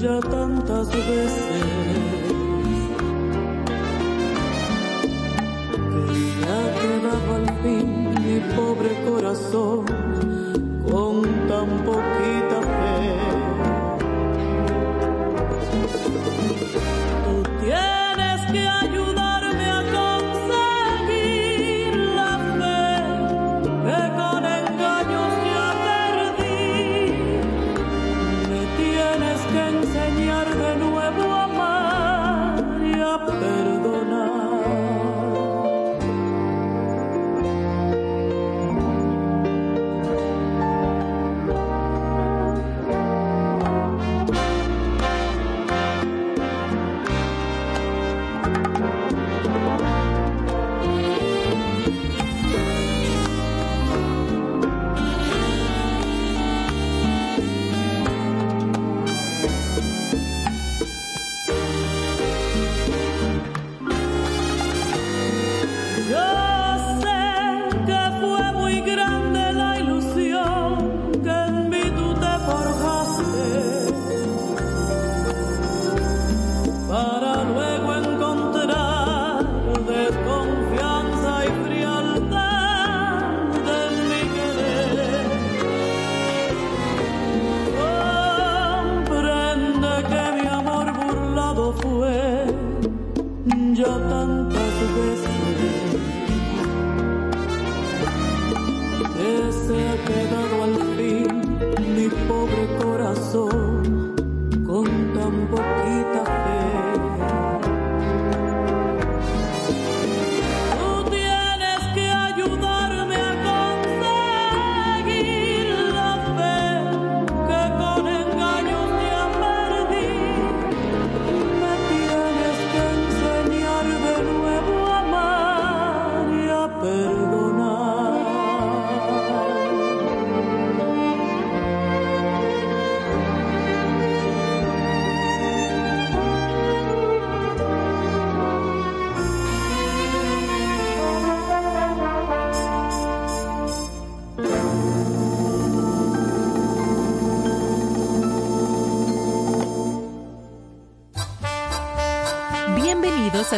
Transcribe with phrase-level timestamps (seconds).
[0.00, 0.37] ya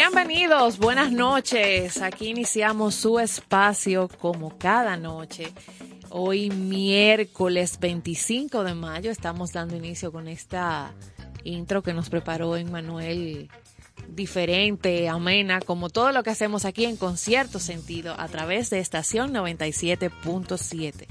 [0.00, 2.00] Bienvenidos, buenas noches.
[2.02, 5.52] Aquí iniciamos su espacio como cada noche.
[6.10, 10.94] Hoy miércoles 25 de mayo estamos dando inicio con esta
[11.42, 13.50] intro que nos preparó Emmanuel
[14.08, 19.34] diferente, amena, como todo lo que hacemos aquí en concierto sentido a través de estación
[19.34, 21.08] 97.7.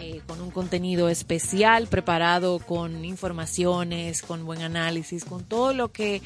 [0.00, 6.20] Eh, con un contenido especial preparado con informaciones, con buen análisis, con todo lo que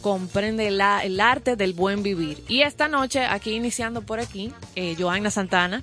[0.00, 2.42] comprende el arte del buen vivir.
[2.48, 5.82] Y esta noche, aquí iniciando por aquí, eh, Joana Santana,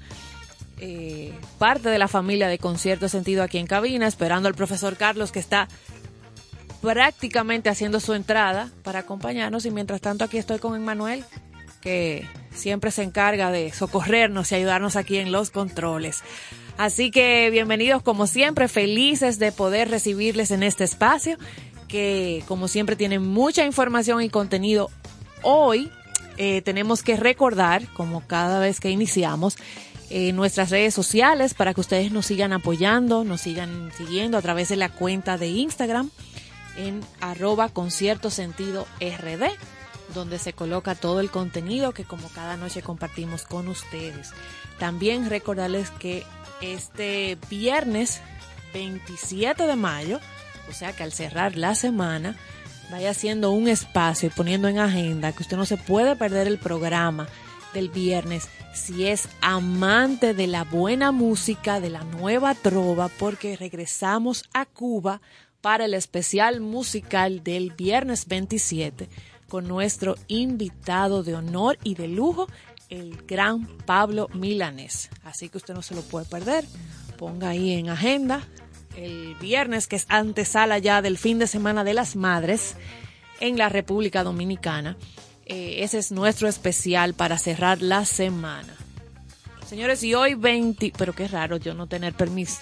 [0.79, 5.31] eh, parte de la familia de Concierto Sentido aquí en cabina, esperando al profesor Carlos
[5.31, 5.67] que está
[6.81, 11.24] prácticamente haciendo su entrada para acompañarnos y mientras tanto aquí estoy con Emmanuel
[11.81, 16.24] que siempre se encarga de socorrernos y ayudarnos aquí en los controles.
[16.77, 21.38] Así que bienvenidos como siempre, felices de poder recibirles en este espacio
[22.47, 24.89] como siempre tienen mucha información y contenido.
[25.41, 25.91] Hoy
[26.37, 29.57] eh, tenemos que recordar, como cada vez que iniciamos,
[30.09, 34.69] eh, nuestras redes sociales para que ustedes nos sigan apoyando, nos sigan siguiendo a través
[34.69, 36.11] de la cuenta de Instagram
[36.77, 39.45] en arroba concierto sentido rd
[40.13, 44.31] donde se coloca todo el contenido que como cada noche compartimos con ustedes.
[44.77, 46.23] También recordarles que
[46.61, 48.21] este viernes
[48.73, 50.19] 27 de mayo,
[50.69, 52.36] o sea que al cerrar la semana,
[52.91, 56.57] vaya haciendo un espacio y poniendo en agenda que usted no se puede perder el
[56.57, 57.27] programa
[57.74, 64.43] del viernes si es amante de la buena música, de la nueva trova, porque regresamos
[64.53, 65.22] a Cuba
[65.62, 69.10] para el especial musical del viernes 27
[69.50, 72.48] con nuestro invitado de honor y de lujo,
[72.89, 75.10] el gran Pablo Milanés.
[75.24, 76.65] Así que usted no se lo puede perder.
[77.17, 78.45] Ponga ahí en agenda
[78.97, 82.75] el viernes, que es antesala ya del fin de semana de las madres
[83.39, 84.97] en la República Dominicana.
[85.45, 88.73] Eh, ese es nuestro especial para cerrar la semana.
[89.67, 92.59] Señores, y hoy 20, pero qué raro yo no tener mis,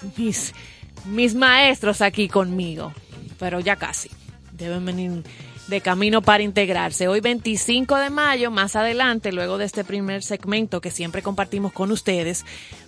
[1.04, 2.92] mis maestros aquí conmigo,
[3.38, 4.10] pero ya casi.
[4.52, 5.22] Deben venir
[5.68, 7.08] de camino para integrarse.
[7.08, 11.90] Hoy 25 de mayo, más adelante, luego de este primer segmento que siempre compartimos con
[11.90, 12.44] ustedes,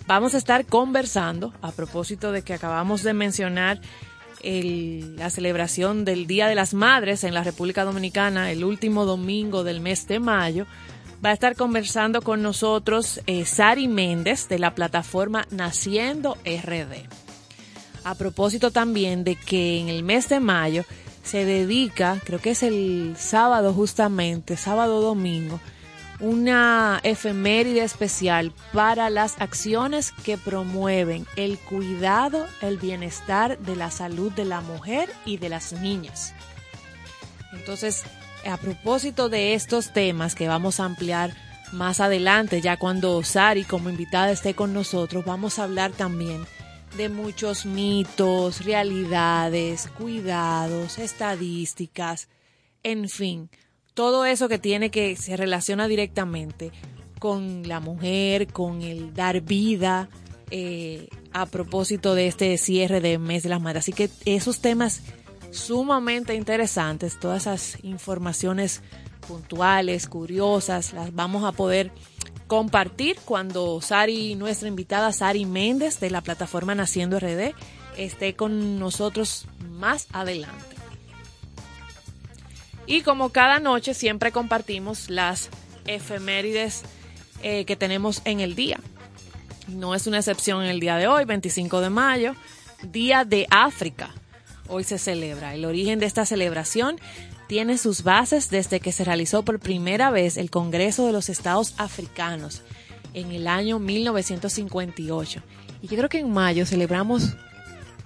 [0.07, 3.79] vamos a estar conversando a propósito de que acabamos de mencionar
[4.43, 9.81] la celebración del Día de las Madres en la República Dominicana el último domingo del
[9.81, 10.65] mes de mayo.
[11.23, 17.07] Va a estar conversando con nosotros eh, Sari Méndez de la plataforma Naciendo RD.
[18.03, 20.85] A propósito también de que en el mes de mayo
[21.23, 25.59] se dedica, creo que es el sábado justamente, sábado domingo,
[26.19, 34.31] una efeméride especial para las acciones que promueven el cuidado, el bienestar de la salud
[34.31, 36.33] de la mujer y de las niñas.
[37.53, 38.03] Entonces,
[38.45, 41.35] a propósito de estos temas que vamos a ampliar
[41.71, 46.45] más adelante, ya cuando Sari como invitada esté con nosotros, vamos a hablar también
[46.95, 52.29] de muchos mitos, realidades, cuidados, estadísticas,
[52.83, 53.49] en fin,
[53.97, 56.71] todo eso que tiene que se relaciona directamente
[57.17, 60.07] con la mujer, con el dar vida,
[60.51, 63.85] eh, a propósito de este cierre de mes de las madres.
[63.85, 65.01] Así que esos temas
[65.49, 68.83] sumamente interesantes, todas esas informaciones
[69.27, 71.91] puntuales, curiosas, las vamos a poder
[72.45, 77.55] compartir cuando Sari, nuestra invitada Sari Méndez de la plataforma Naciendo RD,
[77.97, 80.76] esté con nosotros más adelante.
[82.87, 85.49] Y como cada noche siempre compartimos las
[85.85, 86.83] efemérides
[87.43, 88.79] eh, que tenemos en el día.
[89.67, 92.35] No es una excepción en el día de hoy, 25 de mayo,
[92.81, 94.13] Día de África.
[94.69, 95.53] Hoy se celebra.
[95.53, 96.97] El origen de esta celebración
[97.47, 101.73] tiene sus bases desde que se realizó por primera vez el Congreso de los Estados
[101.77, 102.61] Africanos
[103.13, 105.41] en el año 1958.
[105.81, 107.35] Y yo creo que en mayo celebramos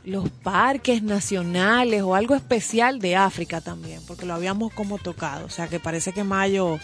[0.03, 5.45] los parques nacionales o algo especial de África también, porque lo habíamos como tocado.
[5.45, 6.79] O sea que parece que mayo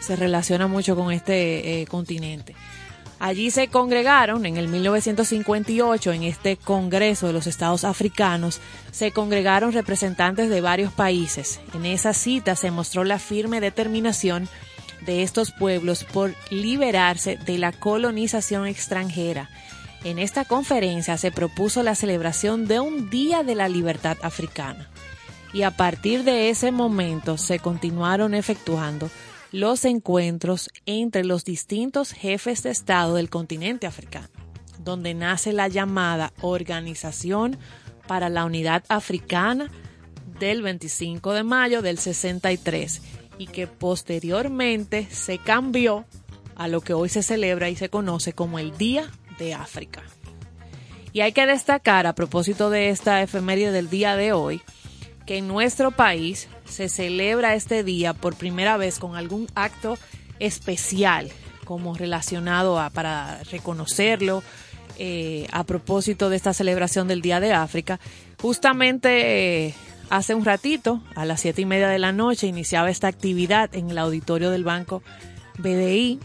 [0.00, 2.54] se relaciona mucho con este eh, continente.
[3.20, 9.72] Allí se congregaron en el 1958, en este Congreso de los Estados Africanos, se congregaron
[9.72, 11.60] representantes de varios países.
[11.74, 14.48] En esa cita se mostró la firme determinación
[15.06, 19.48] de estos pueblos por liberarse de la colonización extranjera.
[20.04, 24.90] En esta conferencia se propuso la celebración de un Día de la Libertad Africana.
[25.54, 29.08] Y a partir de ese momento se continuaron efectuando
[29.50, 34.28] los encuentros entre los distintos jefes de Estado del continente africano,
[34.78, 37.56] donde nace la llamada Organización
[38.06, 39.70] para la Unidad Africana
[40.38, 43.00] del 25 de mayo del 63
[43.38, 46.04] y que posteriormente se cambió
[46.56, 50.02] a lo que hoy se celebra y se conoce como el Día de África.
[51.12, 54.60] Y hay que destacar, a propósito de esta efeméride del día de hoy,
[55.26, 59.96] que en nuestro país se celebra este día por primera vez con algún acto
[60.40, 61.30] especial,
[61.64, 64.42] como relacionado a para reconocerlo,
[64.98, 68.00] eh, a propósito de esta celebración del Día de África.
[68.40, 69.74] Justamente eh,
[70.10, 73.90] hace un ratito, a las siete y media de la noche, iniciaba esta actividad en
[73.90, 75.02] el auditorio del Banco
[75.58, 76.20] BDI,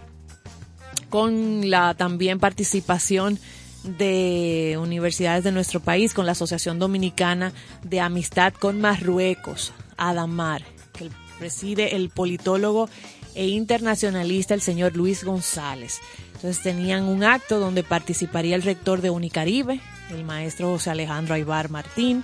[1.09, 3.39] con la también participación
[3.83, 10.63] de universidades de nuestro país, con la Asociación Dominicana de Amistad con Marruecos, Adamar,
[10.93, 12.89] que preside el politólogo
[13.35, 15.99] e internacionalista el señor Luis González.
[16.35, 21.69] Entonces tenían un acto donde participaría el rector de Unicaribe, el maestro José Alejandro Aybar
[21.69, 22.23] Martín,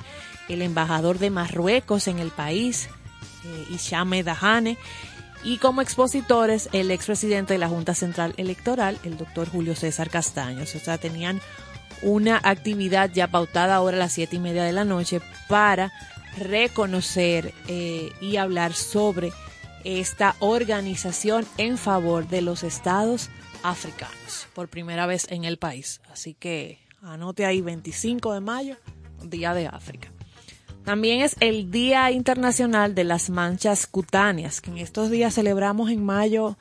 [0.50, 2.89] el embajador de Marruecos en el país,
[3.44, 4.77] eh, Ishame Dahane,
[5.45, 10.73] y como expositores el expresidente de la Junta Central Electoral, el doctor Julio César Castaños.
[10.73, 11.39] O sea, tenían
[12.01, 15.93] una actividad ya pautada ahora a las siete y media de la noche para
[16.37, 19.31] reconocer eh, y hablar sobre
[19.83, 23.29] esta organización en favor de los estados
[23.61, 26.01] africanos por primera vez en el país.
[26.11, 28.77] Así que anote ahí 25 de mayo,
[29.23, 30.14] Día de África.
[30.86, 36.06] También es el Día Internacional de las Manchas Cutáneas, que en estos días celebramos en
[36.06, 36.58] mayo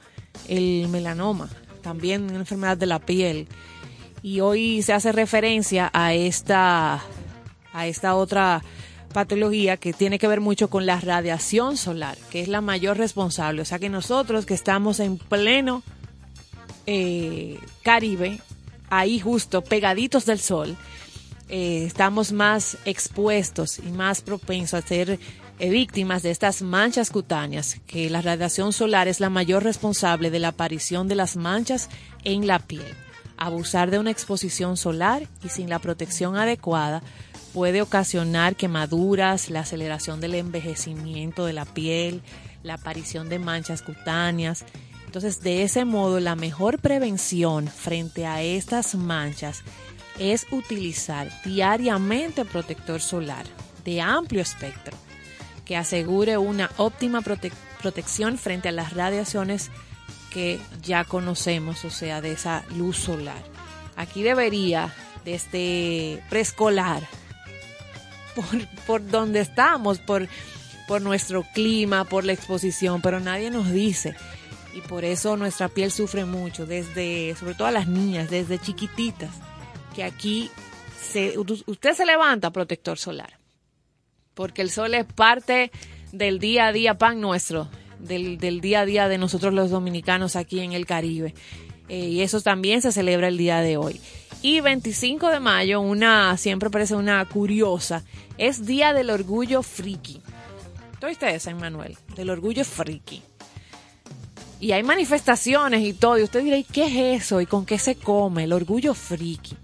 [0.49, 1.51] el melanoma,
[1.83, 3.49] también una enfermedad de la piel.
[4.23, 7.03] Y hoy se hace referencia a esta,
[7.75, 8.63] a esta otra
[9.13, 13.61] patología que tiene que ver mucho con la radiación solar, que es la mayor responsable.
[13.61, 15.83] O sea que nosotros que estamos en pleno
[16.87, 18.41] eh, Caribe,
[18.89, 20.79] ahí justo pegaditos del sol,
[21.49, 25.19] eh, estamos más expuestos y más propensos a ser
[25.59, 30.39] eh, víctimas de estas manchas cutáneas, que la radiación solar es la mayor responsable de
[30.39, 31.91] la aparición de las manchas
[32.25, 32.95] en la piel.
[33.37, 37.03] Abusar de una exposición solar y sin la protección adecuada
[37.53, 42.23] puede ocasionar quemaduras, la aceleración del envejecimiento de la piel,
[42.63, 44.65] la aparición de manchas cutáneas.
[45.07, 49.63] Entonces, de ese modo, la mejor prevención frente a estas manchas
[50.19, 53.47] es utilizar diariamente protector solar
[53.85, 54.97] de amplio espectro
[55.65, 59.71] que asegure una óptima protección frente a las radiaciones
[60.31, 63.43] que ya conocemos, o sea, de esa luz solar.
[63.97, 64.93] Aquí debería,
[65.25, 67.03] desde preescolar,
[68.35, 70.29] por, por donde estamos, por,
[70.87, 74.15] por nuestro clima, por la exposición, pero nadie nos dice.
[74.75, 79.31] Y por eso nuestra piel sufre mucho, desde, sobre todo las niñas, desde chiquititas
[79.95, 80.51] que aquí
[81.01, 83.39] se, usted se levanta protector solar,
[84.35, 85.71] porque el sol es parte
[86.13, 90.61] del día a día pan nuestro, del, día a día de nosotros los dominicanos aquí
[90.61, 91.35] en el Caribe.
[91.89, 94.01] Eh, y eso también se celebra el día de hoy.
[94.41, 98.05] Y 25 de mayo, una, siempre parece una curiosa,
[98.39, 100.21] es Día del Orgullo Friki.
[101.03, 101.99] ¿Oíste esa, Manuel?
[102.17, 103.23] Del Orgullo Friki.
[104.61, 106.19] Y hay manifestaciones y todo.
[106.19, 107.43] Y usted dirá, ¿y qué es eso?
[107.43, 108.45] ¿Y con qué se come?
[108.45, 109.59] El orgullo friki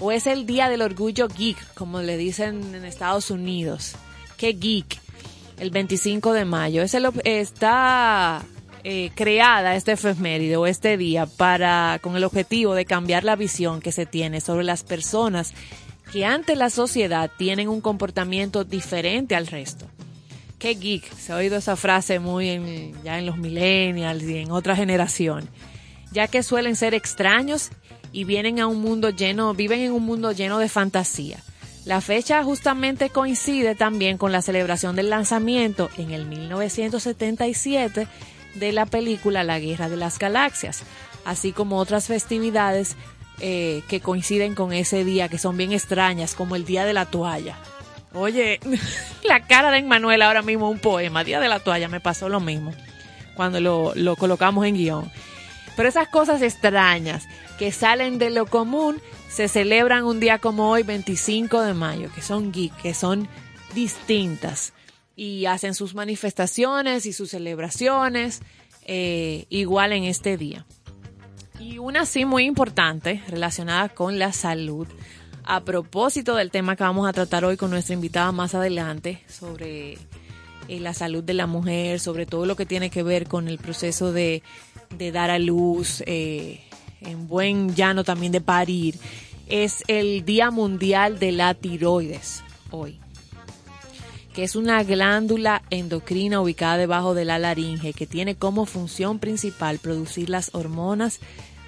[0.00, 3.94] o es el Día del Orgullo Geek, como le dicen en Estados Unidos.
[4.36, 4.98] ¿Qué geek?
[5.58, 6.82] El 25 de mayo.
[6.82, 8.42] Está
[8.84, 13.80] eh, creada esta efeméride o este día para, con el objetivo de cambiar la visión
[13.80, 15.54] que se tiene sobre las personas
[16.12, 19.86] que ante la sociedad tienen un comportamiento diferente al resto.
[20.58, 21.12] ¿Qué geek?
[21.14, 25.48] Se ha oído esa frase muy en, ya en los millennials y en otra generación,
[26.12, 27.70] ya que suelen ser extraños
[28.16, 31.36] y vienen a un mundo lleno, viven en un mundo lleno de fantasía.
[31.84, 38.08] La fecha justamente coincide también con la celebración del lanzamiento en el 1977
[38.54, 40.82] de la película La Guerra de las Galaxias,
[41.26, 42.96] así como otras festividades
[43.40, 47.04] eh, que coinciden con ese día, que son bien extrañas, como el Día de la
[47.04, 47.58] Toalla.
[48.14, 48.60] Oye,
[49.24, 52.40] la cara de Emmanuel ahora mismo un poema, Día de la Toalla, me pasó lo
[52.40, 52.72] mismo
[53.34, 55.12] cuando lo, lo colocamos en guion.
[55.76, 60.82] Pero esas cosas extrañas que salen de lo común se celebran un día como hoy,
[60.82, 63.28] 25 de mayo, que son geek, que son
[63.74, 64.72] distintas
[65.14, 68.40] y hacen sus manifestaciones y sus celebraciones
[68.84, 70.66] eh, igual en este día.
[71.58, 74.86] Y una sí muy importante relacionada con la salud.
[75.44, 79.94] A propósito del tema que vamos a tratar hoy con nuestra invitada más adelante sobre
[80.68, 83.58] eh, la salud de la mujer, sobre todo lo que tiene que ver con el
[83.58, 84.42] proceso de
[85.12, 86.66] dar a luz, eh,
[87.06, 88.98] en buen llano también de parir,
[89.48, 92.98] es el Día Mundial de la Tiroides hoy.
[94.34, 99.78] que es una glándula endocrina ubicada debajo de la laringe que tiene como función principal
[99.78, 101.20] producir las hormonas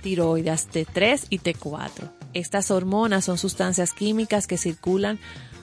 [0.02, 2.10] tiroides T3 y T4.
[2.34, 5.18] Estas hormonas son sustancias químicas que circulan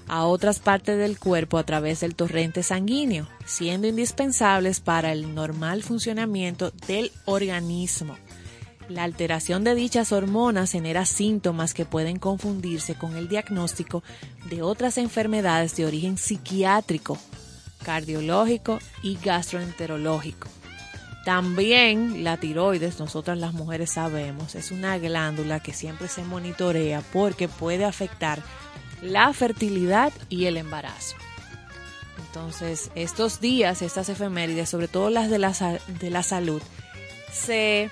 [0.07, 5.83] a otras partes del cuerpo a través del torrente sanguíneo, siendo indispensables para el normal
[5.83, 8.15] funcionamiento del organismo.
[8.87, 14.03] La alteración de dichas hormonas genera síntomas que pueden confundirse con el diagnóstico
[14.49, 17.17] de otras enfermedades de origen psiquiátrico,
[17.83, 20.47] cardiológico y gastroenterológico.
[21.25, 27.47] También la tiroides, nosotras las mujeres sabemos, es una glándula que siempre se monitorea porque
[27.47, 28.43] puede afectar
[29.01, 31.15] la fertilidad y el embarazo.
[32.27, 36.61] Entonces, estos días, estas efemérides, sobre todo las de la, de la salud,
[37.33, 37.89] se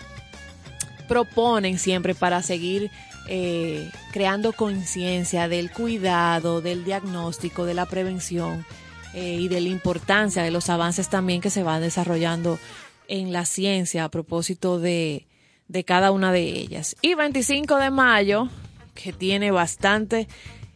[1.07, 2.91] proponen siempre para seguir
[3.29, 8.65] eh, creando conciencia del cuidado, del diagnóstico, de la prevención
[9.13, 12.59] eh, y de la importancia de los avances también que se van desarrollando
[13.07, 15.27] en la ciencia a propósito de,
[15.67, 16.95] de cada una de ellas.
[17.01, 18.49] Y 25 de mayo,
[18.93, 20.27] que tiene bastante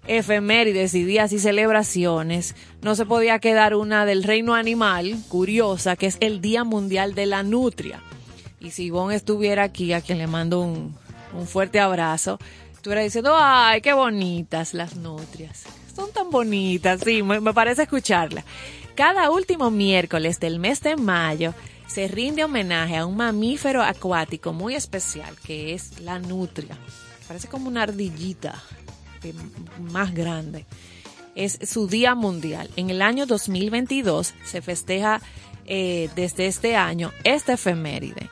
[0.08, 6.08] efemérides y días y celebraciones, no se podía quedar una del reino animal, curiosa, que
[6.08, 8.02] es el Día Mundial de la Nutria.
[8.60, 10.96] Y si Ivonne estuviera aquí, a quien le mando un,
[11.34, 12.39] un fuerte abrazo,
[12.74, 15.65] estuviera diciendo, ay, qué bonitas las nutrias.
[15.96, 18.43] Son tan bonitas, sí, me, parece escucharla.
[18.96, 21.54] Cada último miércoles del mes de mayo
[21.88, 26.78] se rinde homenaje a un mamífero acuático muy especial, que es la nutria.
[27.28, 28.62] Parece como una ardillita
[29.91, 30.65] más grande.
[31.36, 32.70] Es su Día Mundial.
[32.76, 35.22] En el año 2022 se festeja
[35.65, 38.30] eh, desde este año esta efeméride.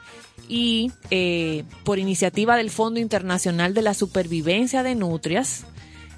[0.47, 5.65] Y eh, por iniciativa del Fondo Internacional de la Supervivencia de Nutrias,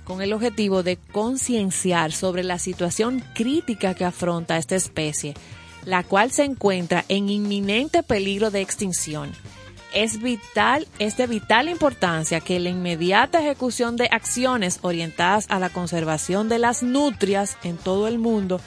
[0.03, 5.33] con el objetivo de concienciar sobre la situación crítica que afronta esta especie,
[5.85, 9.31] la cual se encuentra en inminente peligro de extinción
[9.93, 15.69] es vital, es de vital importancia que la inmediata ejecución de acciones orientadas a la
[15.69, 18.59] conservación de las nutrias en todo el mundo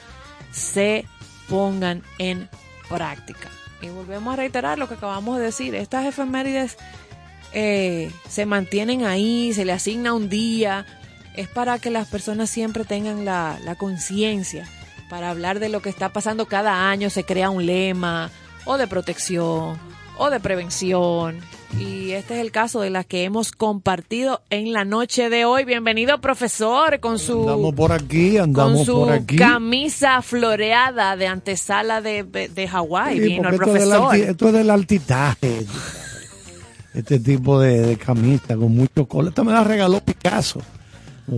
[0.51, 1.05] se
[1.47, 2.49] pongan en
[2.89, 3.49] práctica.
[3.81, 6.77] Y volvemos a reiterar lo que acabamos de decir, estas efemérides
[7.53, 10.85] eh, se mantienen ahí, se le asigna un día,
[11.35, 14.67] es para que las personas siempre tengan la, la conciencia,
[15.09, 18.29] para hablar de lo que está pasando cada año, se crea un lema
[18.65, 19.77] o de protección
[20.17, 21.39] o de prevención.
[21.79, 25.63] Y este es el caso de las que hemos compartido en la noche de hoy.
[25.65, 27.41] Bienvenido, profesor, con su.
[27.41, 29.35] Andamos por aquí, andamos con su por aquí.
[29.35, 33.15] camisa floreada de antesala de, de Hawái.
[33.17, 34.15] Sí, Vino el es profesor.
[34.15, 35.65] esto es del altitaje.
[36.93, 39.29] Este tipo de, de camisa con mucho color.
[39.29, 40.61] Esta me la regaló Picasso.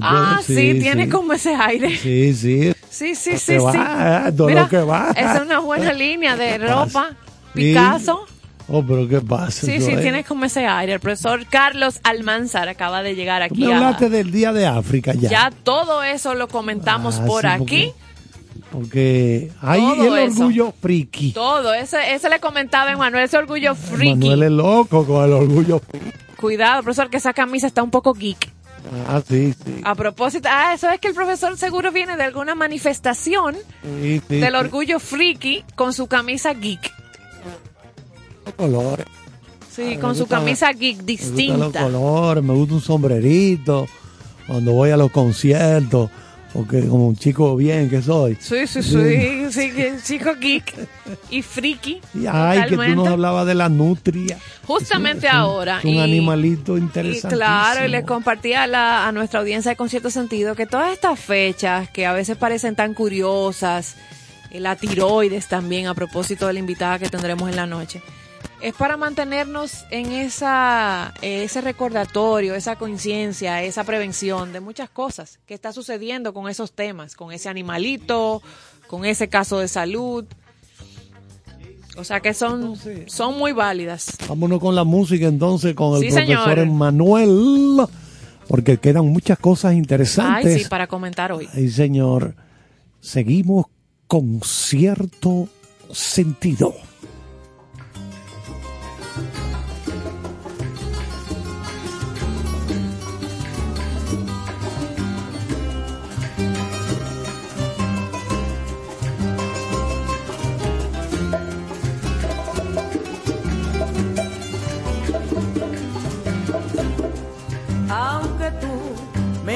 [0.01, 1.95] Ah, sí, tiene como ese aire.
[1.97, 2.73] Sí, sí.
[2.89, 3.57] Sí, sí, sí, sí.
[3.57, 5.11] va, todo Mira, lo que va.
[5.15, 7.11] esa es una buena línea de ¿Qué ropa.
[7.53, 8.25] Picasso.
[8.69, 9.65] Oh, pero ¿qué pasa?
[9.65, 10.93] Sí, sí, es- tiene como ese aire.
[10.93, 13.65] El profesor Carlos Almanzar acaba de llegar aquí.
[13.65, 15.29] me a- hablaste del Día de África ya.
[15.29, 17.59] ya todo eso lo comentamos Ah, por sí, aquí.
[17.59, 17.93] porque-
[18.71, 20.39] Porque hay Todo el eso.
[20.39, 21.31] orgullo friki.
[21.31, 24.15] Todo, ese, ese le comentaba a Emanuel, ese orgullo friki.
[24.15, 26.11] Manuel es loco con el orgullo friki.
[26.37, 28.49] Cuidado, profesor, que esa camisa está un poco geek.
[29.07, 29.75] Ah, sí, sí.
[29.83, 33.55] A propósito, ah, eso es que el profesor seguro viene de alguna manifestación
[34.01, 36.91] Sí, sí, del orgullo friki con su camisa geek.
[38.51, 39.05] Colores.
[39.73, 41.81] Sí, me con su camisa geek Me gustan los distinta.
[41.83, 43.87] colores, me gusta un sombrerito.
[44.47, 46.09] Cuando voy a los conciertos,
[46.53, 48.37] porque como un chico bien que soy.
[48.39, 50.75] Sí, sí, sí, sí, que chico geek
[51.31, 52.01] y friki.
[52.13, 54.37] Y ay, que tú nos hablabas de la nutria.
[54.67, 55.79] Justamente Es un- ahora.
[55.79, 57.35] Es un y- animalito interesante.
[57.37, 60.91] claro, y les compartía a, la- a nuestra audiencia de Con cierto sentido que todas
[60.91, 63.95] estas fechas que a veces parecen tan curiosas,
[64.51, 68.03] eh, la tiroides también a propósito de la invitada que tendremos en la noche,
[68.63, 75.39] es para mantenernos en esa, eh, ese recordatorio, esa conciencia, esa prevención de muchas cosas
[75.45, 78.41] que está sucediendo con esos temas, con ese animalito,
[78.87, 80.23] con ese caso de salud.
[81.97, 82.75] O sea que son,
[83.07, 84.17] son muy válidas.
[84.29, 86.59] Vámonos con la música entonces, con el Sí, profesor.
[86.59, 87.81] Emanuel,
[88.47, 90.63] porque quedan muchas cosas Ay, interesantes.
[90.63, 91.49] sí, para comentar hoy.
[91.53, 92.33] Ay, señor.
[93.01, 93.65] Seguimos
[94.07, 95.49] con cierto
[95.91, 96.73] sentido.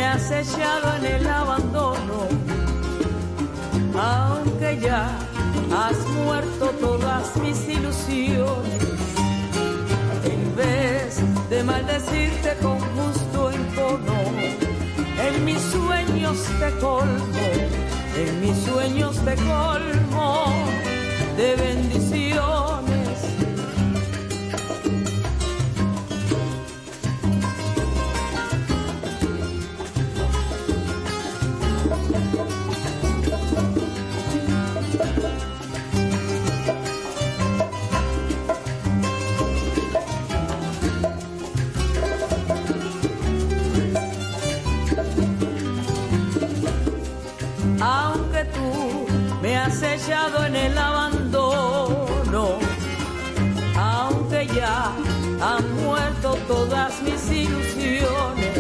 [0.08, 2.28] Me has echado en el abandono,
[5.84, 8.84] has muerto todas mis ilusiones.
[10.24, 14.20] En vez de maldecirte con justo encono,
[15.28, 17.48] en mis sueños te colmo,
[18.16, 20.46] en mis sueños te colmo
[21.38, 23.07] de bendiciones.
[55.42, 58.58] Han muerto todas mis ilusiones,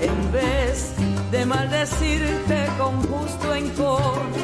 [0.00, 0.94] en vez
[1.30, 4.36] de maldecirte con justo encono,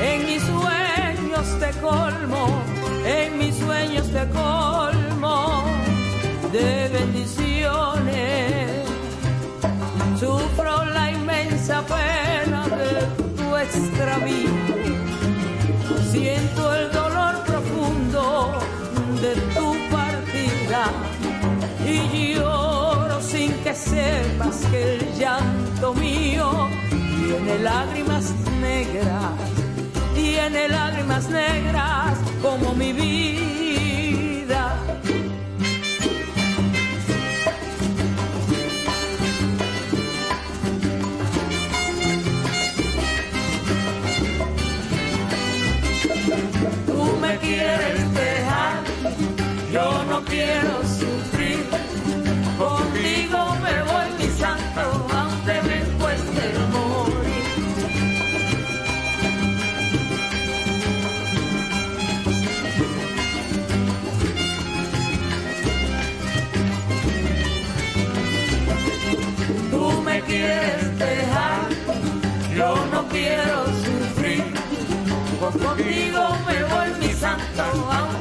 [0.00, 2.62] en mis sueños te colmo,
[3.04, 5.64] en mis sueños te colmo
[6.52, 8.70] de bendiciones.
[10.18, 14.50] Sufro la inmensa pena de tu extravío.
[16.10, 16.49] Siento
[22.28, 29.32] lloro sin que sepas que el llanto mío tiene lágrimas negras,
[30.14, 34.76] tiene lágrimas negras como mi vida.
[46.86, 48.82] Tú me quieres dejar,
[49.72, 50.99] yo no quiero sufrir.
[70.22, 71.68] Quieres dejar,
[72.54, 74.44] yo no quiero sufrir.
[75.40, 78.19] Pues contigo me voy, mi santo, aunque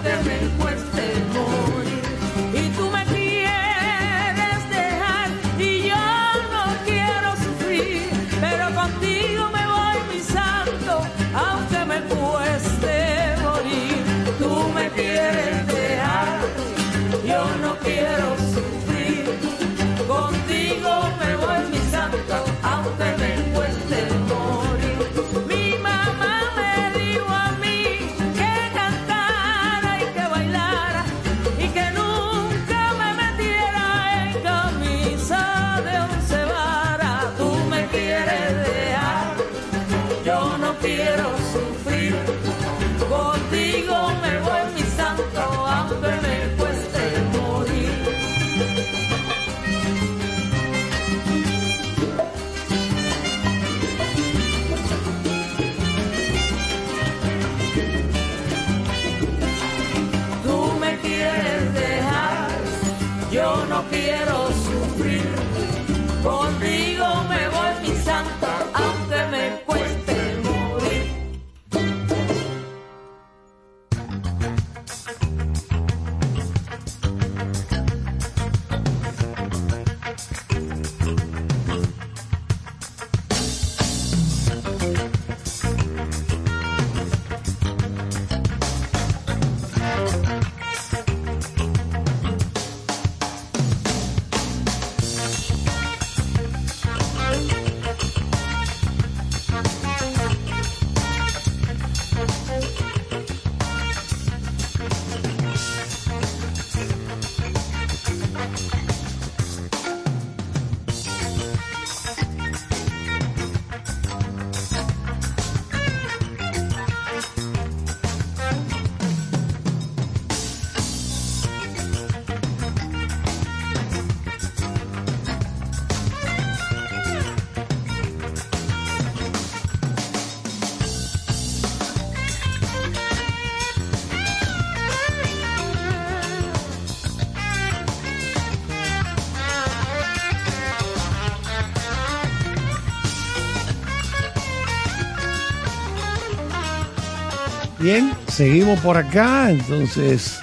[147.92, 150.38] Bien, seguimos por acá, entonces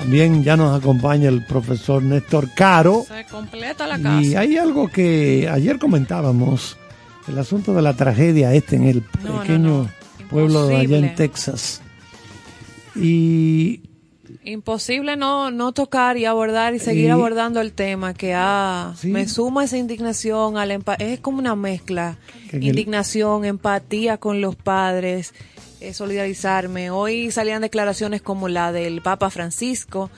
[0.00, 3.04] también ya nos acompaña el profesor Néstor Caro.
[3.06, 4.20] Se completa la casa.
[4.20, 6.76] Y hay algo que ayer comentábamos,
[7.28, 9.90] el asunto de la tragedia este en el No, pequeño no.
[10.28, 11.82] pueblo de allá en Texas.
[12.96, 13.82] Y
[14.42, 19.06] Imposible no, no tocar y abordar y seguir Y- abordando el tema que ah, Sí.
[19.08, 22.16] me suma esa indignación, al es como una mezcla,
[22.50, 25.32] el- indignación, empatía con los padres,
[25.80, 26.90] eh, solidarizarme.
[26.90, 30.10] Hoy salían declaraciones como la del Papa Francisco,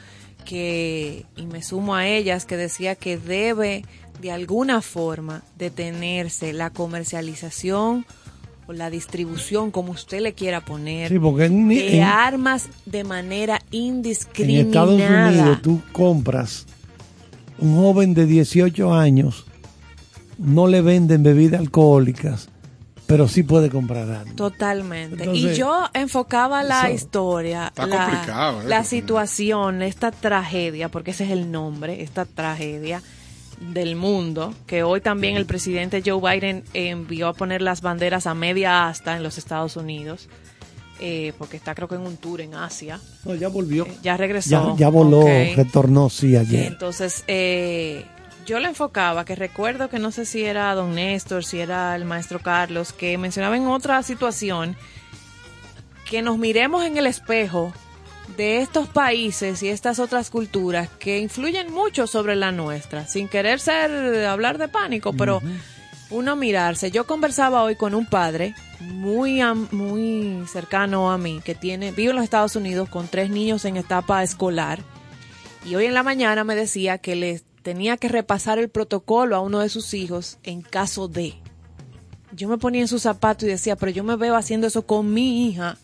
[0.45, 3.85] que, y me sumo a ellas, que decía que debe
[4.21, 8.07] de alguna forma detenerse la comercialización
[8.67, 13.05] o la distribución, como usted le quiera poner, sí, porque en, de en- armas de
[13.05, 14.67] manera en indiscriminada.
[14.93, 16.67] Estados Unidos tú compras
[17.59, 19.47] un joven de 18 años,
[20.39, 22.49] no le venden bebidas alcohólicas,
[23.09, 24.37] pero sí puede comprar armas.
[24.37, 25.25] Totalmente.
[25.25, 28.65] Entonces, y yo enfocaba la eso- historia, Está la, complicado, ¿eh?
[28.69, 33.03] la situación, esta tragedia, porque ese es el nombre, esta tragedia
[33.73, 38.35] del mundo, que hoy también el presidente Joe Biden envió a poner las banderas a
[38.35, 40.29] media asta en los Estados Unidos,
[41.01, 43.01] eh, porque está creo que en un tour en Asia.
[43.25, 43.87] No, ya volvió.
[43.87, 44.51] Eh, ya regresó.
[44.51, 45.25] Ya, ya voló,
[45.57, 46.67] retornó, sí, ayer.
[46.67, 48.05] Entonces, eh,
[48.49, 52.07] yo le enfocaba, que recuerdo que no sé si era don Néstor, si era el
[52.07, 54.75] maestro Carlos, que mencionaba en otra situación
[56.09, 57.75] que nos miremos en el espejo
[58.39, 63.61] de estos países y estas otras culturas que influyen mucho sobre la nuestra, sin querer
[63.61, 65.43] ser hablar de pánico, pero
[66.09, 66.91] uno mirarse.
[66.91, 72.17] Yo conversaba hoy con un padre muy muy cercano a mí que tiene vive en
[72.17, 74.81] los Estados Unidos con tres niños en etapa escolar
[75.67, 79.41] y hoy en la mañana me decía que le tenía que repasar el protocolo a
[79.41, 81.35] uno de sus hijos en caso de.
[82.33, 85.13] Yo me ponía en su zapato y decía, pero yo me veo haciendo eso con
[85.13, 85.77] mi hija.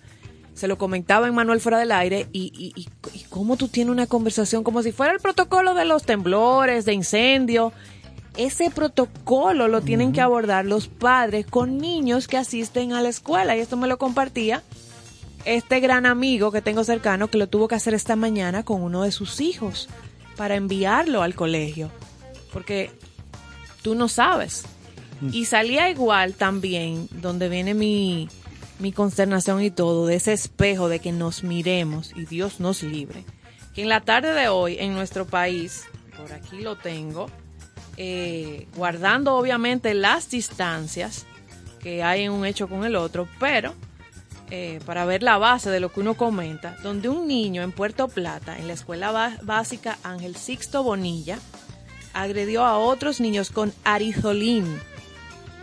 [0.54, 3.92] Se lo comentaba en Manuel fuera del aire y, y, y, y cómo tú tienes
[3.92, 7.74] una conversación como si fuera el protocolo de los temblores, de incendio.
[8.38, 13.58] Ese protocolo lo tienen que abordar los padres con niños que asisten a la escuela
[13.58, 14.62] y esto me lo compartía
[15.44, 19.02] este gran amigo que tengo cercano que lo tuvo que hacer esta mañana con uno
[19.02, 19.90] de sus hijos
[20.36, 21.90] para enviarlo al colegio.
[22.52, 22.90] Porque
[23.82, 24.64] tú no sabes.
[25.32, 28.28] Y salía igual también, donde viene mi,
[28.78, 33.24] mi consternación y todo, de ese espejo de que nos miremos y Dios nos libre.
[33.74, 35.84] Que en la tarde de hoy, en nuestro país,
[36.16, 37.30] por aquí lo tengo,
[37.96, 41.26] eh, guardando obviamente las distancias
[41.80, 43.74] que hay en un hecho con el otro, pero
[44.50, 48.08] eh, para ver la base de lo que uno comenta, donde un niño en Puerto
[48.08, 51.38] Plata, en la escuela básica Ángel Sixto Bonilla,
[52.12, 54.80] agredió a otros niños con arizolín,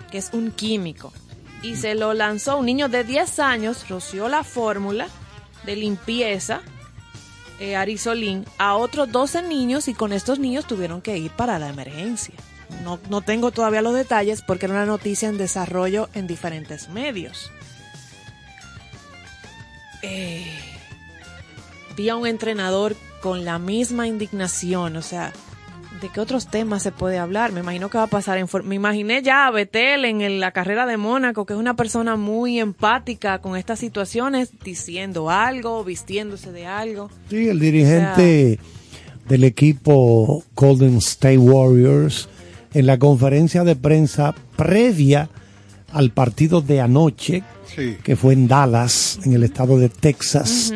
[0.10, 1.14] que es un químico,
[1.62, 5.08] y se lo lanzó un niño de 10 años, roció la fórmula
[5.64, 6.62] de limpieza,
[7.60, 11.70] eh, arizolín, a otros 12 niños y con estos niños tuvieron que ir para la
[11.70, 12.34] emergencia.
[12.84, 17.52] No, no tengo todavía los detalles porque era una noticia en desarrollo en diferentes medios.
[20.04, 20.44] Eh,
[21.96, 25.32] vi a un entrenador con la misma indignación, o sea,
[26.02, 27.52] ¿de qué otros temas se puede hablar?
[27.52, 28.48] Me imagino que va a pasar en...
[28.64, 32.16] Me imaginé ya a Betel en el- la carrera de Mónaco, que es una persona
[32.16, 37.12] muy empática con estas situaciones, diciendo algo, vistiéndose de algo.
[37.30, 38.60] Sí, el dirigente
[39.28, 42.28] del equipo Golden State Warriors
[42.74, 45.30] en la conferencia de prensa previa
[45.94, 47.44] al partido de anoche,
[47.76, 47.98] Sí.
[48.04, 50.74] que fue en Dallas, en el estado de Texas.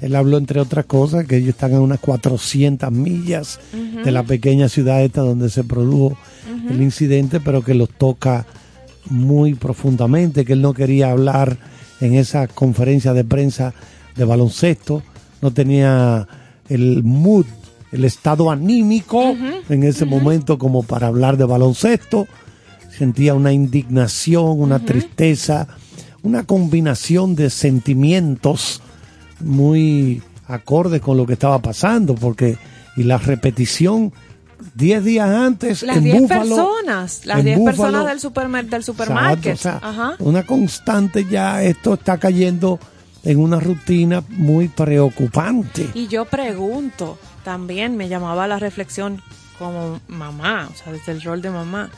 [0.00, 3.60] Él habló, entre otras cosas, que ellos están a unas 400 millas
[4.04, 6.16] de la pequeña ciudad esta donde se produjo
[6.70, 8.46] el incidente, pero que los toca
[9.10, 11.58] muy profundamente, que él no quería hablar
[12.00, 13.74] en esa conferencia de prensa
[14.16, 15.02] de baloncesto,
[15.42, 16.26] no tenía
[16.70, 17.44] el mood,
[17.92, 19.34] el estado anímico
[19.68, 22.26] en ese momento como para hablar de baloncesto,
[22.96, 25.68] sentía una indignación, una tristeza,
[26.22, 28.82] una combinación de sentimientos
[29.40, 32.58] muy acordes con lo que estaba pasando, porque
[32.96, 34.12] y la repetición
[34.74, 38.66] 10 días antes Las en 10 Búfalo, personas, las en 10 Búfalo, personas del, supermer
[38.66, 39.54] del supermarket.
[39.54, 40.16] Exacto, o sea, Ajá.
[40.18, 42.78] Una constante ya, esto está cayendo
[43.22, 45.88] en una rutina muy preocupante.
[45.94, 49.22] Y yo pregunto, también me llamaba la reflexión
[49.58, 51.90] como mamá, o sea, desde el rol de mamá,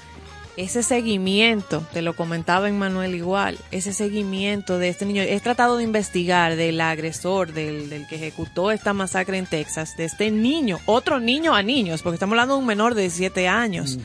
[0.57, 5.79] ese seguimiento, te lo comentaba en Manuel igual, ese seguimiento de este niño, he tratado
[5.79, 10.79] de investigar del agresor, del, del que ejecutó esta masacre en Texas, de este niño,
[10.85, 13.99] otro niño a niños, porque estamos hablando de un menor de 17 años,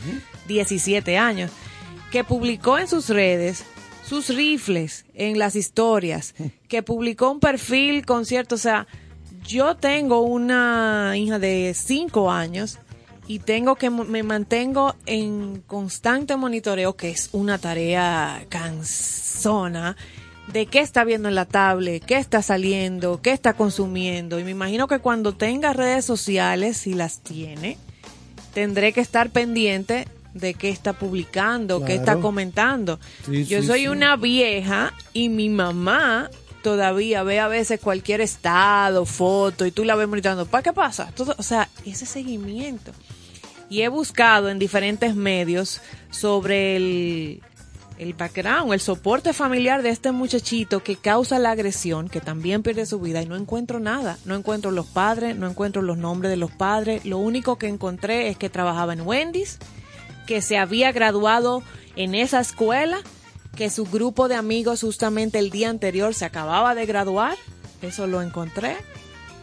[0.48, 1.52] 17 años,
[2.12, 3.66] que publicó en sus redes
[4.08, 6.34] sus rifles en las historias,
[6.70, 8.88] que publicó un perfil con cierto, o sea,
[9.46, 12.80] yo tengo una hija de 5 años
[13.28, 19.98] y tengo que me mantengo en constante monitoreo, que es una tarea cansona,
[20.52, 24.40] de qué está viendo en la tablet, qué está saliendo, qué está consumiendo.
[24.40, 27.78] Y me imagino que cuando tenga redes sociales, si las tiene,
[28.54, 33.00] tendré que estar pendiente de qué está publicando, qué está comentando.
[33.26, 33.88] Sí, Yo sí, soy sí.
[33.90, 36.30] una vieja y mi mamá
[36.62, 41.12] todavía ve a veces cualquier estado, foto, y tú la ves gritando, ¿para qué pasa?
[41.16, 42.92] Todo, o sea, ese seguimiento.
[43.70, 47.42] Y he buscado en diferentes medios sobre el,
[47.98, 52.86] el background, el soporte familiar de este muchachito que causa la agresión, que también pierde
[52.86, 54.18] su vida, y no encuentro nada.
[54.26, 57.06] No encuentro los padres, no encuentro los nombres de los padres.
[57.06, 59.58] Lo único que encontré es que trabajaba en Wendy's,
[60.26, 61.64] que se había graduado
[61.96, 63.00] en esa escuela,
[63.56, 67.36] que su grupo de amigos justamente el día anterior se acababa de graduar,
[67.82, 68.78] eso lo encontré,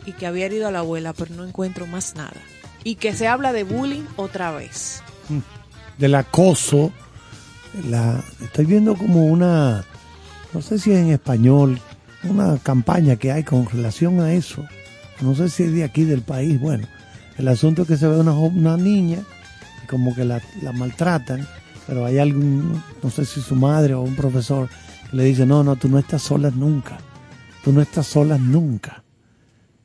[0.06, 2.40] y que había herido a la abuela, pero no encuentro más nada.
[2.84, 5.02] Y que se habla de bullying otra vez.
[5.98, 6.92] del acoso.
[7.88, 9.84] La, estoy viendo como una,
[10.52, 11.80] no sé si es en español,
[12.22, 14.64] una campaña que hay con relación a eso.
[15.20, 16.60] No sé si es de aquí del país.
[16.60, 16.86] Bueno,
[17.36, 19.18] el asunto es que se ve una, una niña
[19.82, 21.46] y como que la, la maltratan,
[21.86, 24.68] pero hay algún, no sé si su madre o un profesor
[25.10, 26.98] que le dice, no, no, tú no estás sola nunca.
[27.64, 29.02] Tú no estás sola nunca.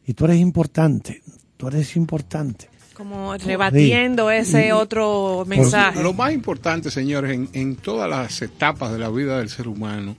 [0.06, 1.24] Y tú eres importante.
[1.58, 2.70] Tú eres importante.
[3.00, 6.04] Como rebatiendo ese otro mensaje.
[6.04, 10.18] Lo más importante, señores, en, en todas las etapas de la vida del ser humano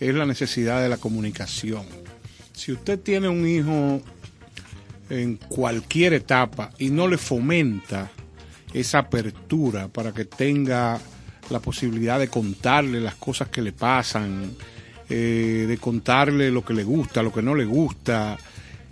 [0.00, 1.84] es la necesidad de la comunicación.
[2.54, 4.02] Si usted tiene un hijo
[5.10, 8.10] en cualquier etapa y no le fomenta
[8.74, 10.98] esa apertura para que tenga
[11.50, 14.56] la posibilidad de contarle las cosas que le pasan,
[15.08, 18.36] eh, de contarle lo que le gusta, lo que no le gusta,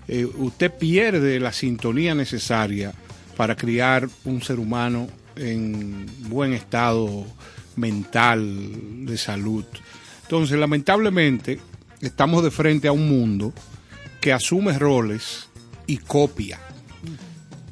[0.07, 2.95] eh, usted pierde la sintonía necesaria
[3.37, 7.26] para criar un ser humano en buen estado
[7.76, 9.64] mental de salud.
[10.22, 11.61] Entonces, lamentablemente,
[12.01, 13.53] estamos de frente a un mundo
[14.20, 15.49] que asume roles
[15.87, 16.59] y copia.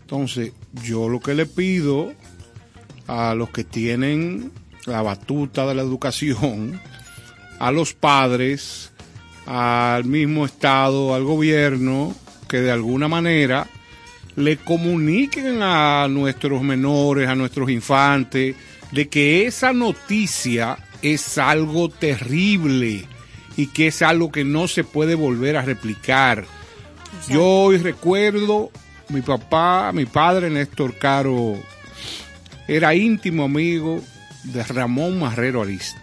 [0.02, 0.52] Entonces,
[0.84, 2.12] yo lo que le pido
[3.06, 4.52] a los que tienen
[4.86, 6.80] la batuta de la educación,
[7.58, 8.92] a los padres,
[9.46, 12.14] al mismo Estado, al gobierno,
[12.48, 13.66] que de alguna manera
[14.36, 18.56] le comuniquen a nuestros menores, a nuestros infantes,
[18.90, 23.06] de que esa noticia es algo terrible
[23.56, 26.44] y que es algo que no se puede volver a replicar.
[27.28, 28.70] Yo hoy recuerdo,
[29.08, 31.56] mi papá, mi padre Néstor Caro,
[32.66, 34.02] era íntimo amigo
[34.44, 35.98] de Ramón Marrero Aristi.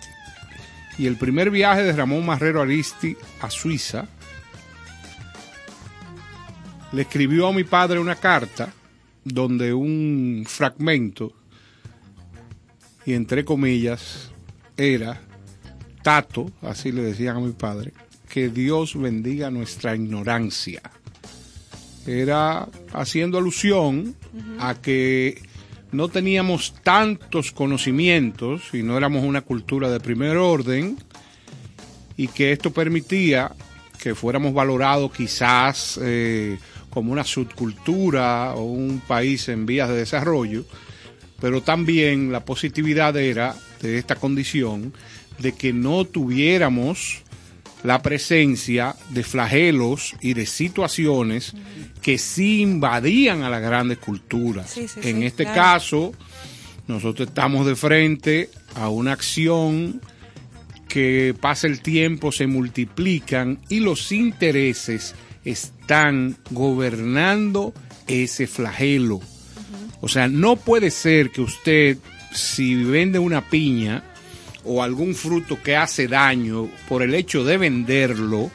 [0.98, 4.08] Y el primer viaje de Ramón Marrero Aristi a Suiza,
[6.92, 8.74] le escribió a mi padre una carta
[9.24, 11.34] donde un fragmento,
[13.06, 14.32] y entre comillas,
[14.78, 15.22] era,
[16.02, 17.94] Tato, así le decían a mi padre,
[18.28, 20.82] que Dios bendiga nuestra ignorancia.
[22.08, 24.16] Era haciendo alusión
[24.60, 25.42] a que
[25.92, 30.98] no teníamos tantos conocimientos y no éramos una cultura de primer orden
[32.18, 33.52] y que esto permitía
[34.00, 36.58] que fuéramos valorados quizás eh,
[36.92, 40.66] como una subcultura o un país en vías de desarrollo,
[41.40, 44.94] pero también la positividad era de esta condición
[45.40, 47.24] de que no tuviéramos
[47.84, 51.54] la presencia de flagelos y de situaciones
[52.02, 54.70] que sí invadían a las grandes culturas.
[54.70, 55.62] Sí, sí, en sí, este claro.
[55.62, 56.12] caso,
[56.88, 60.00] nosotros estamos de frente a una acción
[60.88, 65.16] que pasa el tiempo, se multiplican y los intereses
[65.46, 67.74] están gobernando
[68.08, 69.20] ese flagelo.
[70.02, 71.98] O sea, no puede ser que usted,
[72.34, 74.04] si vende una piña
[74.64, 78.52] o algún fruto que hace daño por el hecho de venderlo,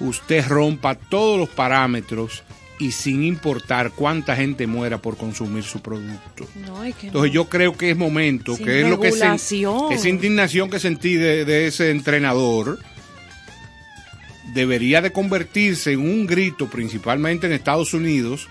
[0.00, 2.42] usted rompa todos los parámetros
[2.78, 6.48] y sin importar cuánta gente muera por consumir su producto.
[6.66, 7.34] No, es que Entonces no.
[7.34, 11.44] yo creo que es momento, Sin que es lo que esa indignación que sentí de,
[11.44, 12.78] de ese entrenador
[14.54, 18.48] debería de convertirse en un grito, principalmente en Estados Unidos,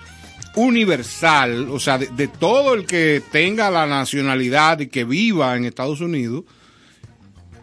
[0.56, 5.66] universal, o sea, de, de todo el que tenga la nacionalidad y que viva en
[5.66, 6.44] Estados Unidos,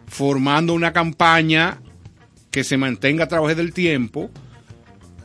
[0.07, 1.81] formando una campaña
[2.51, 4.31] que se mantenga a través del tiempo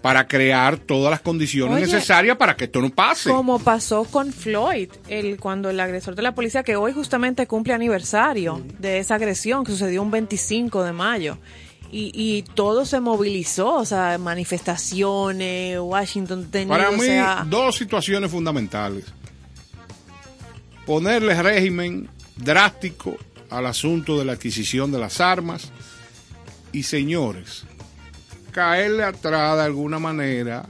[0.05, 3.30] para crear todas las condiciones Oye, necesarias para que esto no pase.
[3.30, 7.72] Como pasó con Floyd, el, cuando el agresor de la policía, que hoy justamente cumple
[7.72, 11.38] aniversario de esa agresión que sucedió un 25 de mayo.
[11.97, 17.76] Y, y todo se movilizó, o sea, manifestaciones, Washington tenía, Para o mí, sea, dos
[17.76, 19.05] situaciones fundamentales.
[20.86, 23.16] Ponerle régimen drástico
[23.49, 25.70] al asunto de la adquisición de las armas
[26.72, 27.62] y señores,
[28.51, 30.66] caerle atrás de alguna manera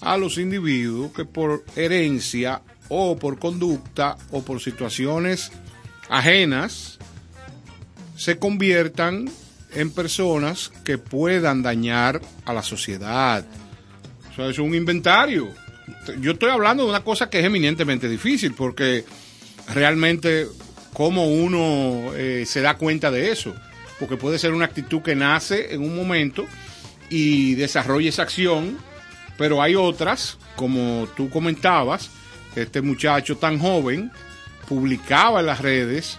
[0.00, 5.52] a los individuos que por herencia o por conducta o por situaciones
[6.08, 6.98] ajenas
[8.16, 9.30] se conviertan
[9.76, 13.44] en personas que puedan dañar a la sociedad.
[14.30, 15.50] O sea, es un inventario.
[16.20, 19.04] Yo estoy hablando de una cosa que es eminentemente difícil porque
[19.74, 20.46] realmente
[20.92, 23.54] cómo uno eh, se da cuenta de eso.
[23.98, 26.46] Porque puede ser una actitud que nace en un momento
[27.10, 28.78] y desarrolla esa acción,
[29.38, 32.10] pero hay otras, como tú comentabas,
[32.56, 34.10] este muchacho tan joven
[34.68, 36.18] publicaba en las redes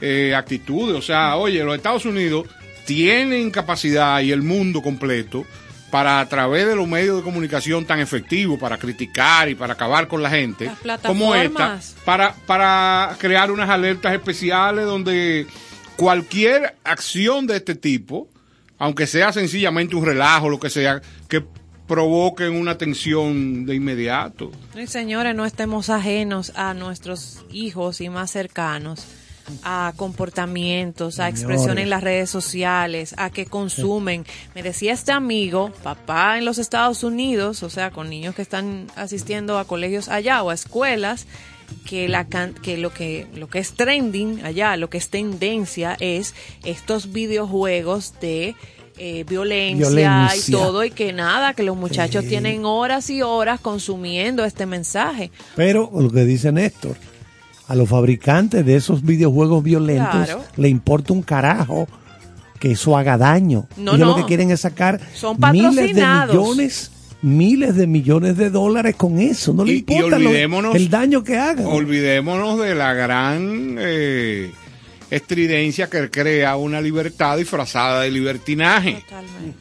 [0.00, 2.46] eh, actitudes, o sea, oye, los Estados Unidos
[2.88, 5.44] tienen capacidad y el mundo completo
[5.90, 10.08] para a través de los medios de comunicación tan efectivos para criticar y para acabar
[10.08, 10.70] con la gente
[11.04, 15.46] como esta, para, para crear unas alertas especiales donde
[15.96, 18.26] cualquier acción de este tipo,
[18.78, 21.44] aunque sea sencillamente un relajo, lo que sea, que
[21.86, 24.50] provoquen una tensión de inmediato.
[24.86, 29.04] señores, no estemos ajenos a nuestros hijos y más cercanos
[29.62, 34.24] a comportamientos, a expresiones en las redes sociales, a que consumen.
[34.54, 38.86] Me decía este amigo, papá en los Estados Unidos, o sea, con niños que están
[38.96, 41.26] asistiendo a colegios allá o a escuelas,
[41.84, 46.34] que la que lo que lo que es trending allá, lo que es tendencia es
[46.64, 48.54] estos videojuegos de
[49.00, 54.44] eh, violencia, y todo, y que nada, que los muchachos tienen horas y horas consumiendo
[54.44, 55.30] este mensaje.
[55.54, 56.96] Pero lo que dice Néstor,
[57.68, 61.86] a los fabricantes de esos videojuegos violentos le importa un carajo
[62.58, 63.68] que eso haga daño.
[63.76, 65.00] No, Ellos lo que quieren es sacar
[65.52, 66.90] miles de millones
[67.20, 69.52] miles de millones de dólares con eso.
[69.52, 71.66] No le importa el daño que haga.
[71.66, 74.52] Olvidémonos de la gran eh,
[75.10, 79.04] estridencia que crea una libertad disfrazada de libertinaje.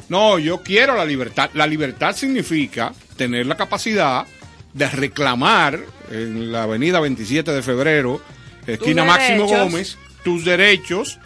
[0.10, 1.50] No, yo quiero la libertad.
[1.54, 4.26] La libertad significa tener la capacidad
[4.74, 5.80] de reclamar
[6.12, 8.22] en la avenida 27 de febrero,
[8.66, 11.20] esquina Máximo Gómez, tus derechos.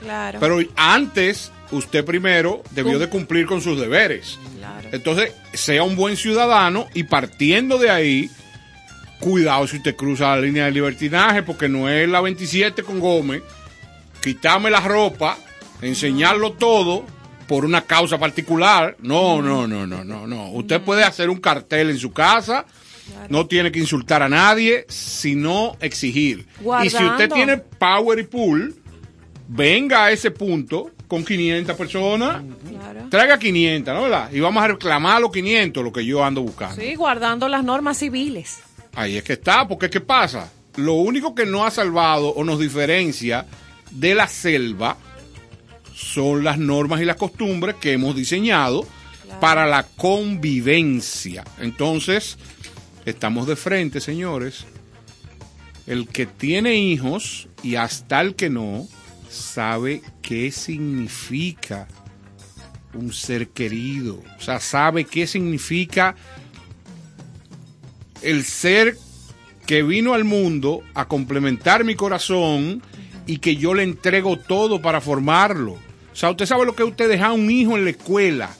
[0.00, 0.38] Claro.
[0.40, 4.38] Pero antes, usted primero debió de cumplir con sus deberes.
[4.92, 8.30] Entonces, sea un buen ciudadano y partiendo de ahí,
[9.20, 13.42] cuidado si usted cruza la línea de libertinaje, porque no es la 27 con Gómez,
[14.22, 15.36] quitarme la ropa,
[15.82, 17.04] enseñarlo todo
[17.46, 18.96] por una causa particular.
[19.00, 20.50] No, no, no, no, no, no.
[20.50, 22.66] Usted puede hacer un cartel en su casa,
[23.28, 26.46] no tiene que insultar a nadie, sino exigir.
[26.84, 28.74] Y si usted tiene power y pool,
[29.48, 32.42] venga a ese punto con 500 personas,
[33.10, 34.30] traiga 500, ¿no verdad?
[34.32, 36.76] Y vamos a reclamar los 500, lo que yo ando buscando.
[36.76, 38.58] Sí, guardando las normas civiles.
[38.94, 40.50] Ahí es que está, porque ¿qué pasa?
[40.76, 43.46] Lo único que no ha salvado o nos diferencia
[43.90, 44.96] de la selva
[45.94, 48.86] son las normas y las costumbres que hemos diseñado
[49.40, 51.44] para la convivencia.
[51.60, 52.38] Entonces,
[53.10, 54.64] estamos de frente, señores.
[55.86, 58.86] El que tiene hijos y hasta el que no
[59.28, 61.88] sabe qué significa
[62.94, 64.22] un ser querido.
[64.38, 66.14] O sea, sabe qué significa
[68.22, 68.96] el ser
[69.66, 72.82] que vino al mundo a complementar mi corazón
[73.26, 75.72] y que yo le entrego todo para formarlo.
[75.72, 78.50] O sea, usted sabe lo que usted deja a un hijo en la escuela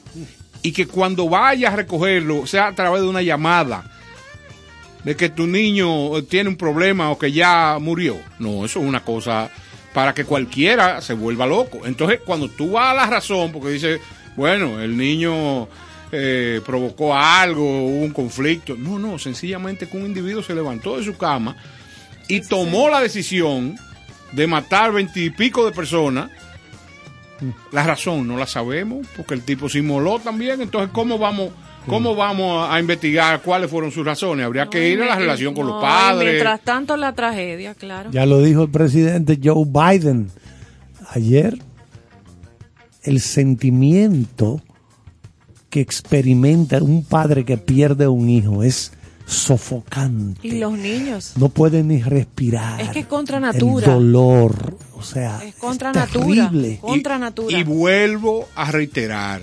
[0.62, 3.97] y que cuando vaya a recogerlo sea a través de una llamada
[5.05, 8.16] de que tu niño tiene un problema o que ya murió.
[8.38, 9.51] No, eso es una cosa
[9.92, 11.80] para que cualquiera se vuelva loco.
[11.84, 14.01] Entonces, cuando tú vas a la razón, porque dice,
[14.36, 15.68] bueno, el niño
[16.12, 18.76] eh, provocó algo, hubo un conflicto.
[18.76, 21.57] No, no, sencillamente que un individuo se levantó de su cama
[22.28, 23.76] y tomó la decisión
[24.32, 26.30] de matar veintipico de personas,
[27.72, 31.51] la razón no la sabemos, porque el tipo se inmoló también, entonces ¿cómo vamos,
[31.89, 34.47] cómo vamos a investigar cuáles fueron sus razones?
[34.47, 36.32] Habría que ir a la relación con los padres.
[36.34, 38.11] Mientras tanto la tragedia, claro.
[38.12, 40.30] Ya lo dijo el presidente Joe Biden
[41.11, 41.59] ayer,
[43.03, 44.61] el sentimiento
[45.70, 48.93] que experimenta un padre que pierde un hijo es
[49.26, 50.41] sofocante.
[50.47, 51.34] Y los niños.
[51.36, 52.80] No pueden ni respirar.
[52.80, 53.86] Es que es contra natura.
[53.86, 56.51] El dolor, o sea, es contra natura.
[56.80, 57.59] Contra natura.
[57.59, 59.43] Y vuelvo a reiterar,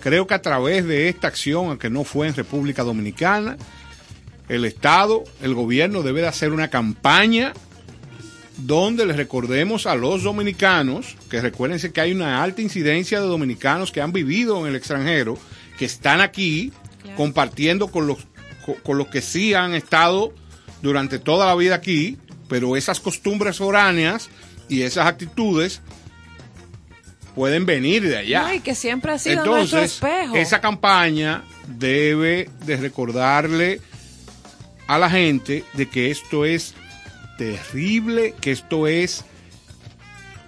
[0.00, 3.56] creo que a través de esta acción, aunque no fue en República Dominicana,
[4.48, 7.52] el Estado, el gobierno debe de hacer una campaña
[8.58, 13.92] donde les recordemos a los dominicanos, que recuérdense que hay una alta incidencia de dominicanos
[13.92, 15.38] que han vivido en el extranjero,
[15.78, 16.72] que están aquí
[17.16, 18.18] compartiendo con los
[18.82, 20.34] con los que sí han estado
[20.82, 22.18] durante toda la vida aquí,
[22.48, 24.28] pero esas costumbres foráneas
[24.68, 25.80] y esas actitudes
[27.38, 28.42] pueden venir de allá.
[28.42, 30.34] No, y que siempre ha sido nuestro Entonces, espejo.
[30.34, 33.80] esa campaña debe de recordarle
[34.88, 36.74] a la gente de que esto es
[37.38, 39.24] terrible, que esto es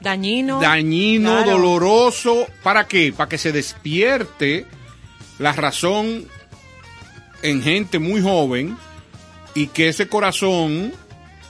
[0.01, 0.61] Dañino.
[0.61, 1.51] dañino, Claro.
[1.53, 2.47] doloroso.
[2.65, 3.13] ¿Para qué?
[3.17, 4.67] Para que se despierte
[5.39, 6.27] la razón
[7.43, 8.77] en gente muy joven
[9.55, 10.93] y que ese corazón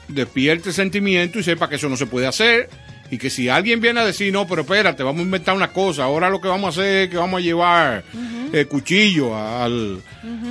[0.09, 2.69] despierte sentimiento y sepa que eso no se puede hacer.
[3.11, 6.05] Y que si alguien viene a decir, no, pero espérate, vamos a inventar una cosa,
[6.05, 8.05] ahora lo que vamos a hacer es que vamos a llevar
[8.53, 10.01] eh, cuchillo al,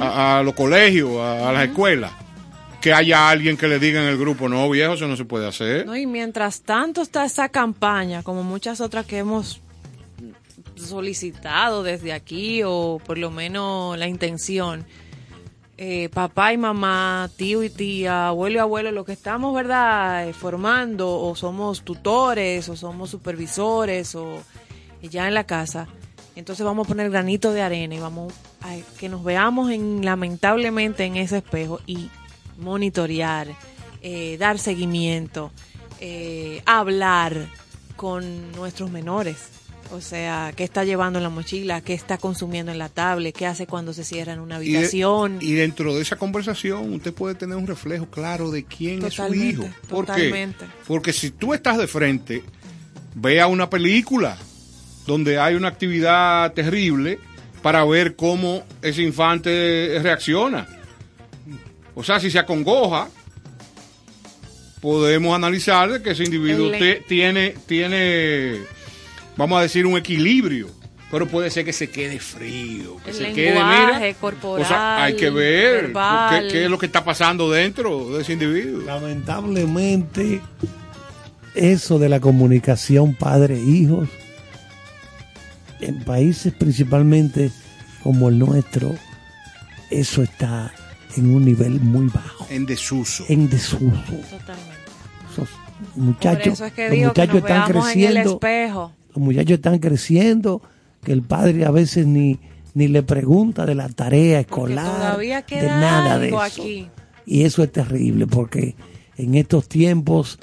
[0.01, 2.11] a, a los colegios, a, a las escuelas,
[2.81, 5.47] que haya alguien que le diga en el grupo, no, viejo, eso no se puede
[5.47, 5.85] hacer.
[5.85, 5.95] ¿no?
[5.95, 9.61] Y mientras tanto está esa campaña, como muchas otras que hemos
[10.75, 14.85] solicitado desde aquí, o por lo menos la intención,
[15.81, 20.33] eh, papá y mamá, tío y tía, abuelo y abuelo, lo que estamos, ¿verdad?, eh,
[20.33, 24.41] formando, o somos tutores, o somos supervisores, o
[25.01, 25.87] ya en la casa.
[26.35, 31.05] Entonces vamos a poner granito de arena y vamos a que nos veamos en, lamentablemente
[31.05, 32.09] en ese espejo y
[32.57, 33.47] monitorear,
[34.01, 35.49] eh, dar seguimiento,
[36.01, 37.47] eh, hablar
[37.95, 39.58] con nuestros menores.
[39.91, 43.47] O sea, qué está llevando en la mochila, qué está consumiendo en la tablet, qué
[43.47, 45.37] hace cuando se cierra en una Y de- habitación.
[45.41, 49.33] Y, dentro de esa conversación usted puede tener un reflejo claro de quién es su
[49.33, 49.63] hijo.
[49.89, 50.11] ¿Por qué?
[50.11, 50.65] totalmente.
[50.87, 52.43] Porque si tú estás de frente,
[53.15, 54.37] vea una película
[55.07, 57.17] donde hay una actividad terrible
[57.63, 60.67] para ver cómo ese infante reacciona.
[61.95, 63.09] O sea, si se acongoja,
[64.81, 68.61] podemos analizar de que ese individuo te- tiene, tiene,
[69.39, 70.67] vamos a decir, un equilibrio.
[71.09, 74.13] Pero puede ser que se quede frío, que El se quede, mira.
[74.21, 78.21] corporal, o sea, hay que ver qué, qué es lo que está pasando dentro de
[78.21, 78.83] ese individuo.
[78.83, 80.39] Lamentablemente,
[81.55, 84.07] eso de la comunicación padre-hijos,
[85.81, 87.49] en países principalmente
[88.03, 88.93] como el nuestro,
[89.89, 90.71] eso está
[91.17, 93.25] en un nivel muy bajo, En desuso.
[93.29, 93.79] en desuso.
[94.29, 94.75] Totalmente.
[95.31, 98.05] Esos Por muchachos, eso es que los digo que muchachos nos están veamos en el
[98.09, 98.93] creciendo, espejo.
[99.09, 100.61] Los muchachos están creciendo,
[101.03, 102.39] que el padre a veces ni,
[102.73, 106.61] ni le pregunta de la tarea escolar, todavía de queda nada de algo eso.
[106.61, 106.87] aquí.
[107.25, 108.75] Y eso es terrible porque
[109.17, 110.39] en estos tiempos,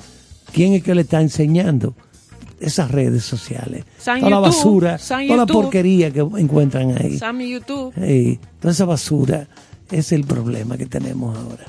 [0.52, 1.94] ¿quién es que le está enseñando?
[2.58, 3.84] Esas redes sociales.
[3.98, 5.62] San toda la basura, San toda la YouTube.
[5.62, 7.18] porquería que encuentran ahí.
[7.18, 9.46] Sammy YouTube, Ey, toda esa basura
[9.90, 11.66] es el problema que tenemos ahora.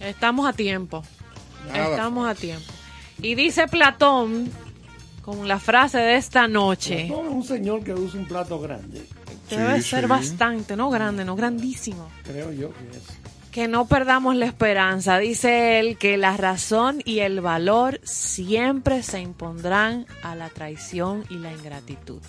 [0.00, 1.02] estamos a tiempo.
[1.68, 2.64] Nada Estamos a tiempo.
[3.20, 4.48] Y dice Platón,
[5.24, 9.06] con la frase de esta noche, un señor que usa un plato grande,
[9.48, 10.06] debe Sí, ser sí.
[10.08, 12.10] bastante, no grande, no grandísimo.
[12.24, 13.02] creo yo que es.
[13.50, 15.16] Que no perdamos la esperanza.
[15.18, 21.36] Dice él que la razón y el valor siempre se impondrán a la traición y
[21.38, 22.20] la ingratitud.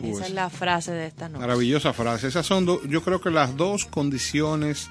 [0.00, 1.40] Uy, Esa es la frase de esta noche.
[1.40, 2.28] Maravillosa frase.
[2.28, 4.88] Esas son, do- yo creo que las dos condiciones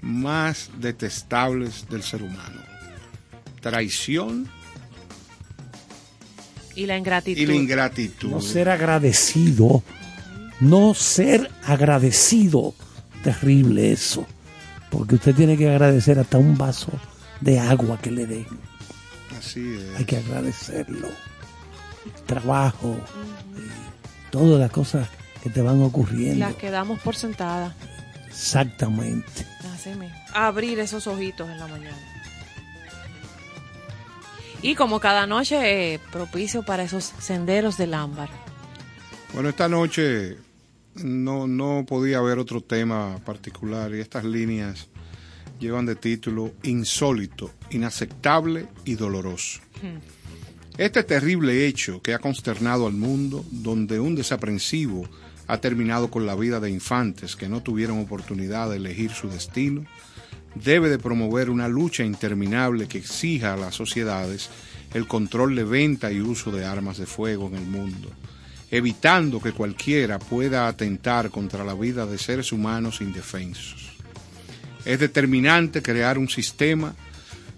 [0.00, 2.60] más detestables del ser humano.
[3.60, 4.48] Traición
[6.76, 7.40] Y la ingratitud.
[7.40, 8.30] y la ingratitud.
[8.30, 9.82] No ser agradecido,
[10.60, 12.74] no ser agradecido.
[13.22, 14.26] Terrible eso.
[14.90, 16.92] Porque usted tiene que agradecer hasta un vaso
[17.40, 18.46] de agua que le den.
[19.38, 19.98] Así es.
[19.98, 21.08] Hay que agradecerlo.
[22.26, 22.96] Trabajo,
[23.56, 25.08] y todas las cosas
[25.42, 26.38] que te van ocurriendo.
[26.38, 27.74] Las que damos por sentada.
[28.28, 29.46] Exactamente.
[29.74, 30.16] Así mismo.
[30.32, 32.13] Abrir esos ojitos en la mañana.
[34.64, 38.30] Y como cada noche, eh, propicio para esos senderos del ámbar.
[39.34, 40.38] Bueno, esta noche
[40.94, 44.88] no, no podía haber otro tema particular y estas líneas
[45.60, 49.60] llevan de título Insólito, Inaceptable y Doloroso.
[50.78, 55.06] Este terrible hecho que ha consternado al mundo, donde un desaprensivo
[55.46, 59.84] ha terminado con la vida de infantes que no tuvieron oportunidad de elegir su destino,
[60.54, 64.50] debe de promover una lucha interminable que exija a las sociedades
[64.92, 68.10] el control de venta y uso de armas de fuego en el mundo,
[68.70, 73.92] evitando que cualquiera pueda atentar contra la vida de seres humanos indefensos.
[74.84, 76.94] Es determinante crear un sistema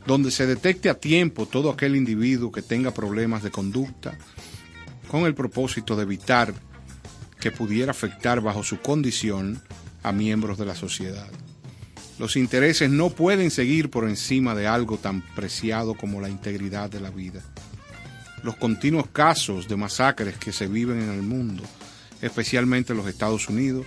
[0.06, 4.16] donde se detecte a tiempo todo aquel individuo que tenga problemas de conducta,
[5.08, 6.54] con el propósito de evitar
[7.40, 9.60] que pudiera afectar bajo su condición
[10.02, 11.28] a miembros de la sociedad.
[12.18, 17.00] Los intereses no pueden seguir por encima de algo tan preciado como la integridad de
[17.00, 17.42] la vida.
[18.42, 21.62] Los continuos casos de masacres que se viven en el mundo,
[22.22, 23.86] especialmente en los Estados Unidos,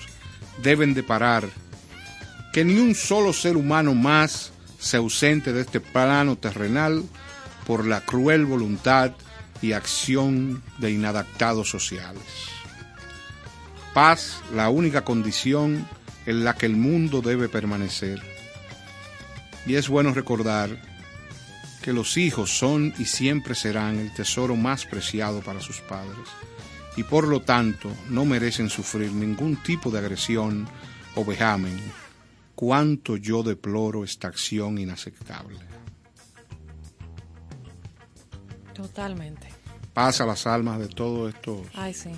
[0.61, 1.49] deben de parar.
[2.53, 7.03] Que ni un solo ser humano más se ausente de este plano terrenal
[7.65, 9.11] por la cruel voluntad
[9.61, 12.23] y acción de inadaptados sociales.
[13.93, 15.87] Paz, la única condición
[16.29, 18.21] en la que el mundo debe permanecer.
[19.65, 20.69] Y es bueno recordar
[21.81, 26.27] que los hijos son y siempre serán el tesoro más preciado para sus padres
[26.95, 30.67] y por lo tanto no merecen sufrir ningún tipo de agresión
[31.15, 31.79] o vejamen.
[32.53, 35.57] Cuánto yo deploro esta acción inaceptable.
[38.73, 39.47] Totalmente.
[39.93, 42.09] Pasa las almas de todos estos Ay, sí.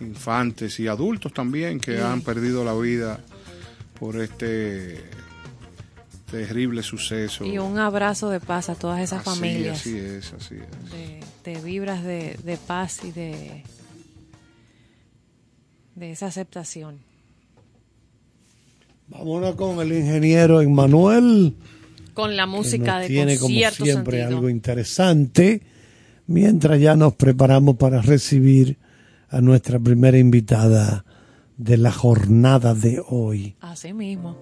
[0.00, 2.02] infantes y adultos también que Sí.
[2.02, 3.20] han perdido la vida
[3.98, 5.02] por este
[6.30, 7.44] terrible suceso.
[7.44, 9.80] Y un abrazo de paz a todas esas Así, familias.
[9.80, 10.90] Así es, así es.
[10.92, 13.62] de, de vibras de, de paz y de,
[15.94, 16.98] de esa aceptación.
[19.08, 21.54] Vámonos con el ingeniero Emmanuel.
[22.12, 24.26] Con la que música nos de tiene como siempre sentido.
[24.26, 25.62] algo interesante,
[26.26, 28.78] mientras ya nos preparamos para recibir
[29.28, 31.04] a nuestra primera invitada
[31.56, 33.56] de la jornada de hoy.
[33.60, 34.36] Así mismo.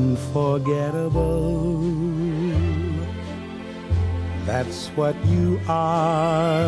[0.00, 1.84] Unforgettable.
[4.46, 6.64] That's what you are.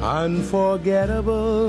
[0.00, 1.68] Unforgettable,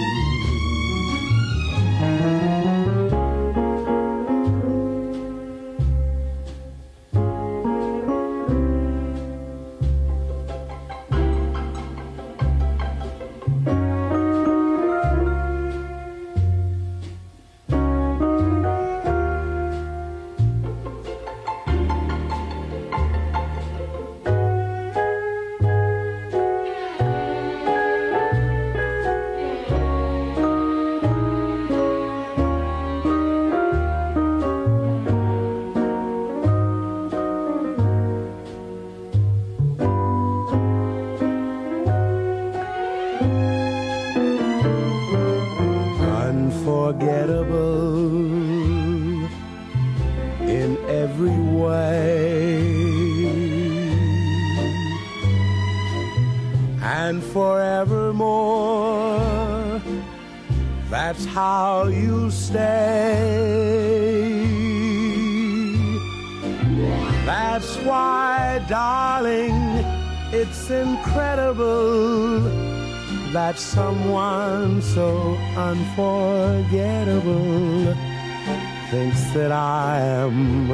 [79.11, 80.71] Thinks that I am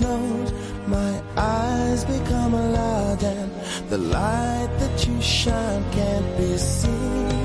[0.01, 0.53] snows
[0.87, 3.51] My eyes become alive and
[3.91, 7.40] The light that you shine can't be seen.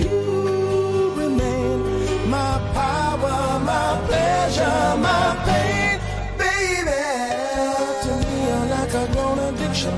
[0.00, 3.40] you remain my power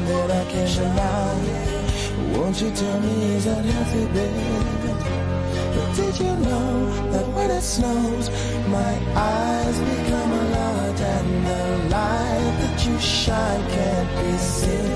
[0.09, 1.39] that I can't deny.
[2.37, 4.49] Won't you tell me is that healthy, baby?
[5.75, 8.29] But did you know that when it snows,
[8.69, 11.63] my eyes become a lot, and the
[11.95, 14.92] light that you shine can't be seen.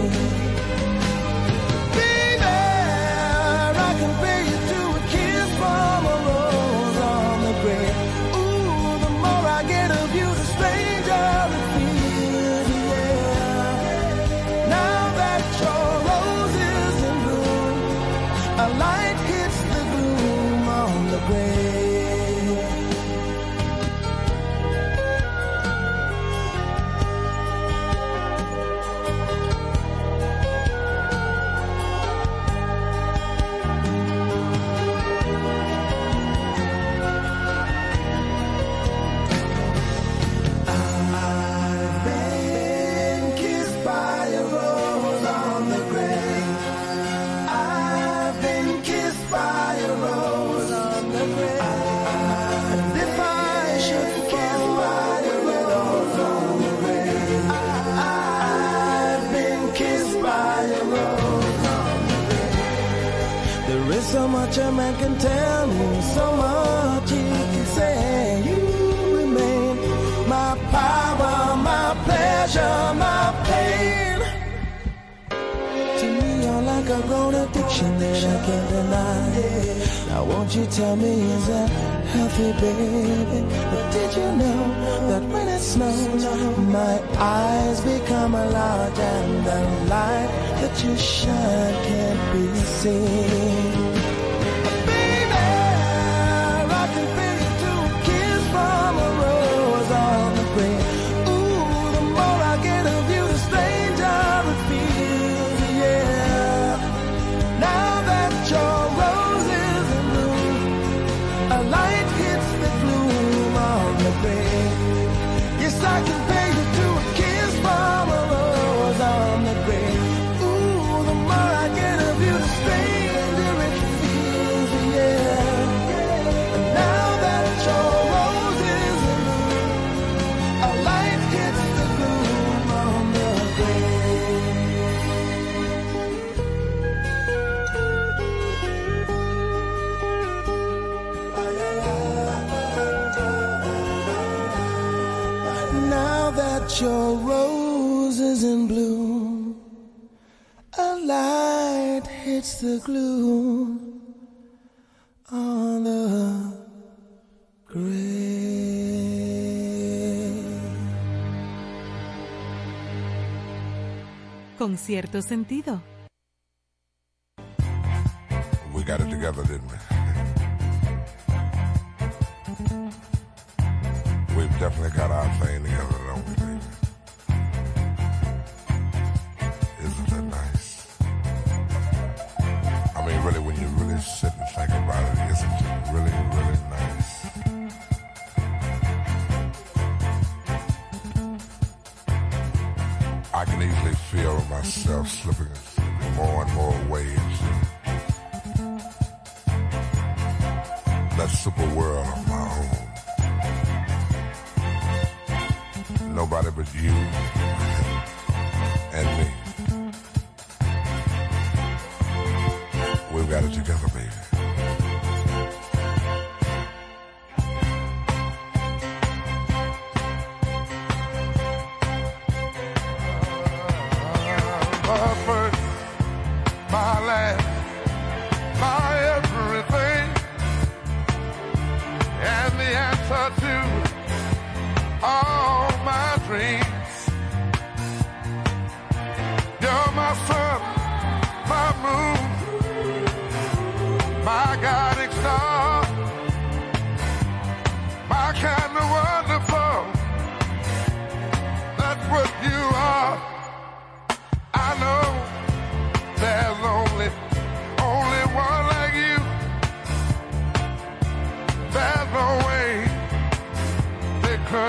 [164.77, 165.83] cierto sentido.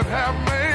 [0.05, 0.66] have made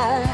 [0.00, 0.29] on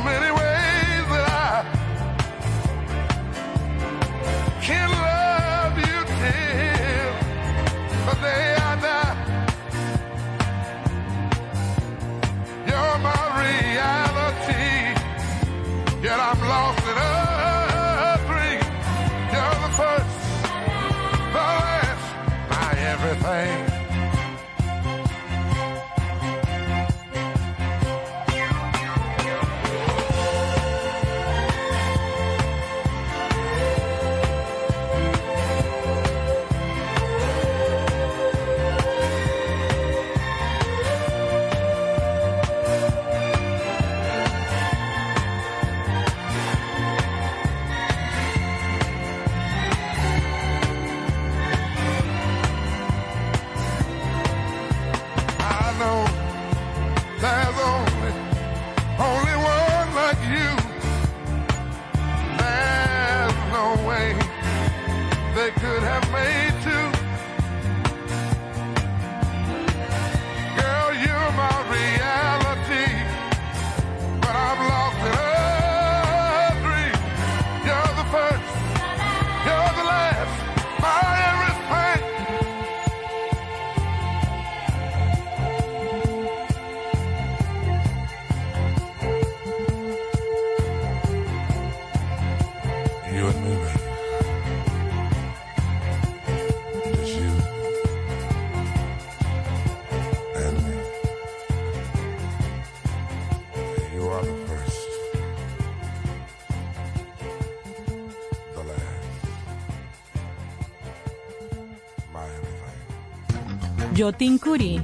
[113.96, 114.82] Jotin Curie,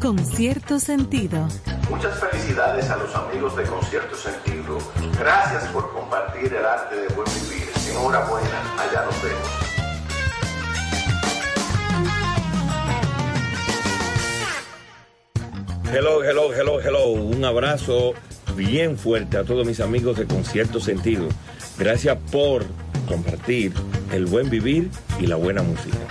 [0.00, 1.48] con cierto sentido.
[1.90, 4.78] Muchas felicidades a los amigos de Concierto Sentido.
[5.18, 7.68] Gracias por compartir el arte de buen vivir.
[7.90, 9.48] Enhorabuena, allá nos vemos.
[15.92, 17.08] Hello, hello, hello, hello.
[17.08, 18.12] Un abrazo
[18.54, 21.26] bien fuerte a todos mis amigos de Concierto Sentido.
[21.76, 22.64] Gracias por
[23.08, 23.72] compartir
[24.12, 26.03] el buen vivir y la buena música.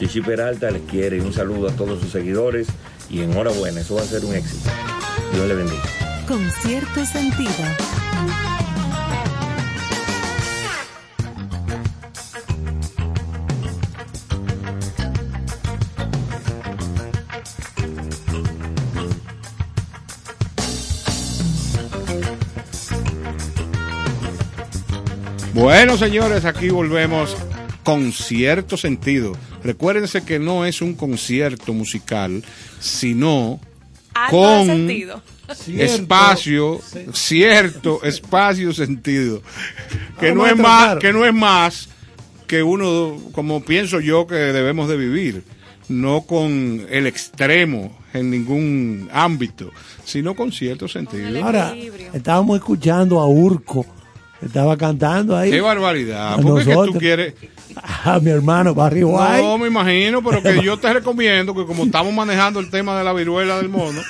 [0.00, 2.68] Chichi Peralta les quiere un saludo a todos sus seguidores
[3.10, 4.70] y enhorabuena, eso va a ser un éxito.
[5.30, 5.82] Dios le bendiga.
[6.26, 7.52] Con cierto sentido.
[25.52, 27.36] Bueno, señores, aquí volvemos
[27.84, 29.32] con cierto sentido.
[29.62, 32.42] Recuérdense que no es un concierto musical,
[32.78, 33.60] sino
[34.30, 35.22] con sentido.
[35.78, 36.80] espacio,
[37.12, 39.42] cierto espacio sentido.
[40.18, 41.88] Que no Vamos es más, que no es más
[42.46, 45.44] que uno, como pienso yo que debemos de vivir,
[45.88, 49.70] no con el extremo en ningún ámbito,
[50.04, 51.44] sino con cierto sentido.
[51.44, 51.74] Ahora,
[52.12, 53.86] estábamos escuchando a Urco.
[54.42, 55.50] Estaba cantando ahí.
[55.50, 56.40] Qué barbaridad.
[56.40, 57.34] ¿Por qué que tú quieres?
[58.04, 59.42] A mi hermano Barry White.
[59.42, 63.04] No, me imagino, pero que yo te recomiendo que como estamos manejando el tema de
[63.04, 64.00] la viruela del mono,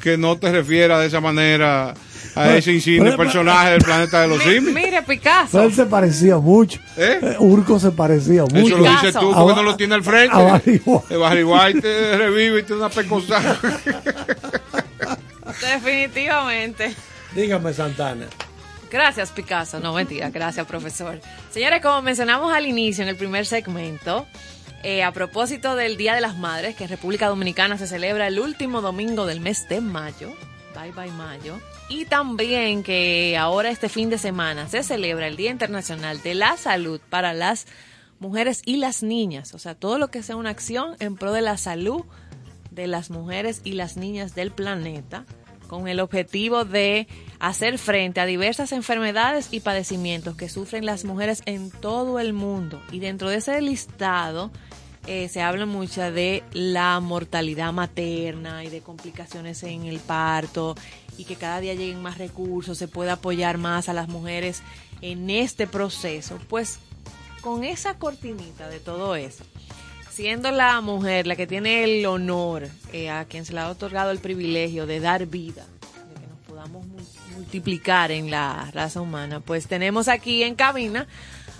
[0.00, 1.94] que no te refieras de esa manera
[2.36, 4.74] a ese insigne personaje del planeta de los Mi- simios.
[4.74, 5.62] mire, Picasso.
[5.62, 6.80] él se parecía mucho.
[6.96, 7.18] ¿Eh?
[7.22, 8.58] Eh, Urco se parecía mucho.
[8.74, 10.34] Eso lo dices tú porque A- no lo tiene al frente.
[10.34, 11.14] a Barry White.
[11.14, 13.58] Eh, Barry White te revive y te da una pecosada.
[15.60, 16.94] Definitivamente.
[17.34, 18.26] Dígame, Santana.
[18.90, 19.80] Gracias, Picasso.
[19.80, 20.30] No, mentira.
[20.30, 21.20] Gracias, profesor.
[21.50, 24.26] Señores, como mencionamos al inicio, en el primer segmento,
[24.82, 28.38] eh, a propósito del Día de las Madres, que en República Dominicana se celebra el
[28.38, 30.32] último domingo del mes de mayo.
[30.74, 31.58] Bye, bye, mayo.
[31.88, 36.56] Y también que ahora este fin de semana se celebra el Día Internacional de la
[36.56, 37.66] Salud para las
[38.18, 39.54] mujeres y las niñas.
[39.54, 42.04] O sea, todo lo que sea una acción en pro de la salud
[42.70, 45.24] de las mujeres y las niñas del planeta
[45.68, 47.08] con el objetivo de
[47.48, 52.80] hacer frente a diversas enfermedades y padecimientos que sufren las mujeres en todo el mundo.
[52.90, 54.50] Y dentro de ese listado
[55.06, 60.74] eh, se habla mucho de la mortalidad materna y de complicaciones en el parto
[61.18, 64.62] y que cada día lleguen más recursos, se pueda apoyar más a las mujeres
[65.02, 66.38] en este proceso.
[66.48, 66.78] Pues
[67.42, 69.44] con esa cortinita de todo eso,
[70.10, 74.10] siendo la mujer la que tiene el honor, eh, a quien se le ha otorgado
[74.12, 75.66] el privilegio de dar vida,
[76.08, 76.86] de que nos podamos
[77.54, 81.06] multiplicar en la raza humana, pues tenemos aquí en cabina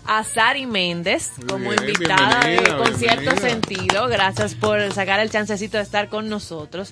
[0.04, 4.08] a Sari Méndez como bien, invitada de Con cierto sentido.
[4.08, 6.90] Gracias por sacar el chancecito de estar con nosotros.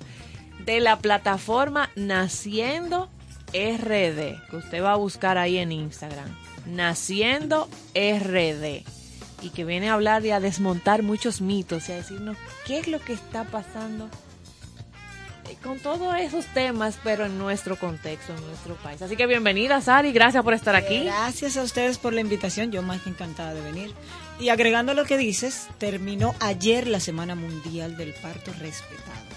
[0.64, 3.10] De la plataforma Naciendo
[3.52, 6.28] RD, que usted va a buscar ahí en Instagram.
[6.66, 8.84] Naciendo RD
[9.42, 12.36] y que viene a hablar y a desmontar muchos mitos y a decirnos
[12.68, 14.08] qué es lo que está pasando
[15.62, 19.02] con todos esos temas, pero en nuestro contexto, en nuestro país.
[19.02, 21.04] Así que bienvenida, Sari, gracias por estar aquí.
[21.04, 23.94] Gracias a ustedes por la invitación, yo más que encantada de venir.
[24.40, 29.32] Y agregando lo que dices, terminó ayer la Semana Mundial del Parto Respetado.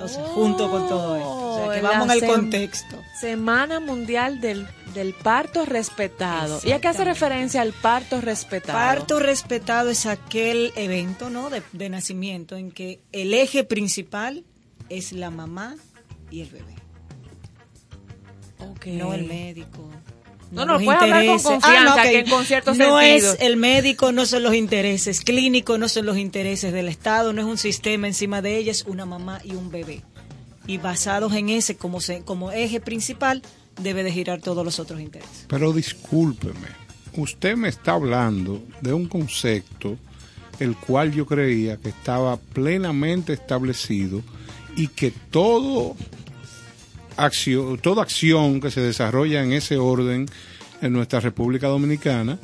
[0.00, 1.28] O sea, junto con todo esto.
[1.28, 2.96] O sea, que Oh, vamos al contexto.
[3.20, 6.60] Semana Mundial del, del Parto Respetado.
[6.64, 8.78] ¿Y a qué hace referencia al parto respetado?
[8.78, 11.50] Parto respetado es aquel evento ¿no?
[11.50, 14.44] de, de nacimiento en que el eje principal
[14.88, 15.76] es la mamá
[16.30, 16.74] y el bebé,
[18.58, 18.86] Ok.
[18.86, 19.90] no el médico.
[20.50, 21.38] No, no, puedes hablar con
[22.02, 23.00] que en cierto no sentido.
[23.32, 27.40] es el médico, no son los intereses clínicos, no son los intereses del Estado, no
[27.40, 30.02] es un sistema encima de ella, es una mamá y un bebé.
[30.66, 33.42] Y basados en ese como, se- como eje principal,
[33.82, 35.44] debe de girar todos los otros intereses.
[35.48, 36.68] Pero discúlpeme,
[37.16, 39.96] usted me está hablando de un concepto
[40.60, 44.22] el cual yo creía que estaba plenamente establecido
[44.76, 45.96] y que todo
[47.16, 50.26] acción, toda acción que se desarrolla en ese orden
[50.82, 52.38] en nuestra República Dominicana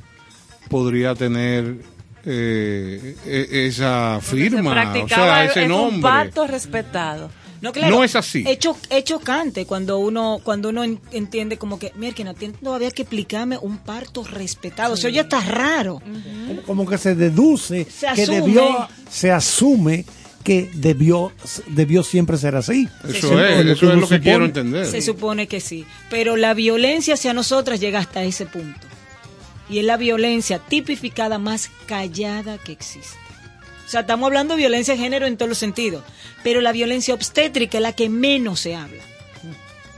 [0.69, 1.77] podría tener
[2.25, 6.03] eh, e- esa Porque se firma, o sea, ese en un nombre.
[6.03, 7.31] parto respetado.
[7.63, 8.43] No, claro, No es así.
[8.47, 12.33] Es, cho- es chocante cuando uno cuando uno en- entiende como que, mira, que no
[12.35, 14.95] tiene todavía que explicarme un parto respetado.
[14.95, 16.01] O sea, ya está raro.
[16.47, 18.41] Como, como que se deduce Se que asume.
[18.41, 20.07] debió, se asume
[20.43, 21.33] que debió,
[21.69, 22.89] debió siempre ser así.
[23.07, 24.21] Eso Se es, eso es lo que supone.
[24.21, 24.87] quiero entender.
[24.87, 25.85] Se supone que sí.
[26.09, 28.87] Pero la violencia hacia nosotras llega hasta ese punto.
[29.69, 33.19] Y es la violencia tipificada más callada que existe.
[33.87, 36.03] O sea, estamos hablando de violencia de género en todos los sentidos.
[36.43, 39.03] Pero la violencia obstétrica es la que menos se habla.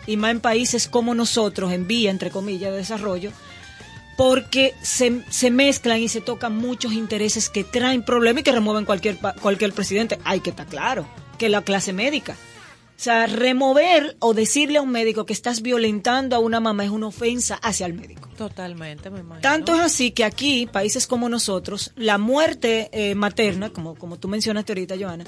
[0.06, 3.30] Y más en países como nosotros, en vía, entre comillas, de desarrollo,
[4.16, 8.84] porque se, se mezclan y se tocan muchos intereses que traen problemas y que remueven
[8.84, 10.18] cualquier, cualquier presidente.
[10.24, 11.06] Hay que estar claro,
[11.38, 12.36] que la clase médica.
[13.02, 16.90] O sea, remover o decirle a un médico que estás violentando a una mamá es
[16.90, 18.28] una ofensa hacia el médico.
[18.36, 19.40] Totalmente, me imagino.
[19.40, 24.28] Tanto es así que aquí, países como nosotros, la muerte eh, materna, como, como tú
[24.28, 25.24] mencionaste ahorita, Joana,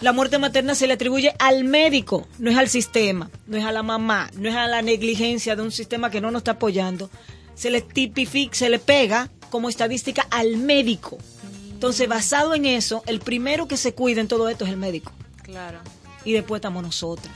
[0.00, 3.72] la muerte materna se le atribuye al médico, no es al sistema, no es a
[3.72, 7.10] la mamá, no es a la negligencia de un sistema que no nos está apoyando.
[7.58, 11.18] Se le tipifica, se le pega como estadística al médico.
[11.72, 15.12] Entonces, basado en eso, el primero que se cuida en todo esto es el médico
[15.42, 15.78] Claro.
[16.24, 17.32] y después estamos nosotras.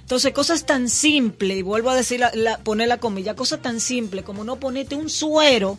[0.00, 3.78] Entonces, cosas tan simples, y vuelvo a decir, la, la- poner la comilla, cosas tan
[3.80, 5.78] simples como no ponerte un suero,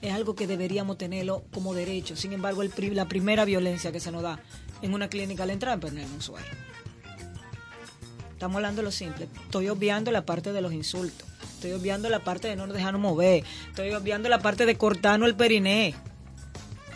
[0.00, 2.16] es algo que deberíamos tenerlo como derecho.
[2.16, 4.40] Sin embargo, el, la primera violencia que se nos da
[4.80, 6.46] en una clínica al entrar es poner un suero.
[8.32, 9.28] Estamos hablando de lo simple.
[9.44, 11.28] Estoy obviando la parte de los insultos.
[11.62, 13.44] Estoy obviando la parte de no nos dejarnos mover.
[13.68, 15.94] Estoy obviando la parte de cortarnos el periné.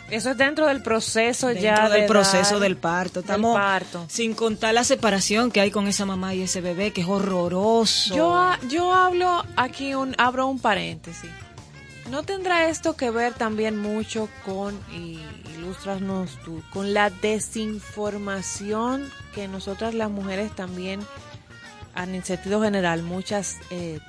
[0.09, 3.21] Eso es dentro del proceso dentro ya del de proceso del parto.
[3.21, 4.05] del Estamos parto.
[4.09, 8.13] sin contar la separación que hay con esa mamá y ese bebé, que es horroroso.
[8.13, 11.31] Yo, yo hablo aquí, un, abro un paréntesis.
[12.11, 15.21] ¿No tendrá esto que ver también mucho con, y
[15.55, 20.99] ilustrasnos tú, con la desinformación que nosotras las mujeres también
[21.95, 23.99] en sentido general, muchas eh,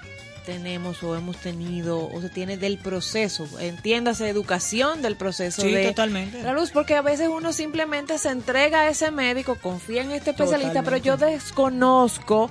[0.49, 5.89] tenemos o hemos tenido o se tiene del proceso, entiéndase educación del proceso Sí, de
[5.89, 6.43] totalmente.
[6.43, 10.31] la luz, porque a veces uno simplemente se entrega a ese médico, confía en este
[10.31, 12.51] especialista, pero yo desconozco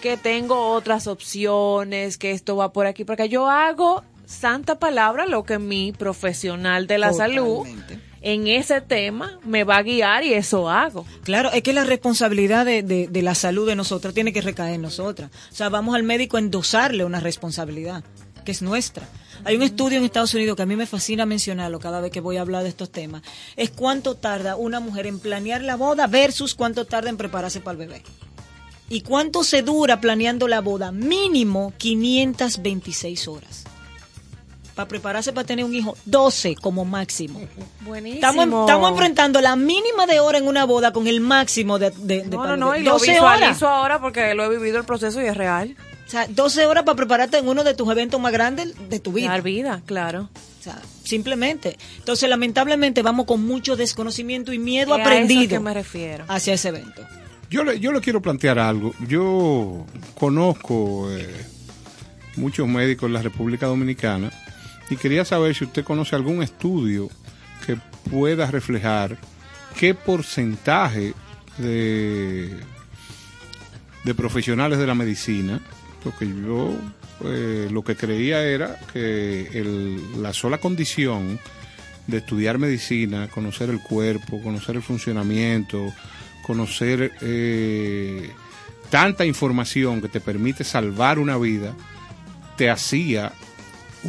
[0.00, 5.44] que tengo otras opciones, que esto va por aquí, porque yo hago santa palabra lo
[5.44, 8.00] que mi profesional de la salud Totalmente.
[8.24, 11.04] En ese tema me va a guiar y eso hago.
[11.22, 14.74] Claro, es que la responsabilidad de, de- de la salud de nosotros tiene que recaer
[14.74, 15.30] en nosotras.
[15.52, 18.02] O sea, vamos al médico a endosarle una responsabilidad
[18.44, 19.08] que es nuestra.
[19.44, 22.20] Hay un estudio en Estados Unidos que a mí me fascina mencionarlo cada vez que
[22.20, 23.22] voy a hablar de estos temas.
[23.56, 27.72] Es cuánto tarda una mujer en planear la boda versus cuánto tarda en prepararse para
[27.72, 28.02] el bebé.
[28.90, 30.92] ¿Y cuánto se dura planeando la boda?
[30.92, 33.64] Mínimo 526 horas.
[34.74, 37.40] Para prepararse para tener un hijo, 12 como máximo.
[37.82, 38.26] Buenísimo.
[38.26, 42.22] Estamos, estamos enfrentando la mínima de hora en una boda con el máximo de, de,
[42.24, 43.62] de No, no, no, y lo 12 visualizo horas.
[43.62, 45.76] ahora porque lo he vivido el proceso y es real.
[46.06, 49.12] O sea, 12 horas para prepararte en uno de tus eventos más grandes de tu
[49.12, 49.28] vida.
[49.30, 50.28] Dar vida, claro.
[50.60, 51.78] O sea, simplemente.
[51.98, 56.24] Entonces, lamentablemente, vamos con mucho desconocimiento y miedo Es a eso aprendido que me refiero.
[56.28, 57.02] hacia ese evento.
[57.48, 58.92] Yo le, yo le quiero plantear algo.
[59.06, 59.86] Yo
[60.18, 61.32] conozco eh,
[62.36, 64.30] muchos médicos en la República Dominicana
[64.90, 67.08] y quería saber si usted conoce algún estudio
[67.66, 67.78] que
[68.10, 69.16] pueda reflejar
[69.78, 71.14] qué porcentaje
[71.58, 72.54] de,
[74.04, 75.60] de profesionales de la medicina,
[76.02, 76.74] porque yo
[77.24, 79.64] eh, lo que creía era que
[80.18, 81.38] la sola condición
[82.06, 85.92] de estudiar medicina, conocer el cuerpo, conocer el funcionamiento,
[86.42, 88.30] conocer eh,
[88.90, 91.74] tanta información que te permite salvar una vida,
[92.56, 93.32] te hacía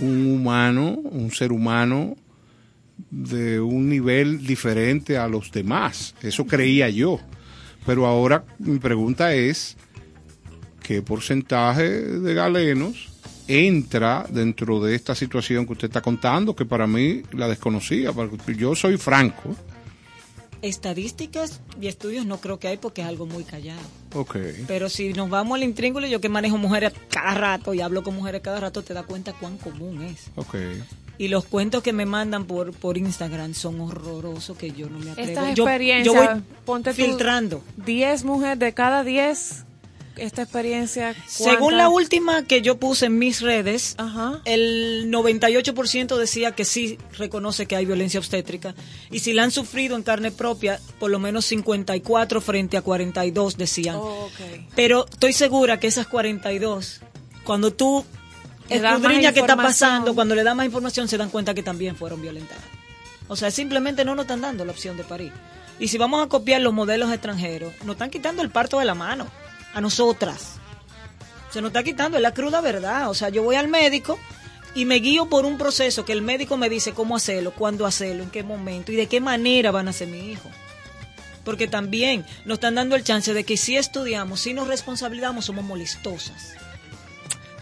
[0.01, 2.15] un humano, un ser humano
[3.09, 6.15] de un nivel diferente a los demás.
[6.21, 7.19] Eso creía yo.
[7.85, 9.77] Pero ahora mi pregunta es,
[10.81, 13.09] ¿qué porcentaje de galenos
[13.47, 16.55] entra dentro de esta situación que usted está contando?
[16.55, 18.11] Que para mí la desconocía.
[18.57, 19.55] Yo soy franco.
[20.65, 23.81] Estadísticas y estudios no creo que hay porque es algo muy callado.
[24.15, 24.37] Ok.
[24.67, 28.15] Pero si nos vamos al intríngulo, yo que manejo mujeres cada rato y hablo con
[28.15, 30.31] mujeres cada rato, te das cuenta cuán común es.
[30.35, 30.55] Ok.
[31.19, 35.11] Y los cuentos que me mandan por, por Instagram son horrorosos que yo no me
[35.11, 35.29] atrevo.
[35.29, 37.61] Estas yo, experiencias, yo voy ponte filtrando.
[37.85, 39.65] 10 mujeres de cada 10,
[40.17, 41.15] esta experiencia.
[41.27, 44.41] Según la última que yo puse en mis redes, Ajá.
[44.45, 48.75] el 98% decía que sí reconoce que hay violencia obstétrica.
[49.11, 53.57] Y si la han sufrido en carne propia, por lo menos 54 frente a 42
[53.57, 53.95] decían.
[53.95, 54.65] Oh, ok.
[54.75, 57.01] Pero estoy segura que esas 42,
[57.43, 58.05] cuando tú
[58.69, 62.21] escudriñas qué está pasando, cuando le das más información, se dan cuenta que también fueron
[62.21, 62.63] violentadas.
[63.27, 65.31] O sea, simplemente no nos están dando la opción de parir.
[65.79, 68.95] Y si vamos a copiar los modelos extranjeros, nos están quitando el parto de la
[68.95, 69.27] mano,
[69.75, 70.53] a nosotras.
[71.51, 73.09] Se nos está quitando, es la cruda verdad.
[73.09, 74.17] O sea, yo voy al médico
[74.73, 78.23] y me guío por un proceso que el médico me dice cómo hacerlo, cuándo hacerlo,
[78.23, 80.49] en qué momento y de qué manera van a ser mi hijo.
[81.43, 85.63] Porque también nos están dando el chance de que si estudiamos, si nos responsabilizamos, somos
[85.63, 86.53] molestosas.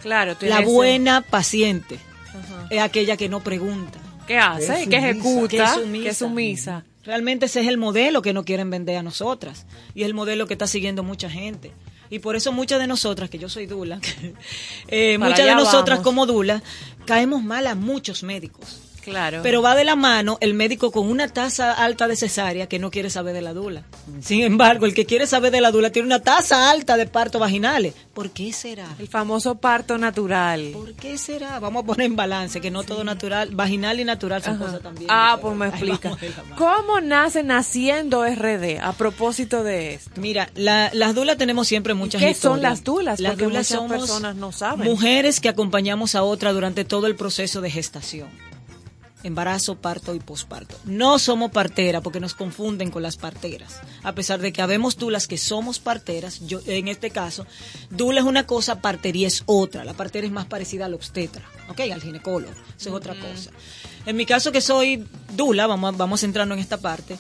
[0.02, 2.00] Claro, tú La buena paciente
[2.30, 2.68] Ajá.
[2.70, 4.00] es aquella que no pregunta.
[4.28, 4.88] ¿Qué hace?
[4.88, 6.04] Que ejecuta, Que es sumisa.
[6.04, 6.86] que es sumisa.
[7.04, 9.66] Realmente ese es el modelo que no quieren vender a nosotras.
[9.94, 11.74] Y es el modelo que está siguiendo mucha gente.
[12.14, 14.00] Y por eso muchas de nosotras, que yo soy Dula,
[14.88, 16.04] eh, muchas de nosotras vamos.
[16.04, 16.62] como Dula,
[17.08, 18.83] caemos mal a muchos médicos.
[19.04, 19.42] Claro.
[19.44, 22.90] Pero va de la mano el médico con una tasa alta de cesárea que no
[22.92, 23.84] quiere saber de la dula.
[24.22, 27.40] Sin embargo, el que quiere saber de la dula tiene una tasa alta de partos
[27.42, 27.94] vaginales.
[28.14, 28.88] ¿Por qué será?
[29.00, 30.70] el famoso parto natural.
[30.74, 31.60] ¿Por qué será?
[31.60, 34.66] Vamos a poner en balance que no todo natural, vaginal y natural son Ajá.
[34.66, 35.08] cosas también.
[35.12, 36.18] Ah, pues me explica.
[36.58, 40.12] ¿Cómo nace naciendo RD a propósito de esto?
[40.22, 42.54] Mira, la- las dulas tenemos siempre muchas qué historias.
[42.54, 43.20] son las dulas?
[43.20, 44.88] Las Porque dulas muchas somos personas no saben.
[44.88, 48.28] Mujeres que acompañamos a otra durante todo el proceso de gestación.
[49.24, 50.76] Embarazo, parto y posparto.
[50.84, 53.80] No somos parteras porque nos confunden con las parteras.
[54.04, 57.48] A pesar de que habemos dulas que somos parteras, yo en este caso,
[57.90, 59.86] dula es una cosa, partería es otra.
[59.86, 61.80] La partera es más parecida al obstetra, ¿ok?
[61.92, 62.54] Al ginecólogo.
[62.78, 63.52] Eso es otra cosa.
[64.06, 65.06] En mi caso que soy
[65.36, 67.18] dula, vamos, vamos entrando en esta parte,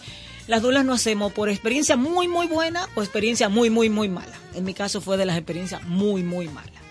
[0.48, 4.38] las dulas no hacemos por experiencia muy, muy buena o experiencia muy, muy, muy mala.
[4.54, 6.82] En mi caso fue de las experiencias muy, muy malas.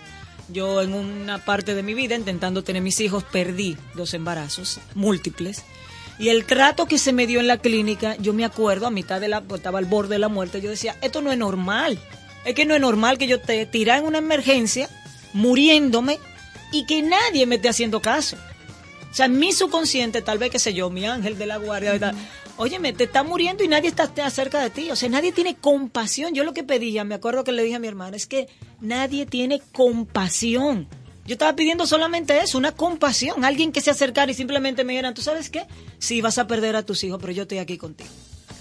[0.49, 5.63] Yo en una parte de mi vida, intentando tener mis hijos, perdí dos embarazos múltiples.
[6.19, 9.19] Y el trato que se me dio en la clínica, yo me acuerdo, a mitad
[9.19, 11.97] de la, pues, estaba al borde de la muerte, yo decía, esto no es normal.
[12.45, 14.89] Es que no es normal que yo te tira en una emergencia,
[15.33, 16.19] muriéndome,
[16.71, 18.37] y que nadie me esté haciendo caso.
[19.11, 22.13] O sea, mi subconsciente, tal vez, qué sé yo, mi ángel de la guardia.
[22.57, 24.91] Óyeme, te está muriendo y nadie está cerca de ti.
[24.91, 26.33] O sea, nadie tiene compasión.
[26.35, 28.47] Yo lo que pedía, me acuerdo que le dije a mi hermana, es que
[28.79, 30.87] nadie tiene compasión.
[31.25, 33.43] Yo estaba pidiendo solamente eso, una compasión.
[33.43, 35.65] Alguien que se acercara y simplemente me dijeran, ¿tú sabes qué?
[35.97, 38.09] Sí, vas a perder a tus hijos, pero yo estoy aquí contigo.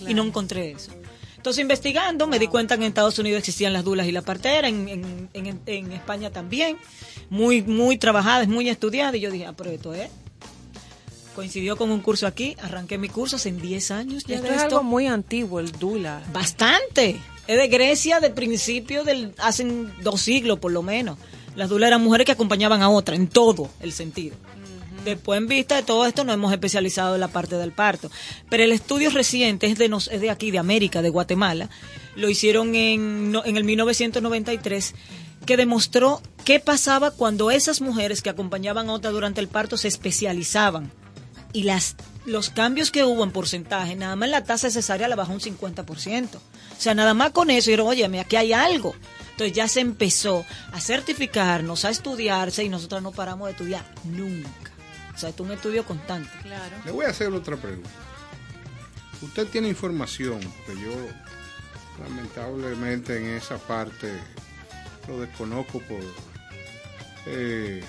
[0.09, 0.91] Y no encontré eso.
[1.37, 4.69] Entonces, investigando, me di cuenta que en Estados Unidos existían las dulas y la partera,
[4.69, 6.77] en, en, en- en España también,
[7.31, 9.17] muy, muy trabajadas, muy estudiadas.
[9.17, 10.09] Y yo dije, ah, pero esto es.
[11.35, 14.77] Coincidió con un curso aquí, arranqué mi curso hace 10 años ya Esto es esto.
[14.77, 16.23] algo muy antiguo, el Dula.
[16.33, 17.17] Bastante.
[17.47, 19.65] Es de Grecia, de principio del, hace
[20.03, 21.19] dos siglos por lo menos.
[21.57, 24.37] Las dulas eran mujeres que acompañaban a otra en todo el sentido.
[25.05, 28.11] Después, en vista de todo esto, nos hemos especializado en la parte del parto.
[28.49, 31.69] Pero el estudio reciente es de, nos- es de aquí, de América, de Guatemala.
[32.15, 34.95] Lo hicieron en, no- en el 1993,
[35.45, 39.89] que demostró qué pasaba cuando esas mujeres que acompañaban a otra durante el parto se
[39.89, 40.93] especializaban
[41.53, 45.33] y las los cambios que hubo en porcentaje, nada más la tasa cesárea la bajó
[45.33, 46.37] un 50%.
[46.37, 46.41] O
[46.79, 48.95] sea, nada más con eso, dijeron, oye, aquí hay algo.
[49.33, 54.71] Entonces ya se empezó a certificarnos, a estudiarse y nosotros no paramos de estudiar nunca.
[55.15, 56.31] O sea, esto es un estudio constante.
[56.43, 56.77] Claro.
[56.85, 57.91] Le voy a hacer otra pregunta.
[59.21, 60.93] Usted tiene información, que yo
[62.03, 64.13] lamentablemente en esa parte
[65.09, 66.01] lo desconozco por,
[67.27, 67.83] eh,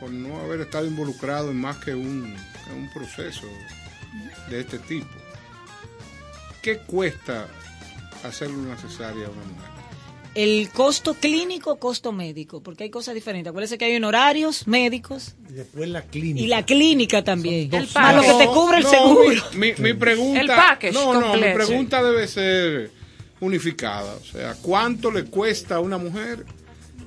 [0.00, 2.34] por no haber estado involucrado en más que un,
[2.70, 3.46] en un proceso
[4.50, 5.08] de este tipo.
[6.62, 7.46] ¿Qué cuesta
[8.22, 9.74] hacerle una cesárea a una mujer?
[10.34, 13.50] El costo clínico, costo médico, porque hay cosas diferentes.
[13.50, 16.44] Acuérdense que hay honorarios médicos Y después la clínica.
[16.44, 17.70] y la clínica también.
[17.94, 19.42] A lo que te No, cubre el no, seguro.
[19.54, 20.40] Mi, mi- mi pregunta.
[20.40, 22.90] El package no, no, mi pregunta debe ser
[23.40, 24.12] unificada.
[24.14, 26.44] O sea, ¿cuánto le cuesta a una mujer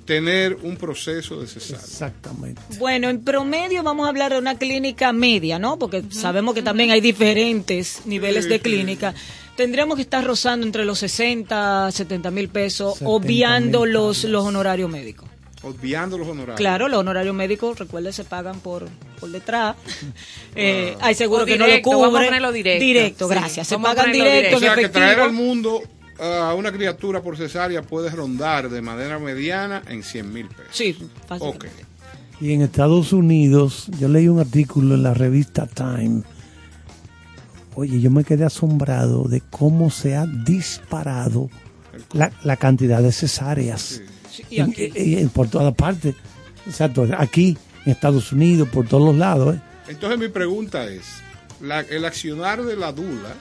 [0.08, 1.84] tener un proceso de cesárea?
[1.84, 2.60] Exactamente.
[2.80, 5.78] Bueno, en promedio vamos a hablar de una clínica media, ¿no?
[5.78, 8.62] Porque sabemos que también hay diferentes niveles Sí, de sí.
[8.62, 9.14] clínica.
[9.56, 14.90] Tendríamos que estar rozando entre los 60, 70 mil pesos, 70 obviando los, los honorarios
[14.90, 15.30] médicos.
[15.64, 16.58] Obviando los honorarios.
[16.58, 18.88] Claro, los honorarios médicos, recuerden, se pagan por,
[19.20, 19.76] por detrás.
[20.60, 22.08] Eh, hay seguro que no directo, lo cubre.
[22.08, 23.28] vamos a ponerlo directo.
[23.28, 23.68] Sí, gracias.
[23.68, 25.84] Se pagan ponerlo directo, O sea, que traer al mundo
[26.19, 30.65] a una criatura por cesárea puede rondar de manera mediana en 100 mil pesos.
[30.72, 31.69] Sí, fácilmente.
[32.39, 36.22] Y en Estados Unidos, yo leí un artículo en la revista Time.
[37.76, 41.49] Oye, yo me quedé asombrado de cómo se ha disparado
[42.14, 44.91] la, la cantidad de cesáreas Sí, y aquí.
[44.95, 46.15] En- en- por todas partes.
[46.65, 49.56] Exacto, aquí, en Estados Unidos, por todos los lados.
[49.56, 49.61] ¿eh?
[49.89, 51.06] Entonces mi pregunta es,
[51.61, 53.34] la- el accionar de la dula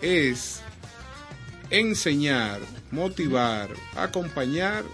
[0.00, 0.60] es
[1.72, 4.84] enseñar, motivar, acompañar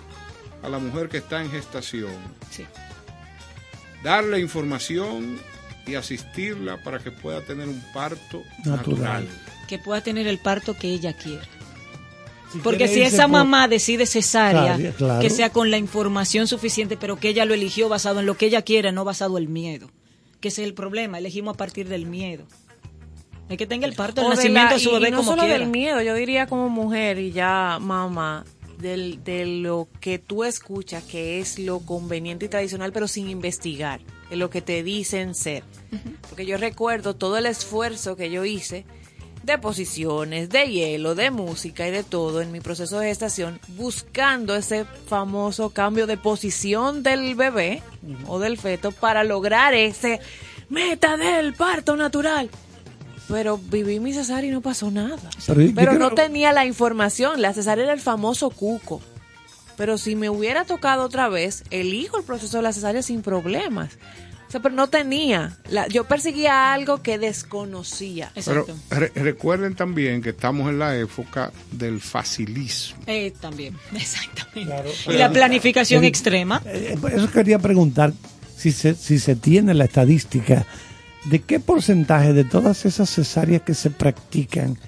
[0.63, 2.13] a la mujer que está en gestación,
[2.51, 2.65] Sí.
[4.03, 5.39] darle información
[5.87, 9.25] y asistirla para que pueda tener un parto natural.
[9.25, 9.29] Natural.
[9.69, 11.47] Que pueda tener el parto que ella quiere.
[12.53, 15.21] Si Porque si esa por- mamá decide cesárea, claro.
[15.21, 18.47] que sea con la información suficiente, pero que ella lo eligió basado en lo que
[18.47, 19.91] ella quiere, no basado en el miedo.
[20.41, 22.47] Que ese es el problema, elegimos a partir del miedo.
[23.49, 25.17] Hay que tenga el parto, el O de nacimiento la- de su bebé y no
[25.19, 25.59] como solo quiera.
[25.59, 28.45] del miedo, yo diría como mujer y ya mamá,
[28.79, 34.01] del, de lo que tú escuchas que es lo conveniente y tradicional, pero sin investigar,
[34.31, 35.65] de lo que te dicen ser.
[36.29, 38.85] Porque yo recuerdo todo el esfuerzo que yo hice
[39.43, 44.55] de posiciones, de hielo, de música y de todo en mi proceso de gestación, buscando
[44.55, 47.83] ese famoso cambio de posición del bebé
[48.27, 50.21] o del feto para lograr ese
[50.69, 52.51] meta del parto natural.
[53.29, 55.19] Pero viví mi cesárea y no pasó nada.
[55.47, 57.43] Pero Pero creo- no tenía la información.
[57.43, 59.01] La cesárea era el famoso cuco.
[59.77, 63.91] Pero si me hubiera tocado otra vez, elijo el proceso de la cesárea sin problemas.
[64.49, 65.59] O sea, pero no tenía.
[65.71, 68.33] La- yo perseguía algo que desconocía.
[68.35, 68.77] Pero Exacto.
[68.91, 72.97] re- recuerden también que estamos en la época del facilismo.
[73.07, 74.65] Eh, también, exactamente.
[74.73, 74.91] Claro.
[75.07, 76.63] y la planificación Eh, extrema.
[76.65, 78.13] Eh, por Eso quería preguntar
[78.57, 80.67] si se, si se tiene la estadística
[81.25, 84.79] de qué porcentaje de todas esas cesáreas que se practican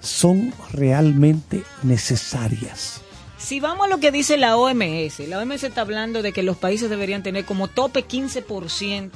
[0.00, 3.00] son realmente necesarias.
[3.38, 6.56] Si vamos a lo que dice la OMS, la OMS está hablando de que los
[6.56, 9.10] países deberían tener como tope 15%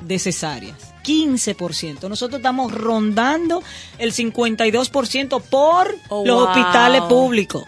[0.00, 0.76] de cesáreas.
[1.04, 2.08] 15%.
[2.08, 3.62] Nosotros estamos rondando
[3.98, 6.44] el 52% por Oh, los wow.
[6.48, 7.64] hospitales públicos.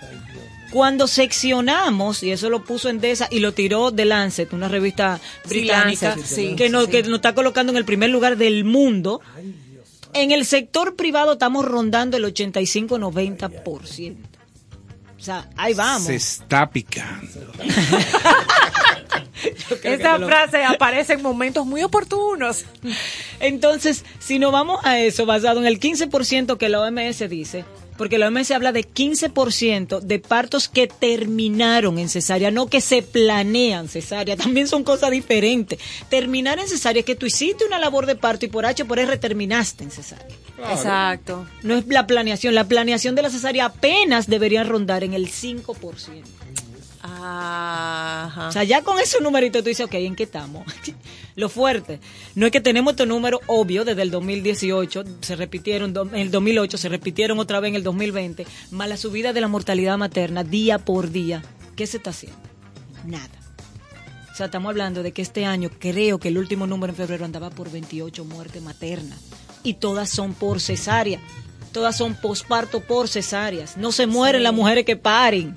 [0.77, 5.61] Cuando seccionamos, y eso lo puso Endesa y lo tiró de Lancet, una revista Sí,
[5.61, 6.91] británica, Lancet, sí, que, nos, sí.
[6.91, 9.23] que nos está colocando en el primer lugar del mundo,
[10.13, 14.17] en el sector privado estamos rondando el 85-90%.
[15.19, 16.09] O sea, ahí vamos.
[16.09, 17.27] Se está picando.
[19.83, 22.67] Esa lo- frase aparece en momentos muy oportunos.
[23.41, 27.65] Entonces, si nos vamos a eso, basado en el 15% que la OMS dice,
[27.97, 33.03] porque la OMS habla de 15% de partos que terminaron en cesárea, no que se
[33.03, 35.79] planean cesárea, también son cosas diferentes.
[36.09, 38.87] Terminar en cesárea es que tú hiciste una labor de parto y por H o
[38.87, 40.27] por R terminaste en cesárea.
[40.71, 41.47] Exacto.
[41.63, 46.23] No es la planeación, la planeación de la cesárea apenas debería rondar en el 5%.
[47.03, 48.49] Ajá.
[48.49, 50.65] O sea, ya con ese numerito tú dices, ok, ¿en qué estamos?
[51.37, 52.01] Lo fuerte,
[52.35, 56.79] no es que tenemos este número obvio desde el 2018, se repitieron en el 2008,
[56.79, 60.79] se repitieron otra vez en el 2020, más la subida de la mortalidad materna día
[60.79, 61.43] por día.
[61.77, 62.39] ¿Qué se está haciendo?
[63.05, 63.29] Nada.
[64.33, 67.25] O sea, estamos hablando de que este año, creo que el último número en febrero
[67.27, 69.19] andaba por 28 muertes maternas.
[69.63, 71.21] Y todas son por cesárea.
[71.73, 73.77] Todas son posparto por cesáreas.
[73.77, 74.45] No se mueren Sí.
[74.45, 75.55] las mujeres que paren.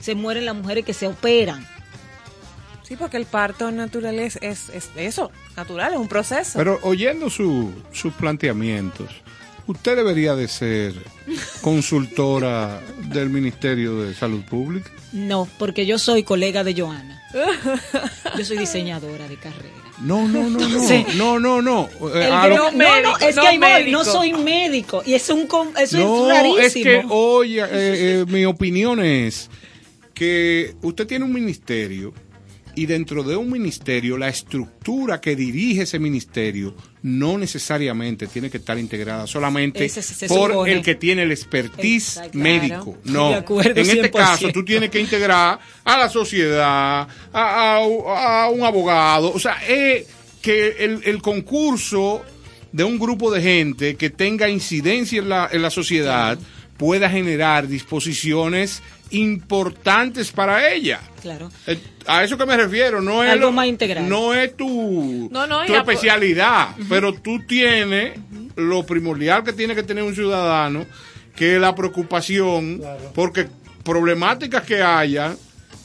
[0.00, 1.66] Se mueren las mujeres que se operan.
[2.86, 6.52] Sí, porque el parto natural es, es, es eso, natural, es un proceso.
[6.58, 9.08] Pero oyendo su- sus planteamientos,
[9.66, 10.92] usted debería de ser
[11.62, 14.90] consultora del Ministerio de Salud Pública.
[15.12, 17.22] No, porque yo soy colega de Joana.
[18.36, 19.74] Yo soy diseñadora de carrera.
[20.00, 20.86] No, no, no, no.
[20.88, 21.06] Sí.
[21.16, 21.88] No, no, no.
[22.14, 23.90] Eh, lo- no, no, es no que ahí voy, médico.
[23.98, 25.02] no soy médico.
[25.06, 26.60] Y es un com- eso No, es rarísimo.
[26.62, 29.48] es que, oye, eh, eh, mi opinión es
[30.14, 32.12] que usted tiene un ministerio
[32.76, 38.56] y dentro de un ministerio la estructura que dirige ese ministerio no necesariamente tiene que
[38.58, 40.72] estar integrada solamente se por supone.
[40.72, 42.38] el que tiene el expertise Exacto.
[42.38, 42.98] médico.
[43.04, 44.12] No, De acuerdo, en este 100%.
[44.12, 49.58] caso tú tienes que integrar a la sociedad, a, a- a un abogado, o sea,
[49.68, 50.06] es
[50.42, 52.22] que el, el concurso
[52.72, 56.38] de un grupo de gente que tenga incidencia en la, en la sociedad
[56.76, 58.82] pueda generar disposiciones
[59.14, 61.00] importantes para ella.
[61.22, 61.50] Claro.
[61.66, 64.06] Eh, A eso que me refiero, no es, Algo lo- más integral.
[64.08, 68.18] no es tu, No, no, tu especialidad, pero tú tienes
[68.56, 70.84] lo primordial que tiene que tener un ciudadano,
[71.34, 72.82] que es la preocupación,
[73.14, 73.48] porque
[73.82, 75.34] problemáticas que haya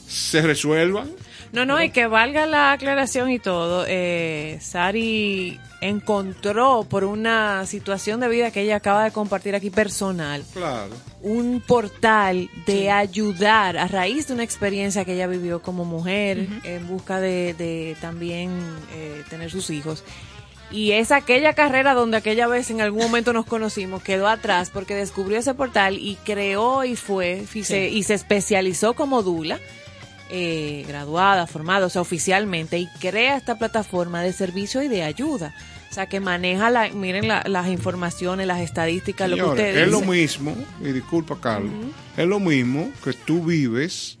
[0.06, 1.10] se resuelvan.
[1.52, 3.84] No, no, y que valga la aclaración y todo.
[3.88, 10.44] Eh, Sari encontró por una situación de vida que ella acaba de compartir aquí personal,
[10.52, 10.90] Claro.
[11.22, 16.86] un portal de ayudar a raíz de una experiencia que ella vivió como mujer en
[16.88, 18.50] busca de, de también
[18.94, 20.04] eh, tener sus hijos.
[20.72, 24.94] Y es aquella carrera donde aquella vez en algún momento nos conocimos, quedó atrás porque
[24.94, 29.58] descubrió ese portal y creó y fue y, se, y se especializó como Dula,
[30.30, 35.54] eh, graduada, formada, o sea, oficialmente, y crea esta plataforma de servicio y de ayuda.
[35.90, 39.90] O sea, que maneja, la, miren la- las informaciones, las estadísticas, lo que ustedes es
[39.90, 41.72] lo mismo, y disculpa Carlos,
[42.16, 44.16] es lo mismo que tú vives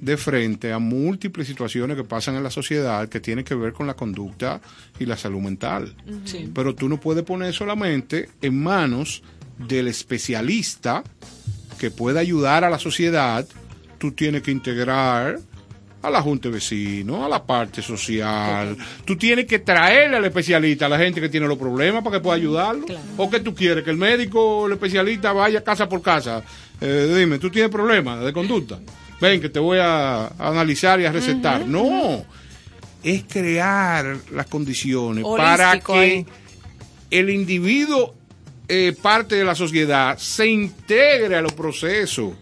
[0.00, 3.86] de frente a múltiples situaciones que pasan en la sociedad que tienen que ver con
[3.86, 4.60] la conducta
[4.98, 5.94] y la salud mental.
[6.24, 6.50] Sí.
[6.52, 9.22] Pero tú no puedes poner solamente en manos
[9.58, 11.04] del especialista
[11.78, 13.46] que pueda ayudar a la sociedad,
[13.98, 15.38] tú tienes que integrar
[16.02, 18.76] a la junta de vecinos, a la parte social.
[19.04, 22.22] Tú tienes que traerle al especialista a la gente que tiene los problemas para que
[22.22, 22.84] pueda ayudarlo.
[22.86, 23.02] Claro.
[23.16, 23.84] ¿O que tú quieres?
[23.84, 26.42] Que el médico o el especialista vaya casa por casa.
[26.80, 28.80] Eh, dime, ¿tú tienes problemas de conducta?
[29.20, 31.64] Ven, que te voy a, a analizar y a recetar.
[31.64, 32.24] No,
[33.02, 36.26] es crear las condiciones para que ahí.
[37.10, 38.14] el individuo
[38.68, 42.32] eh, parte de la sociedad se integre a los procesos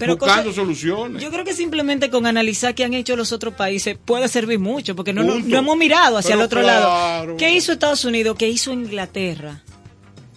[0.00, 1.22] Pero buscando cosa- soluciones.
[1.22, 4.96] Yo creo que simplemente con analizar qué han hecho los otros países puede servir mucho,
[4.96, 5.48] porque no, no, Punto.
[5.48, 6.88] no hemos mirado hacia Pero el otro claro.
[6.88, 7.36] lado.
[7.36, 8.36] ¿Qué hizo Estados Unidos?
[8.38, 9.62] ¿Qué hizo Inglaterra?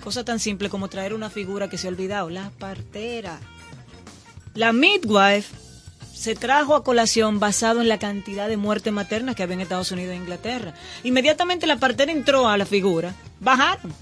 [0.03, 3.39] Cosa tan simple como traer una figura que se ha olvidado, la partera.
[4.53, 5.47] La midwife
[6.13, 9.91] se trajo a colación basado en la cantidad de muertes maternas que había en Estados
[9.91, 10.73] Unidos e Inglaterra.
[11.03, 13.93] Inmediatamente la partera entró a la figura, bajaron.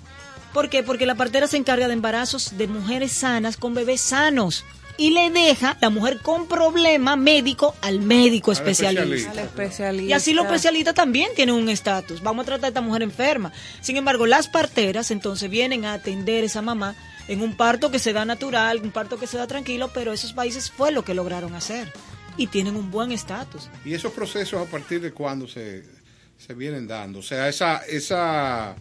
[0.54, 0.84] ¿Por qué?
[0.84, 4.66] Porque la partera se encarga de embarazos de mujeres sanas con bebés sanos
[5.02, 9.02] y le deja la mujer con problema médico al médico Al especialista.
[9.02, 9.32] especialista.
[9.32, 10.10] Al especialista.
[10.12, 12.22] Y así los especialistas también tienen un estatus.
[12.22, 13.52] Vamos a tratar a esta mujer enferma.
[13.82, 16.96] Sin embargo, las parteras entonces vienen a atender a esa mamá
[17.28, 20.34] en un parto que se da natural, un parto que se da tranquilo, pero esos
[20.34, 21.92] países fue lo que lograron hacer.
[22.38, 23.70] Y tienen un buen estatus.
[23.84, 25.84] ¿Y esos procesos a partir de cuándo se,
[26.38, 27.20] se vienen dando?
[27.20, 28.76] O sea, esa, esa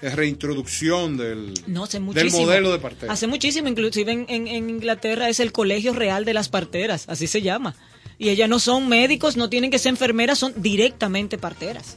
[0.00, 3.12] reintroducción del, No, hace del modelo de partera.
[3.12, 7.26] Hace muchísimo, inclusive en, en- en Inglaterra es el Colegio Real de las Parteras, así
[7.26, 7.74] se llama.
[8.18, 11.96] Y ellas no son médicos, no tienen que ser enfermeras, son directamente parteras.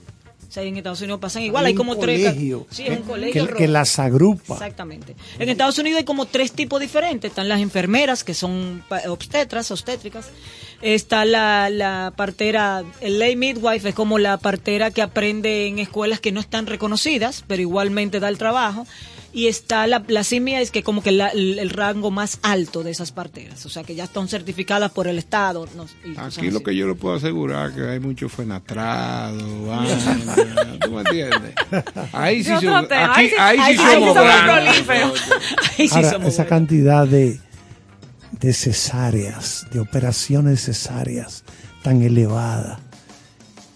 [0.49, 2.25] O sea, en Estados Unidos pasan igual, hay, un como tres...
[2.25, 3.47] colegio Sí, es un que, colegio.
[3.53, 4.53] que las agrupa.
[4.53, 5.15] Exactamente.
[5.37, 7.29] En Estados Unidos hay como tres tipos diferentes.
[7.29, 10.29] Están las enfermeras, que son obstetras, obstétricas.
[10.81, 16.19] Está la, la partera, el lay midwife es como la partera que aprende en escuelas
[16.19, 18.85] que no están reconocidas, pero igualmente da el trabajo.
[19.33, 22.81] Y está la, la simia, es que como que la- el, el rango más alto
[22.81, 25.67] de esas parteras, o sea que ya están certificadas por el Estado.
[25.75, 25.85] no-
[26.37, 31.53] Aquí lo que yo le puedo asegurar que hay mucho fenatrado, vaina, ¿tú me entiendes?
[32.13, 35.21] Ahí sí somos, aquí, ahí sí- ahí sí ahí sí somos prolíferos.
[35.95, 37.39] Ahora, esa cantidad de,
[38.39, 41.43] de cesáreas, de operaciones cesáreas
[41.83, 42.79] tan elevada,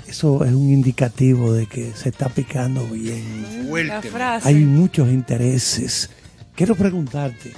[0.07, 3.43] eso es un indicativo de que se está picando bien.
[3.63, 4.09] La Fuerte.
[4.11, 4.47] frase.
[4.49, 6.09] Hay muchos intereses.
[6.55, 7.53] Quiero preguntarte,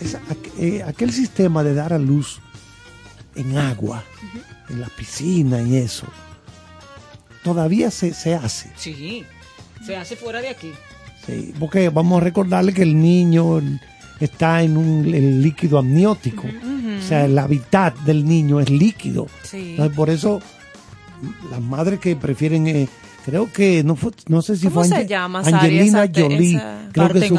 [0.00, 0.20] esa-
[0.58, 2.40] eh, aquel sistema de dar a luz
[3.36, 4.02] en agua,
[4.68, 6.06] en la piscina y eso,
[7.44, 8.70] todavía se, se hace.
[8.76, 9.24] Sí,
[9.86, 10.72] se hace fuera de aquí.
[11.24, 13.80] Sí, porque vamos a recordarle que el niño el-
[14.24, 16.44] está en un el líquido amniótico.
[16.46, 19.26] O sea, el hábitat del niño es líquido.
[19.42, 19.70] Sí.
[19.70, 20.40] Entonces, por eso,
[21.50, 22.88] las madres que prefieren, eh,
[23.24, 26.56] creo que, no, fue- no sé si ¿Cómo fue se Ange- llama, Angelina esa Jolie.
[26.56, 27.34] esa- Creo que, su,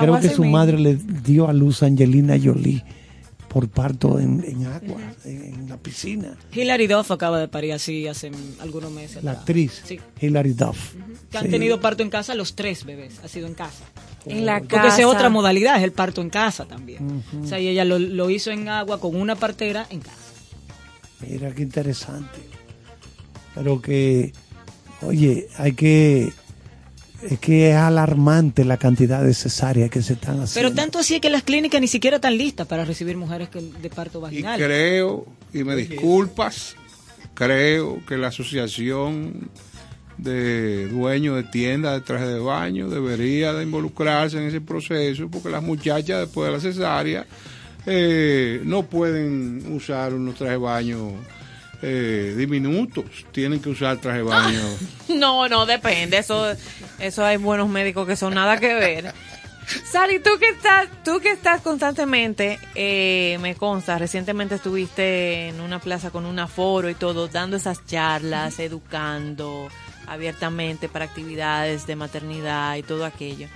[0.00, 2.82] creo que madre le dio a luz a Angelina Jolie
[3.48, 6.34] por parto en, en agua, en, en la piscina.
[6.52, 8.30] Hilary Duff acaba de parir así hace
[8.60, 9.22] algunos meses.
[9.22, 9.42] La atrás.
[9.42, 10.00] actriz Sí.
[10.20, 10.94] Hilary Duff.
[11.30, 11.50] Que han Sí.
[11.50, 13.84] tenido parto en casa los tres bebés, ha sido en casa.
[14.26, 14.88] En la Porque casa.
[14.88, 17.22] esa es otra modalidad, es el parto en casa también.
[17.42, 20.16] O sea, y ella lo, lo hizo en agua con una partera en casa.
[21.20, 22.38] Mira qué interesante.
[23.54, 24.32] Pero que,
[25.02, 26.30] oye, hay que,
[27.22, 30.68] es que es alarmante la cantidad de cesáreas que se están haciendo.
[30.70, 33.60] Pero tanto así es que las clínicas ni siquiera están listas para recibir mujeres que-
[33.62, 34.60] de parto Y vaginal.
[34.60, 36.76] creo, y me disculpas,
[37.34, 39.48] creo que la asociación
[40.18, 45.50] de dueños de tiendas de traje de baño debería de involucrarse en ese proceso porque
[45.50, 47.26] las muchachas después de la cesárea
[47.84, 51.12] eh, no pueden usar unos trajes de baño
[51.82, 54.60] eh, diminutos, tienen que usar traje de baño.
[55.08, 56.18] No, no, depende.
[56.18, 56.54] Eso,
[56.98, 59.14] eso hay buenos médicos que son nada que ver.
[59.84, 65.80] Sari, tú que estás, tú que estás constantemente, eh, me consta, recientemente estuviste en una
[65.80, 69.68] plaza con un aforo y todo, dando esas charlas, educando
[70.06, 73.48] abiertamente para actividades de maternidad y todo aquello.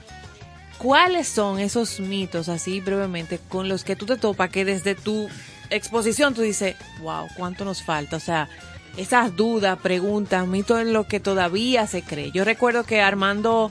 [0.79, 5.29] ¿Cuáles son esos mitos, así brevemente, con los que tú te topas que desde tu
[5.69, 8.17] exposición tú dices, wow, cuánto nos falta?
[8.17, 8.49] O sea,
[8.97, 12.31] esas dudas, preguntas, mitos en lo que todavía se cree.
[12.33, 13.71] Yo recuerdo que armando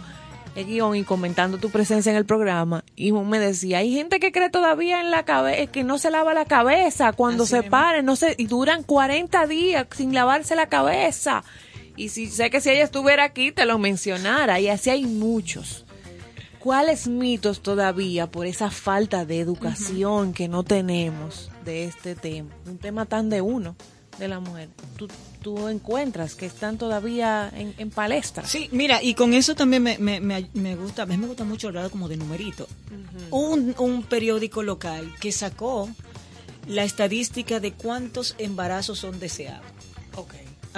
[0.56, 4.32] el guion y comentando tu presencia en el programa, y me decía, hay gente que
[4.32, 8.06] cree todavía en la cabeza, que no se lava la cabeza cuando Así se paren,
[8.06, 11.44] no se, y duran 40 días sin lavarse la cabeza.
[12.00, 15.84] Y si sé que si ella estuviera aquí te lo mencionara, y así hay muchos.
[16.58, 22.52] ¿Cuáles mitos todavía por esa falta de educación que no tenemos de este tema?
[22.66, 23.76] Un tema tan de uno,
[24.18, 24.70] de la mujer.
[24.96, 25.10] Tú,
[25.42, 28.48] tú encuentras que están todavía en, en palestra.
[28.48, 31.44] Sí, mira, y con eso también me, me, me, me gusta, a mí me gusta
[31.44, 32.66] mucho hablar como de numerito.
[33.30, 35.90] un, un periódico local que sacó
[36.66, 39.66] la estadística de cuántos embarazos son deseados.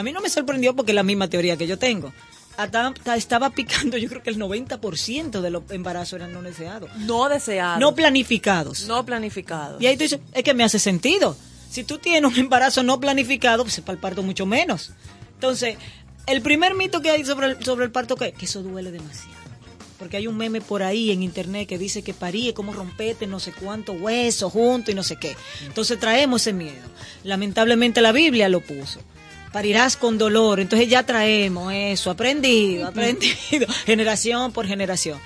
[0.02, 2.12] A mí no me sorprendió porque es la misma teoría que yo tengo.
[2.58, 6.90] Hasta- hasta estaba picando, yo creo que el 90% de los embarazos eran no deseados.
[6.98, 7.80] No deseados.
[7.80, 8.88] No planificados.
[8.88, 9.82] no planificados.
[9.82, 11.36] Y ahí tú dices, es que me hace sentido.
[11.70, 14.92] Si tú tienes un embarazo no planificado, pues para el parto mucho menos.
[15.36, 15.78] Entonces,
[16.28, 18.34] el primer mito que hay sobre el, sobre el parto, ¿qué?
[18.34, 19.40] que eso duele demasiado.
[19.98, 23.28] Porque hay un meme por ahí en internet que dice que parí es como rompete
[23.28, 25.36] no sé cuánto hueso junto y no sé qué.
[25.66, 26.88] Entonces traemos ese miedo.
[27.24, 29.00] Lamentablemente la Biblia lo puso.
[29.52, 30.60] Parirás con dolor.
[30.60, 35.20] Entonces ya traemos eso, aprendido, aprendido, generación por generación.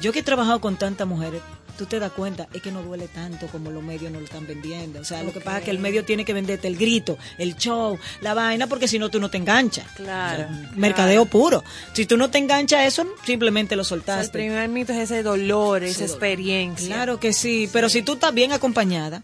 [0.00, 1.42] Yo que he trabajado con tantas mujeres,
[1.76, 4.46] tú te das cuenta, es que no duele tanto como los medios nos lo están
[4.46, 5.00] vendiendo.
[5.00, 7.54] O sea, lo que pasa es que el medio tiene que venderte el grito, el
[7.56, 9.86] show, la vaina, porque si no tú no te enganchas.
[9.94, 10.48] Claro.
[10.74, 11.62] Mercadeo puro.
[11.92, 14.32] Si tú no te enganchas a eso, simplemente lo O sea, el soltaste.
[14.32, 16.86] primer mito es ese dolor, esa experiencia.
[16.94, 19.22] Claro que sí, pero si tú estás bien acompañada,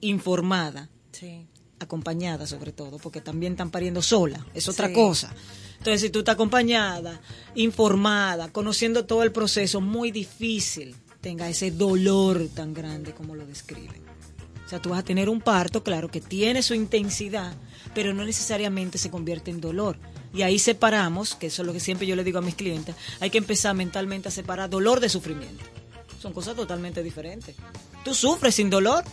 [0.00, 0.95] informada, Sí.
[1.78, 4.94] Acompañada sobre todo, porque también están pariendo sola, es otra Sí.
[4.94, 5.34] cosa.
[5.78, 7.20] Entonces, si tú estás acompañada,
[7.54, 14.02] informada, conociendo todo el proceso, muy difícil tenga ese dolor tan grande como lo describen.
[14.64, 17.54] O sea, tú vas a tener un parto, claro, que tiene su intensidad,
[17.94, 19.96] pero no necesariamente se convierte en dolor.
[20.34, 22.94] Y ahí separamos, que eso es lo que siempre yo le digo a mis clientes,
[23.20, 25.64] hay que empezar mentalmente a separar dolor de sufrimiento.
[26.20, 27.54] Son cosas totalmente diferentes.
[28.04, 29.04] Tú sufres sin dolor,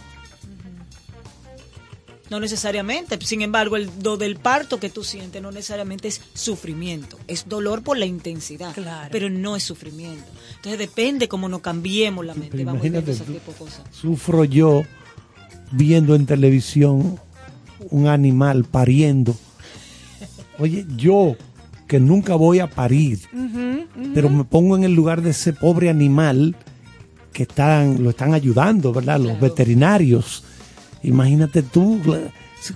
[2.29, 3.17] no necesariamente.
[3.25, 7.17] Sin embargo, el do del parto que tú sientes no necesariamente es sufrimiento.
[7.27, 8.73] Es dolor por la intensidad.
[8.73, 9.09] Claro.
[9.11, 10.25] Pero no es sufrimiento.
[10.55, 12.51] Entonces depende cómo nos cambiemos la mente.
[12.51, 13.83] Pero Vamos imagínate ese tipo de cosas.
[13.91, 14.83] Sufro yo
[15.71, 17.19] viendo en televisión
[17.89, 19.35] un animal pariendo.
[20.59, 21.35] Oye, yo
[21.87, 23.19] que nunca voy a parir,
[24.13, 26.55] pero me pongo en el lugar de ese pobre animal
[27.33, 29.19] que están, lo están ayudando, ¿verdad?
[29.19, 30.43] Los veterinarios.
[31.03, 32.01] Imagínate tú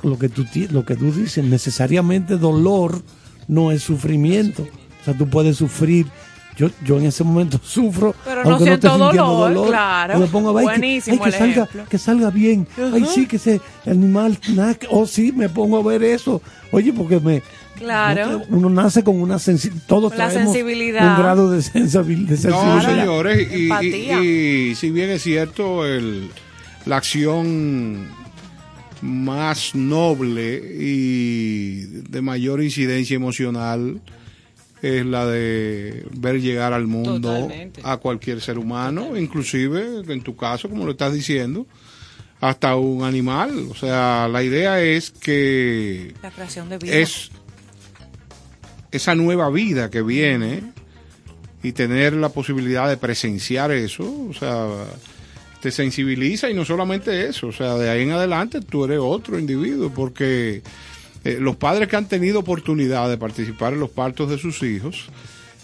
[0.03, 3.01] lo que tú lo que tú dices, necesariamente dolor
[3.47, 4.63] no es sufrimiento.
[5.01, 6.05] O sea, tú puedes sufrir.
[6.57, 9.67] Yo, yo en ese momento sufro, Pero no aunque no esté siento sintiendo dolor, dolor.
[9.69, 10.19] claro.
[10.19, 12.67] Me pongo a ver, ay, que- Buenísimo ay, que, el salga, que salga bien.
[12.77, 13.11] Ay, Ujú.
[13.13, 16.41] sí, que ese animal, que- oh sí, me pongo a ver eso.
[16.71, 17.43] Oye, porque me,
[17.77, 18.41] Claro.
[18.49, 21.11] uno nace con una sensibilidad, todos La traemos sensibilidad.
[21.15, 22.81] un grado de, de No, sensibilidad.
[22.81, 24.23] señores, y, y- Empatía.
[24.23, 26.31] y si bien es cierto, el,
[26.87, 28.07] la acción
[29.01, 34.01] más noble y de mayor incidencia emocional
[34.81, 37.81] es la de ver llegar al mundo Totalmente.
[37.83, 41.65] a cualquier ser humano, inclusive en tu caso, como lo estás diciendo,
[42.39, 43.67] hasta un animal.
[43.69, 46.95] O sea, la idea es que La creación de vida.
[46.95, 47.29] es
[48.91, 50.63] esa nueva vida que viene
[51.63, 54.67] y tener la posibilidad de presenciar eso, o sea,
[55.67, 59.37] te sensibiliza y no solamente eso, o sea, de ahí en adelante tú eres otro
[59.37, 60.61] individuo porque
[61.25, 65.07] eh, los padres que han tenido oportunidad de participar en los partos de sus hijos,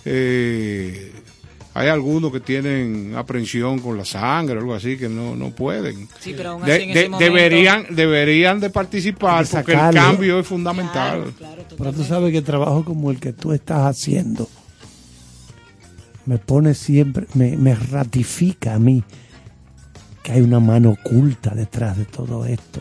[0.03, 1.11] eh,
[1.73, 6.09] hay algunos que tienen aprensión con la sangre o algo así que no, no pueden.
[6.19, 9.93] Sí, pero aún De- así en de- ese momento- deberían, deberían de participar porque el
[9.93, 11.33] cambio es fundamental.
[11.77, 14.49] Pero tú sabes que trabajo como el que tú estás haciendo
[16.25, 19.01] me pone siempre, me, me ratifica a mí
[20.23, 22.79] que hay una mano oculta detrás de todo esto,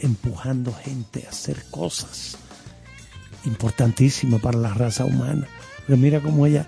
[0.00, 2.38] empujando gente a hacer cosas
[3.44, 5.46] importantísimas para la raza humana.
[5.86, 6.66] Pero mira cómo ella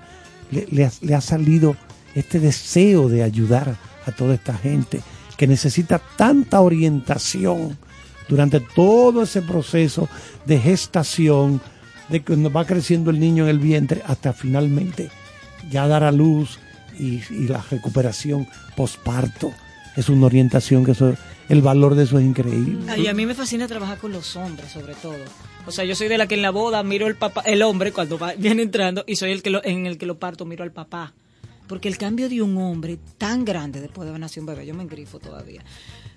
[0.50, 1.74] le, ha, salido
[2.14, 3.76] este deseo de ayudar
[4.06, 5.00] a toda esta gente
[5.38, 7.78] que necesita tanta orientación
[8.28, 10.08] durante todo ese proceso
[10.44, 11.60] de gestación,
[12.10, 15.10] de cuando va creciendo el niño en el vientre hasta finalmente
[15.70, 16.58] ya dar a luz
[16.98, 19.50] y la recuperación posparto.
[20.00, 21.14] Es una orientación que eso,
[21.50, 22.90] el valor de eso es increíble.
[22.90, 25.18] Ay, a mí me fascina trabajar con los hombres, sobre todo.
[25.66, 27.92] O sea, yo soy de la que en la boda miro el papá, el hombre
[27.92, 30.64] cuando va, viene entrando y soy el que lo, en el que lo parto miro
[30.64, 31.12] al papá.
[31.68, 34.72] Porque el cambio de un hombre tan grande después de haber nacido un bebé, yo
[34.72, 35.62] me engrifo todavía.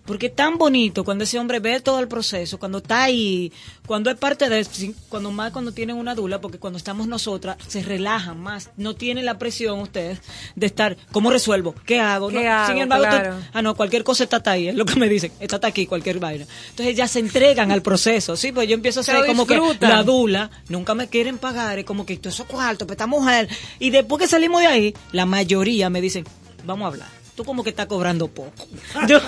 [0.05, 3.53] Porque es tan bonito cuando ese hombre ve todo el proceso, cuando está ahí,
[3.85, 4.65] cuando es parte de
[5.07, 9.23] cuando más cuando tienen una dula, porque cuando estamos nosotras se relajan más, no tienen
[9.25, 10.19] la presión ustedes
[10.57, 11.73] de estar, ¿cómo resuelvo?
[11.85, 12.27] ¿Qué hago?
[12.27, 12.67] ¿Qué No, hago?
[12.73, 13.35] Sin embargo, tú- Claro.
[13.53, 16.45] ah, no, cualquier cosa está ahí, es lo que me dicen, está aquí, cualquier vaina.
[16.71, 19.55] Entonces ya se entregan al proceso, sí, pues yo empiezo a Se ser como que
[19.79, 23.47] la dula, nunca me quieren pagar, es como que todo eso cuarto, pues esta mujer.
[23.79, 26.25] Y después que salimos de ahí, la mayoría me dicen,
[26.65, 27.22] vamos a hablar.
[27.35, 28.67] Tú como que estás cobrando poco.
[29.07, 29.19] Yo,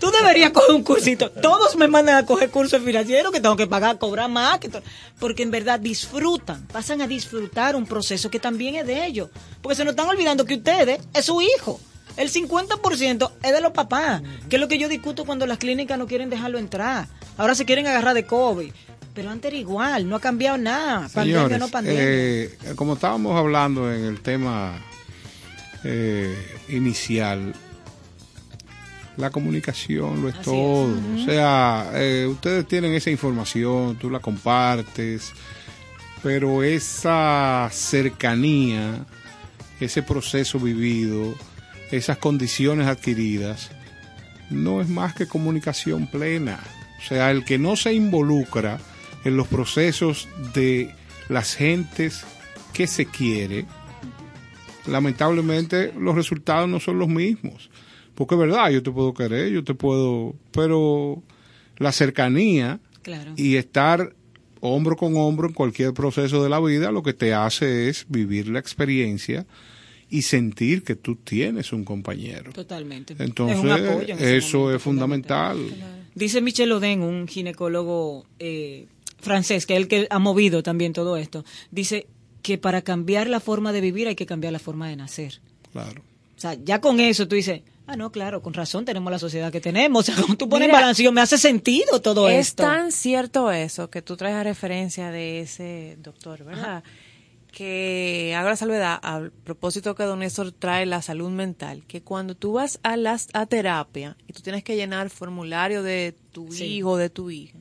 [0.00, 1.30] tú deberías coger un cursito.
[1.30, 4.58] Todos me mandan a coger cursos financieros que tengo que pagar, cobrar más.
[4.58, 4.68] Que
[5.18, 9.28] porque en verdad disfrutan, pasan a disfrutar un proceso que también es de ellos.
[9.62, 11.80] Porque se nos están olvidando que ustedes es su hijo.
[12.16, 15.96] El 50% es de los papás, que es lo que yo discuto cuando las clínicas
[15.96, 17.06] no quieren dejarlo entrar.
[17.38, 18.72] Ahora se quieren agarrar de COVID.
[19.14, 21.08] Pero antes era igual, no ha cambiado nada.
[21.08, 22.00] Pandemia Señores, no pandemia.
[22.02, 24.80] eh, como estábamos hablando en el tema
[25.84, 26.34] eh,
[26.68, 27.54] inicial,
[29.16, 30.96] la comunicación lo es todo.
[31.14, 35.32] O sea, eh, ustedes tienen esa información, tú la compartes,
[36.22, 39.04] pero esa cercanía,
[39.80, 41.34] ese proceso vivido,
[41.90, 43.70] esas condiciones adquiridas,
[44.50, 46.60] no es más que comunicación plena.
[46.98, 48.78] O sea, el que no se involucra
[49.24, 50.94] en los procesos de
[51.28, 52.24] las gentes
[52.72, 53.66] que se quiere,
[54.86, 57.70] lamentablemente los resultados no son los mismos.
[58.14, 61.22] Porque es verdad, yo te puedo querer, yo te puedo, pero
[61.78, 63.32] la cercanía Claro.
[63.36, 64.14] y estar
[64.60, 68.48] hombro con hombro en cualquier proceso de la vida lo que te hace es vivir
[68.48, 69.46] la experiencia
[70.10, 72.52] y sentir que tú tienes un compañero.
[72.52, 73.14] Totalmente.
[73.18, 75.56] Entonces, Es en eso momento, es fundamental.
[76.14, 78.86] Dice Michel Oden, un ginecólogo eh,
[79.20, 82.06] francés, que es el que ha movido también todo esto, dice
[82.42, 85.40] que para cambiar la forma de vivir hay que cambiar la forma de nacer.
[85.72, 86.02] Claro.
[86.36, 89.52] O sea, ya con eso tú dices, ah, no, claro, con razón tenemos la sociedad
[89.52, 90.00] que tenemos.
[90.08, 92.62] O sea, cuando tú pones Mira, balance, yo, me hace sentido todo es esto.
[92.62, 96.82] tan cierto eso que tú traes a referencia de ese doctor, ¿verdad?
[97.52, 102.36] Que hago la salvedad a propósito que Don Néstor trae la salud mental, que cuando
[102.36, 106.64] tú vas a las a terapia y tú tienes que llenar formulario de tu Sí.
[106.76, 107.58] hijo o de tu hija,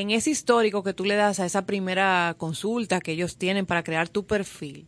[0.00, 3.82] en ese histórico que tú le das a esa primera consulta que ellos tienen para
[3.84, 4.86] crear tu perfil,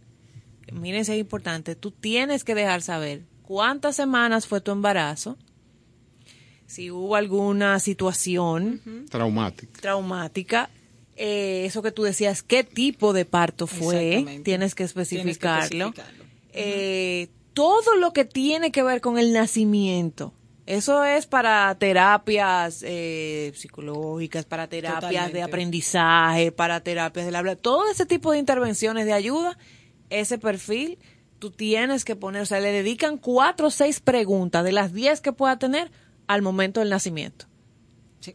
[0.72, 5.36] miren si es importante, tú tienes que dejar saber cuántas semanas fue tu embarazo,
[6.66, 9.80] si hubo alguna situación Traumática.
[9.80, 10.70] traumática,
[11.14, 15.86] eh, eso que tú decías, qué tipo de parto fue, tienes que Tienes que especificarlo.
[15.86, 16.24] especificarlo.
[16.52, 20.32] Eh, todo lo que tiene que ver con el nacimiento.
[20.66, 27.54] Eso es para terapias eh, psicológicas, para terapias de aprendizaje, para terapias del habla.
[27.54, 29.56] Todo ese tipo de intervenciones de ayuda,
[30.10, 30.98] ese perfil,
[31.38, 35.20] tú tienes que poner, o sea, le dedican cuatro o seis preguntas de las diez
[35.20, 35.92] que pueda tener
[36.26, 37.46] al momento del nacimiento.
[38.18, 38.34] Sí.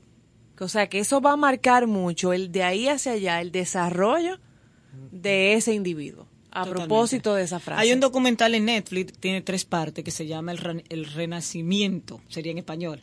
[0.58, 4.40] O sea, que eso va a marcar mucho el de ahí hacia allá, el desarrollo
[5.12, 6.31] de ese individuo.
[6.54, 6.88] A Totalmente.
[6.88, 7.82] propósito de esa frase.
[7.82, 12.20] Hay un documental en Netflix, tiene tres partes, que se llama El, Ren- El Renacimiento,
[12.28, 13.02] sería en español.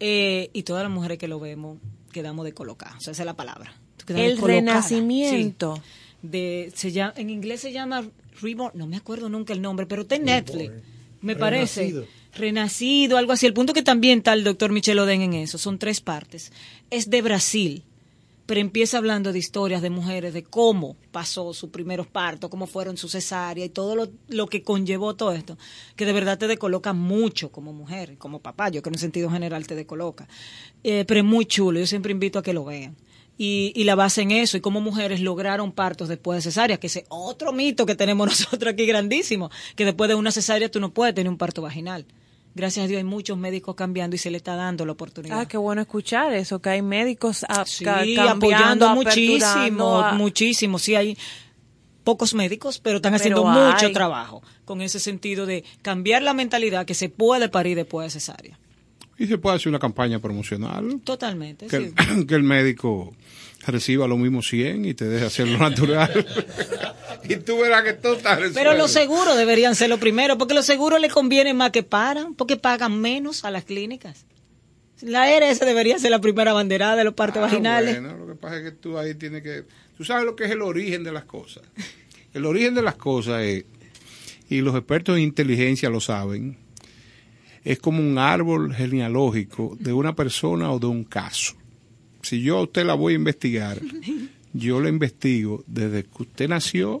[0.00, 1.78] Eh, y todas las mujeres que lo vemos
[2.12, 3.72] quedamos de colocar, o sea, esa es la palabra.
[4.04, 5.76] Quedamos El renacimiento.
[5.76, 5.82] Sí.
[6.22, 8.04] De, se llama, en inglés se llama
[8.40, 10.72] Reborn, no me acuerdo nunca el nombre, pero está en Netflix,
[11.20, 11.80] me parece.
[11.82, 12.06] Renacido.
[12.34, 13.46] Renacido, algo así.
[13.46, 16.52] El punto que también está el doctor Michel Oden en eso, son tres partes.
[16.90, 17.82] Es de Brasil,
[18.52, 22.98] pero empieza hablando de historias de mujeres, de cómo pasó sus primeros partos, cómo fueron
[22.98, 25.56] su cesárea y todo lo, que conllevó todo esto,
[25.96, 29.66] que de verdad te decoloca mucho como mujer, como papá, yo que en sentido general
[29.66, 30.28] te decoloca.
[30.84, 32.94] Eh, pero es muy chulo, yo siempre invito a que lo vean.
[33.38, 36.88] Y, y la base en eso, y cómo mujeres lograron partos después de cesárea, que
[36.88, 40.92] es otro mito que tenemos nosotros aquí grandísimo, que después de una cesárea tú no
[40.92, 42.04] puedes tener un parto vaginal.
[42.54, 45.40] Gracias a Dios hay muchos médicos cambiando y se le está dando la oportunidad.
[45.40, 50.12] Ah, qué bueno escuchar eso, que hay médicos a- Sí, ca- apoyando cambiando, muchísimo, a-
[50.14, 50.78] muchísimo.
[50.78, 51.16] Sí, hay
[52.04, 53.72] pocos médicos, pero están Pero haciendo hay.
[53.72, 58.10] mucho trabajo con ese sentido de cambiar la mentalidad que se puede parir después de
[58.20, 58.58] cesárea.
[59.18, 61.00] Y se puede hacer una campaña promocional.
[61.04, 61.94] Totalmente, Que, sí.
[62.26, 63.14] que el médico
[63.66, 66.26] reciba lo mismo 100 y te deje hacerlo natural.
[67.28, 68.58] y tú verás que todo está resuelto.
[68.58, 72.34] Pero los seguros deberían ser lo primero, porque los seguros le conviene más que paran,
[72.34, 74.26] porque pagan menos a las clínicas.
[75.02, 78.00] La ERS debería ser la primera banderada de los partos Ah, vaginales.
[78.00, 79.64] bueno, lo que pasa es que tú ahí tienes que...
[79.96, 81.62] Tú sabes lo que es el origen de las cosas.
[82.32, 83.64] El origen de las cosas es,
[84.48, 86.56] y los expertos en inteligencia lo saben,
[87.64, 91.54] es como un árbol genealógico de una persona o de un caso.
[92.22, 93.80] Si yo a usted la voy a investigar,
[94.52, 97.00] yo la investigo desde que usted nació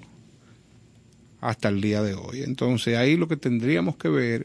[1.40, 2.42] hasta el día de hoy.
[2.42, 4.44] Entonces ahí lo que tendríamos que ver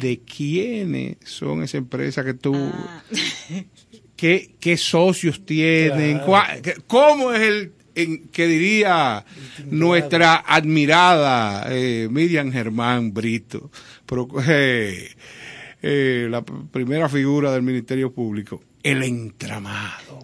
[0.00, 3.02] de quiénes son esas empresas que tú Ah.
[4.16, 6.20] qué, qué socios tienen,
[6.86, 9.24] cómo es el en, que diría
[9.70, 13.70] nuestra admirada eh, Miriam Germán Brito,
[14.04, 15.10] pro- eh,
[15.82, 20.20] eh, la primera figura del Ministerio Público, el entramado.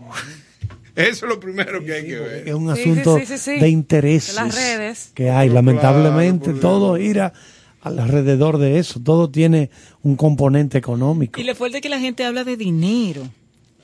[0.95, 2.49] Eso es lo primero que hay que ver.
[2.49, 3.59] Es un asunto sí, sí, sí.
[3.59, 5.13] de intereses las redes.
[5.15, 5.49] que hay.
[5.49, 7.33] Lamentablemente, todo gira
[7.81, 9.01] alrededor de eso.
[9.01, 9.71] Todo tiene
[10.03, 11.41] un componente económico.
[11.41, 13.23] Y le fuerte que la gente habla de dinero.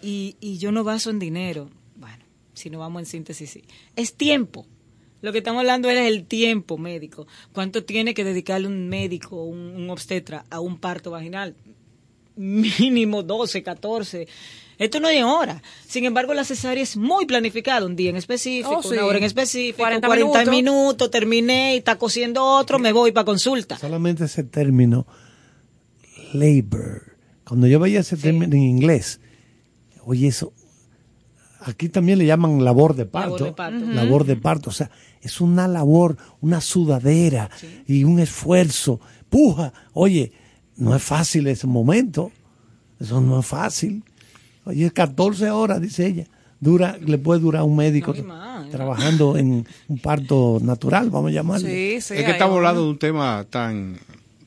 [0.02, 1.70] Y, y yo no baso en dinero.
[1.96, 2.22] Bueno,
[2.52, 3.64] si no vamos en síntesis, sí.
[3.96, 4.66] Es tiempo.
[5.22, 7.26] Lo que estamos hablando es el tiempo médico.
[7.52, 11.54] ¿Cuánto tiene que dedicarle un médico, un, un obstetra, a un parto vaginal?
[12.36, 14.28] Mínimo 12, 14.
[14.78, 15.62] Esto no es hora.
[15.88, 17.86] Sin embargo, la cesárea es muy planificada.
[17.86, 18.90] Un día en específico, Oh, sí.
[18.90, 20.50] una hora en específico, 40 40, minutos.
[20.54, 21.10] minutos.
[21.10, 23.78] terminé y está cosiendo otro, me voy para consulta.
[23.78, 25.06] Solamente ese término,
[26.32, 27.16] labor.
[27.46, 29.20] Cuando yo veía ese término en inglés,
[30.04, 30.52] oye, eso.
[31.60, 33.38] Aquí también le llaman labor de parto.
[33.38, 33.84] Labor de parto.
[33.84, 33.92] Ujú.
[33.94, 34.70] Labor de parto.
[34.70, 34.90] O sea,
[35.20, 37.50] es una labor, una sudadera
[37.88, 39.00] y un esfuerzo.
[39.28, 39.72] Puja.
[39.92, 40.32] Oye,
[40.76, 42.30] no es fácil ese momento.
[43.00, 44.04] Eso no es fácil.
[44.66, 46.26] Oye, 14 horas, dice ella.
[46.58, 51.34] Dura, le puede durar un médico No, más, trabajando en un parto natural, vamos a
[51.34, 51.68] llamarlo.
[51.68, 52.14] Sí, sí.
[52.14, 53.96] es que estamos hablando de un tema tan,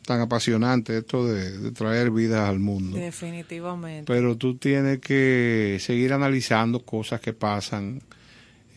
[0.05, 2.97] tan apasionante, esto de, de traer vidas al mundo.
[2.97, 4.11] Definitivamente.
[4.11, 8.01] Pero tú tienes que seguir analizando cosas que pasan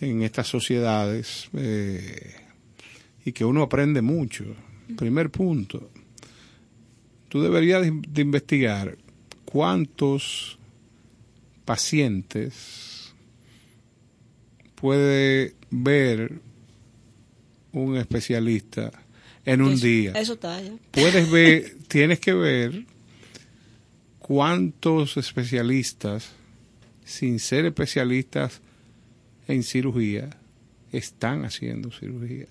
[0.00, 2.34] en estas sociedades eh,
[3.24, 4.44] y que uno aprende mucho.
[4.96, 5.90] Primer punto,
[7.28, 8.96] tú deberías de, de investigar
[9.44, 10.58] cuántos
[11.64, 13.12] pacientes
[14.74, 16.40] puede ver
[17.72, 18.90] un especialista
[19.44, 20.72] en un Eso- día Eso está ya.
[20.90, 22.84] puedes ver, tienes que ver
[24.18, 26.30] cuántos especialistas,
[27.04, 28.60] sin ser especialistas
[29.48, 30.30] en cirugía,
[30.92, 32.48] están haciendo cirugías.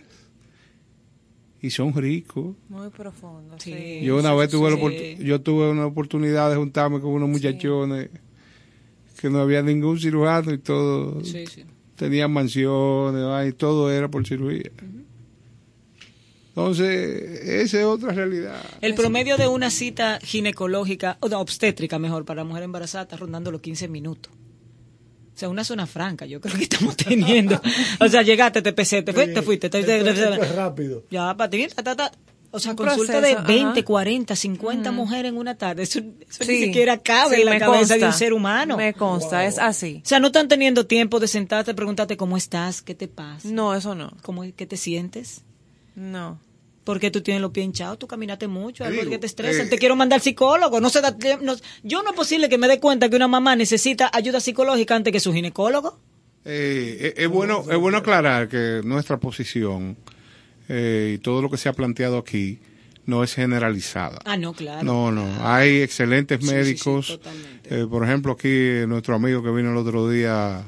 [1.61, 2.55] Y son ricos.
[2.69, 3.55] Muy profundo.
[3.59, 3.71] Sí.
[3.73, 4.01] Sí.
[4.03, 5.23] Yo una sí, vez tuve, sí.
[5.23, 8.09] yo tuve una oportunidad de juntarme con unos muchachones
[9.21, 11.63] que no había ningún cirujano y todo Sí, sí.
[11.95, 14.71] tenían mansiones, ay, todo era por cirugía.
[16.49, 18.61] Entonces, esa es otra realidad.
[18.81, 23.51] El promedio de una cita ginecológica, o no, obstétrica mejor, para mujer embarazada está rondando
[23.51, 24.33] los 15 minutos.
[25.33, 27.59] O sea, una zona franca, yo creo que estamos teniendo.
[28.01, 29.69] O sea, llegaste, te pesé, te fuiste, te fuiste.
[29.69, 31.03] te- te- te- te- Es rápido.
[31.09, 32.11] Ya, para ti, ta, ta, ta.
[32.53, 33.85] O sea, Un consulta proceso, de 20, ajá.
[33.85, 35.83] 40, 50 mujeres en una tarde.
[35.83, 36.51] Eso, eso Sí.
[36.51, 38.75] ni siquiera cabe Sí, en la cabeza de un ser humano.
[38.77, 40.01] Me consta, es así.
[40.03, 43.73] O sea, no están teniendo tiempo de sentarte, preguntarte cómo estás, qué te pasa, No,
[43.73, 44.11] eso no.
[44.21, 45.43] cómo, qué te sientes.
[45.95, 46.39] No.
[46.83, 49.77] Porque tú tienes los pies hinchados, tú caminaste mucho, algo que te estresa, eh, te
[49.77, 52.67] quiero mandar al psicólogo, no se da tiempo, no- yo no es posible que me
[52.67, 55.99] dé cuenta que una mamá necesita ayuda psicológica antes que su ginecólogo.
[56.43, 59.95] Eh, es, es bueno, es bueno aclarar que nuestra posición
[60.73, 62.59] eh, y todo lo que se ha planteado aquí
[63.05, 64.19] no es generalizada.
[64.25, 64.83] Ah, no, claro.
[64.83, 65.25] No, no.
[65.45, 67.19] Hay excelentes Sí, sí, sí, médicos.
[67.65, 70.63] Eh, por ejemplo, aquí eh, nuestro amigo que vino el otro día,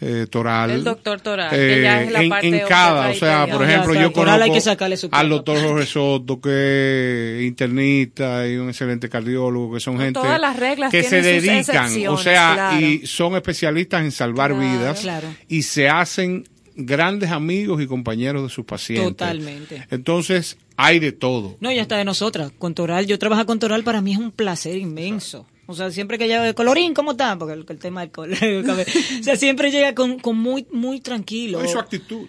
[0.00, 0.70] eh, Toral.
[0.70, 3.94] El doctor Toral, que ya es la en, parte en cada, o sea, por ejemplo,
[3.94, 8.68] yo hay conozco que sacarle su al doctor Jorge Soto, que es internista y un
[8.68, 12.80] excelente cardiólogo, que son gente todas las reglas que se dedican, o sea, claro.
[12.86, 14.68] y son especialistas en salvar Claro.
[14.70, 15.28] vidas Claro.
[15.48, 16.44] y se hacen
[16.76, 19.08] grandes amigos y compañeros de sus pacientes.
[19.08, 19.86] Totalmente.
[19.90, 21.56] Entonces, hay de todo.
[21.60, 22.52] No, ya está de nosotras.
[22.58, 25.46] Con Toral, yo trabajar con Toral para mí es un placer inmenso.
[25.66, 27.38] O sea, siempre que llega, colorín, ¿cómo está?
[27.38, 28.36] Porque el, el tema del color.
[28.40, 31.64] o sea, siempre llega con, con muy, muy tranquilo.
[31.64, 32.26] Y su actitud.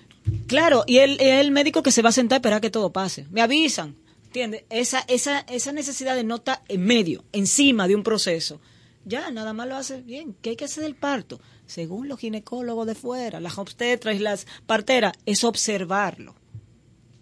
[0.47, 2.91] Claro, y él es el médico que se va a sentar a esperar que todo
[2.91, 3.25] pase.
[3.31, 3.95] Me avisan,
[4.25, 4.63] ¿entiendes?
[4.69, 8.59] Esa, esa, esa necesidad de no estar en medio, encima de un proceso.
[9.05, 10.35] Ya, nada más lo hace bien.
[10.41, 11.39] ¿Qué hay que hacer del parto?
[11.67, 16.35] Según los ginecólogos de fuera, las obstetras y las parteras, es observarlo,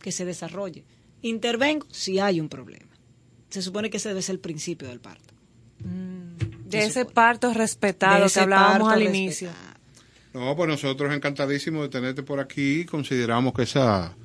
[0.01, 0.83] que se desarrolle.
[1.21, 2.91] Intervengo si hay un problema.
[3.49, 5.33] Se supone que ese debe ser el principio del parto.
[5.79, 9.23] De ese parto respetado De que ese hablábamos al respetado.
[9.23, 9.49] inicio.
[10.33, 12.85] No, pues nosotros encantadísimos de tenerte por aquí.
[12.85, 14.15] Consideramos que esa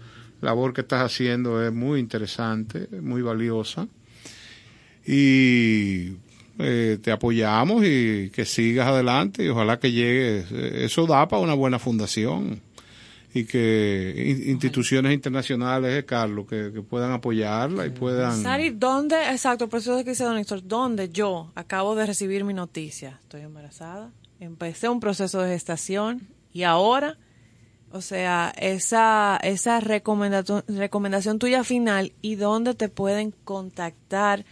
[0.40, 3.86] labor que estás haciendo es muy interesante, muy valiosa.
[5.06, 6.12] Y
[6.58, 10.46] eh, te apoyamos y que sigas adelante y ojalá que llegues.
[10.52, 12.60] Eh, Eso da para una buena fundación
[13.34, 18.42] y que in- instituciones internacionales, eh, Carlos, que, que puedan apoyarla y puedan...
[18.42, 22.44] Sari, ¿dónde, exacto, por eso es que dice Don Héctor, ¿dónde yo acabo de recibir
[22.44, 23.18] mi noticia?
[23.22, 24.10] Estoy embarazada,
[24.40, 26.22] empecé un proceso de gestación
[26.54, 27.18] y ahora,
[27.92, 34.44] o sea, esa, esa recomendación, recomendación tuya final y dónde te pueden contactar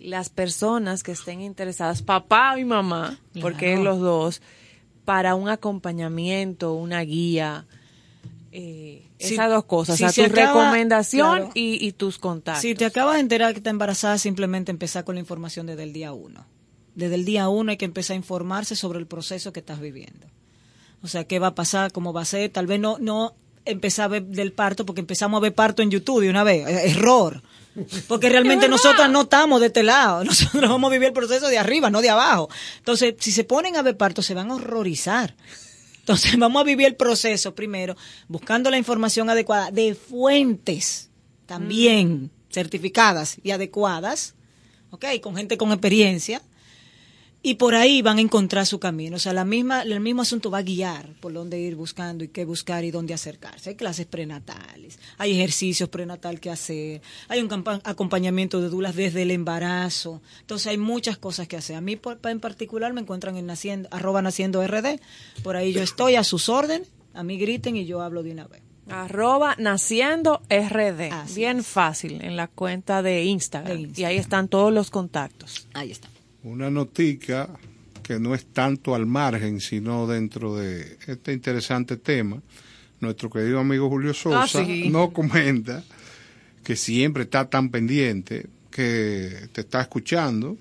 [0.00, 4.40] las personas que estén interesadas, papá y mamá, porque es los dos,
[5.04, 7.66] para un acompañamiento, una guía.
[8.52, 11.50] Eh, Si- esas dos cosas, si o sea, se tu acaba- recomendación claro.
[11.54, 12.62] y, y tus contactos.
[12.62, 15.92] Si te acabas de enterar que está embarazada, simplemente empezar con la información desde el
[15.92, 16.46] día uno.
[16.94, 20.26] Desde el día uno hay que empezar a informarse sobre el proceso que estás viviendo.
[21.02, 22.50] O sea, qué va a pasar, cómo va a ser.
[22.50, 23.34] Tal vez no, no
[23.64, 26.66] empezar a ver del parto, porque empezamos a ver parto en YouTube de una vez.
[26.66, 27.42] Eh, Error.
[28.08, 30.24] Porque realmente nosotras no estamos de este lado.
[30.24, 32.48] Nosotros vamos a vivir el proceso de arriba, no de abajo.
[32.78, 35.36] Entonces, si se ponen a ver parto, se van a horrorizar.
[36.00, 37.96] Entonces, vamos a vivir el proceso primero,
[38.26, 41.10] buscando la información adecuada de fuentes
[41.46, 44.34] también certificadas y adecuadas,
[44.90, 45.04] ¿ok?
[45.22, 46.42] Con gente con experiencia.
[47.40, 49.14] Y por ahí van a encontrar su camino.
[49.16, 52.28] O sea, la misma, el mismo asunto va a guiar por dónde ir buscando y
[52.28, 53.70] qué buscar y dónde acercarse.
[53.70, 57.48] Hay clases prenatales, hay ejercicios prenatal que hacer, hay un
[57.84, 60.20] acompañamiento de dulas desde el embarazo.
[60.40, 61.76] Entonces hay muchas cosas que hacer.
[61.76, 64.98] A mí por- en particular me encuentran en naciendo, arroba naciendo RD.
[65.44, 66.88] Por ahí yo estoy a sus órdenes.
[67.14, 68.62] A mí griten y yo hablo de una vez.
[68.90, 71.12] Arroba naciendo RD.
[71.12, 71.66] Así Bien es.
[71.66, 73.76] fácil en la cuenta de Instagram.
[73.76, 74.00] De Instagram.
[74.02, 75.68] Y ahí están todos los contactos.
[75.74, 76.08] Ahí está.
[76.48, 77.48] Una notica
[78.02, 82.40] que no es tanto al margen, sino dentro de este interesante tema.
[83.00, 84.88] Nuestro querido amigo Julio Sosa Ah, sí.
[84.88, 85.84] nos comenta
[86.64, 90.56] que siempre está tan pendiente, que te está escuchando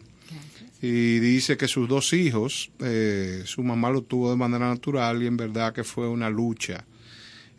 [0.81, 5.27] y dice que sus dos hijos, eh, su mamá lo tuvo de manera natural y
[5.27, 6.85] en verdad que fue una lucha.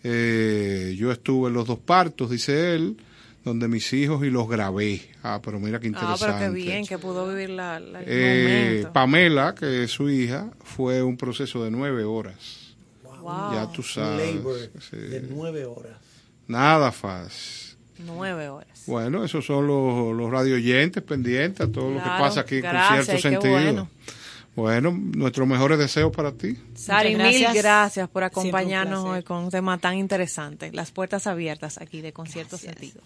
[0.05, 2.97] Eh, yo estuve en los dos partos, dice él,
[3.49, 5.01] donde mis hijos y los grabé.
[5.23, 6.27] Ah, pero mira qué Ah, interesante.
[6.39, 8.93] pero qué bien que pudo vivir la, la- el Eh, momento.
[8.93, 12.75] Pamela, que es su hija, fue un proceso de nueve horas.
[13.23, 13.53] Wow.
[13.55, 14.35] Ya tú sabes.
[14.37, 14.57] Labor
[14.91, 14.97] sí.
[14.97, 15.99] de nueve horas.
[16.47, 17.77] Nada fácil.
[17.99, 18.85] Nueve horas.
[18.87, 23.07] Bueno, esos son los, los radio oyentes pendientes a todo lo que pasa aquí gracias,
[23.07, 23.53] con cierto sentido.
[23.53, 23.89] bueno.
[24.55, 26.57] Bueno, nuestros mejores deseos para ti.
[26.75, 28.09] Sari, mil gracias.
[28.09, 30.73] por acompañarnos hoy con un tema tan interesante.
[30.73, 32.75] Las puertas abiertas aquí de Concierto Gracias.
[32.77, 33.01] Sentido.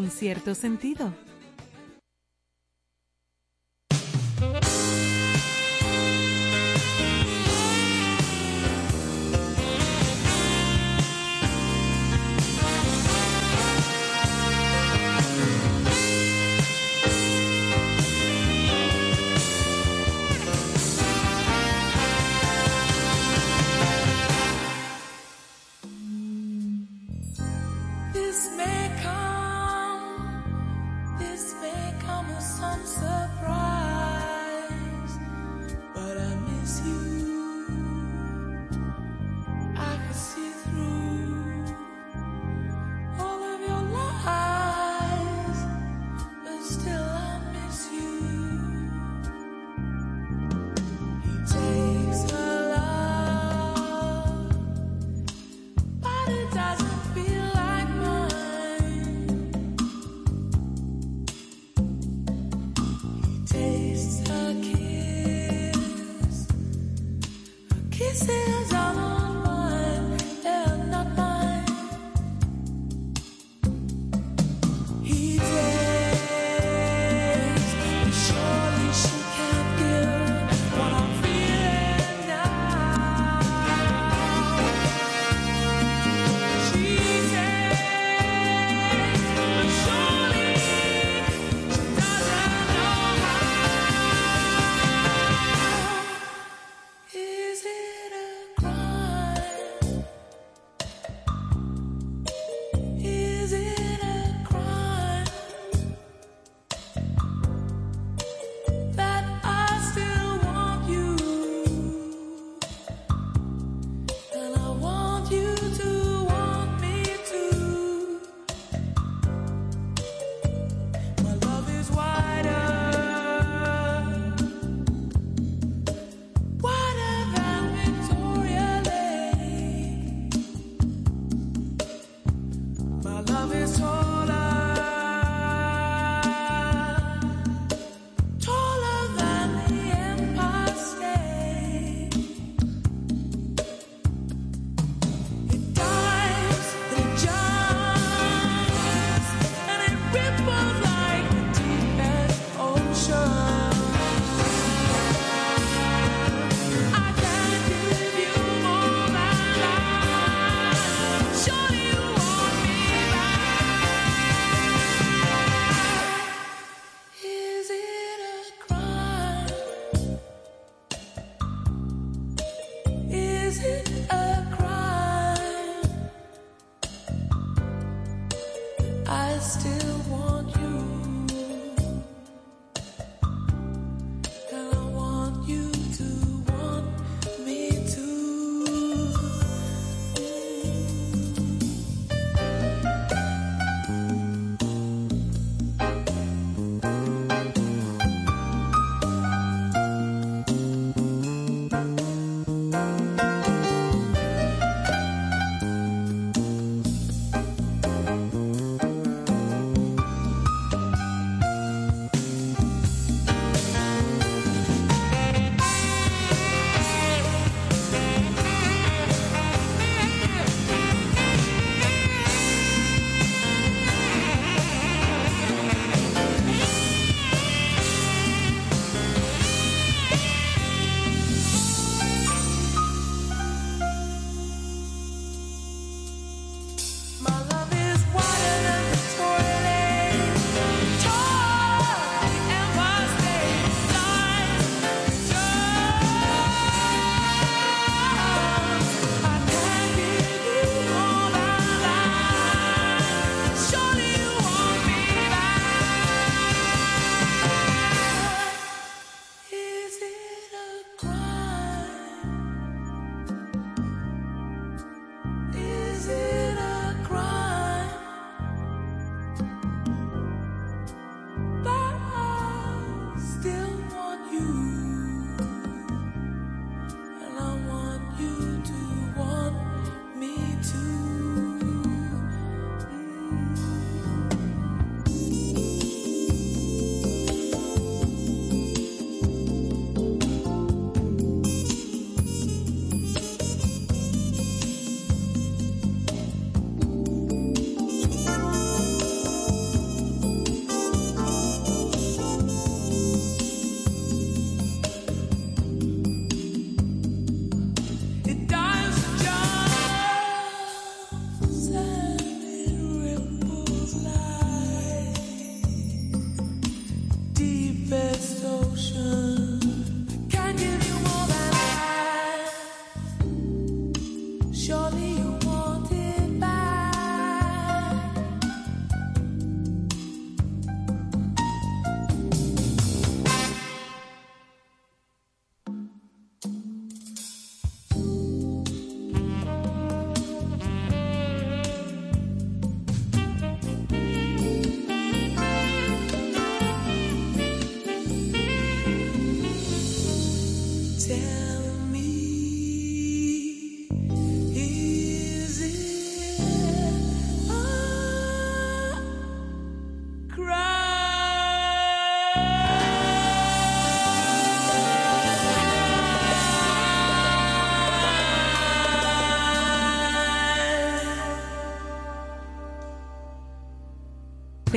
[0.00, 1.12] Con cierto sentido.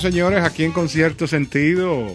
[0.00, 2.06] Bueno, señores, aquí en Concierto Sentido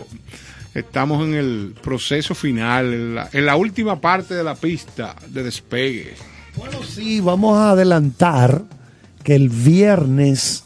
[0.73, 5.43] estamos en el proceso final, en la, en la última parte de la pista de
[5.43, 6.15] despegue.
[6.57, 8.63] Bueno, sí, vamos a adelantar
[9.23, 10.63] que el viernes,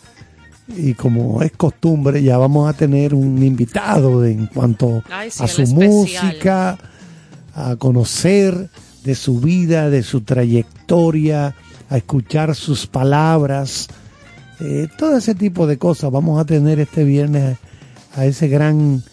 [0.70, 5.48] y como es costumbre, ya vamos a tener un invitado en cuanto Ay, sí, a
[5.50, 6.78] su música,
[7.54, 8.70] a conocer
[9.04, 11.54] de su vida, de su trayectoria,
[11.90, 13.90] a escuchar sus palabras,
[14.60, 16.12] eh, todo ese tipo de cosas.
[16.12, 17.58] Vamos a tener este viernes
[18.16, 19.04] a, a ese gran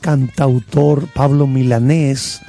[0.00, 2.40] cantautor Pablo Milanés,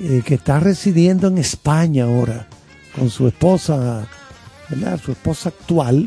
[0.00, 2.48] eh, que está residiendo en España ahora
[2.94, 4.06] con su esposa,
[4.68, 5.00] ¿verdad?
[5.00, 6.06] Su esposa actual.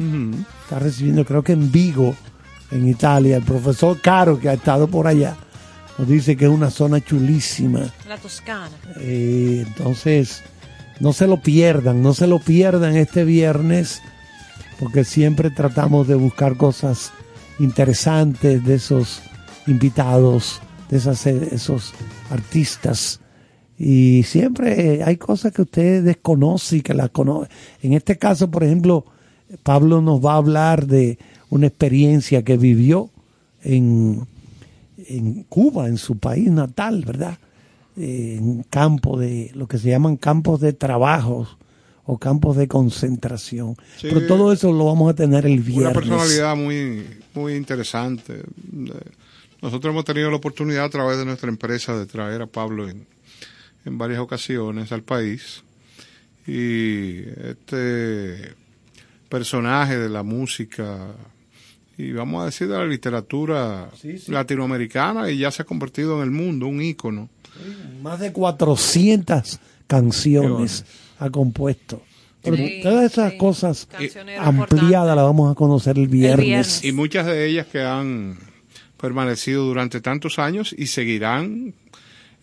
[0.64, 2.15] Está residiendo, creo que en Vigo,
[2.72, 3.38] en Italia.
[3.38, 5.35] El profesor Caro, que ha estado por allá,
[5.98, 7.81] nos dice que es una zona chulísima.
[8.07, 8.72] La Toscana.
[8.99, 10.44] Eh, entonces,
[10.99, 14.02] no se lo pierdan, no se lo pierdan este viernes,
[14.79, 17.11] porque siempre tratamos de buscar cosas
[17.59, 19.21] interesantes de esos
[19.65, 21.93] invitados, de esas, esos
[22.29, 23.19] artistas.
[23.77, 27.49] Y siempre hay cosas que usted desconoce y que las conoce.
[27.81, 29.05] En este caso, por ejemplo,
[29.63, 31.17] Pablo nos va a hablar de
[31.49, 33.09] una experiencia que vivió
[33.63, 34.27] en,
[34.97, 37.37] en Cuba, en su país natal, ¿verdad?
[37.95, 41.47] Eh, en campo de lo que se llaman campos de trabajo
[42.07, 43.75] o campos de concentración.
[43.97, 44.07] Sí.
[44.09, 45.91] Pero todo eso lo vamos a tener el viernes.
[45.91, 47.05] Una personalidad muy,
[47.35, 48.41] muy interesante.
[49.61, 53.05] Nosotros hemos tenido la oportunidad a través de nuestra empresa de traer a Pablo en,
[53.85, 55.63] en varias ocasiones al país.
[56.47, 58.55] Y este
[59.29, 61.13] personaje de la música
[61.97, 64.31] y vamos a decir de la literatura Sí, sí.
[64.31, 67.27] latinoamericana y ya se ha convertido en el mundo un ícono.
[68.01, 70.85] Más de 400 canciones
[71.19, 72.02] ha compuesto.
[72.44, 73.38] Sí, todas esas sí.
[73.38, 73.88] cosas
[74.39, 76.45] ampliadas las vamos a conocer el viernes.
[76.45, 76.84] viernes.
[76.85, 78.38] Y muchas de ellas que han
[78.98, 81.73] permanecido durante tantos años y seguirán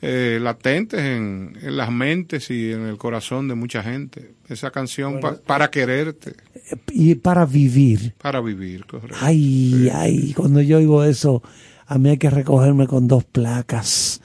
[0.03, 4.35] eh, latentes en, en las mentes y en el corazón de mucha gente.
[4.49, 6.35] Esa canción pa- para quererte,
[6.93, 8.13] Y para vivir.
[8.21, 9.17] para vivir, correcto.
[9.21, 11.43] Ay, ay, cuando yo oigo eso,
[11.87, 14.21] a mí hay que recogerme con dos placas.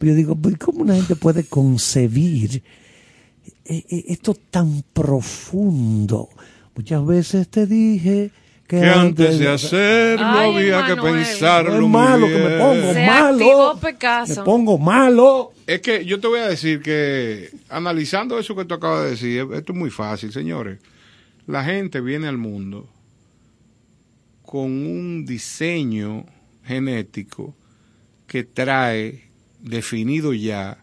[0.00, 2.62] Yo digo, pues, ¿cómo una gente puede concebir
[3.70, 6.28] esto tan profundo?
[6.74, 8.30] Muchas veces te dije
[8.66, 12.92] que, Que antes de hacerlo Ay, había que pensarlo es muy malo que me pongo
[12.92, 13.80] Se malo.
[14.26, 15.52] Me pongo malo.
[15.66, 19.46] Es que yo te voy a decir que analizando eso que tú acabas de decir,
[19.52, 20.78] esto es muy fácil, señores.
[21.46, 22.88] La gente viene al mundo
[24.42, 26.26] con un diseño
[26.64, 27.54] genético
[28.26, 29.30] que trae
[29.60, 30.78] definido ya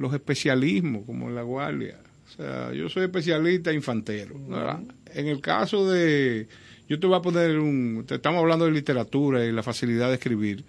[0.00, 1.98] los especialismos, como en la guardia.
[2.26, 4.34] O sea, yo soy especialista infantero.
[4.48, 4.80] ¿verdad?
[5.12, 6.48] En el caso de,
[6.88, 10.14] yo te voy a poner un, te estamos hablando de literatura y la facilidad de
[10.14, 10.64] escribir.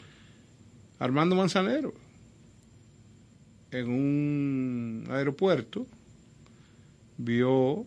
[0.99, 1.93] Armando Manzanero,
[3.71, 5.87] en un aeropuerto,
[7.17, 7.85] vio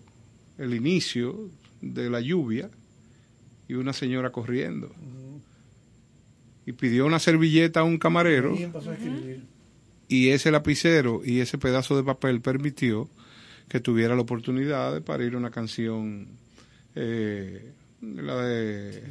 [0.56, 1.50] el inicio
[1.82, 2.70] de la lluvia
[3.68, 4.90] y una señora corriendo.
[6.64, 8.64] Y pidió una servilleta a un camarero y
[10.08, 13.08] ese lapicero y ese pedazo de papel permitió
[13.68, 16.28] que tuviera la oportunidad de parir una canción,
[16.94, 19.02] eh, la de...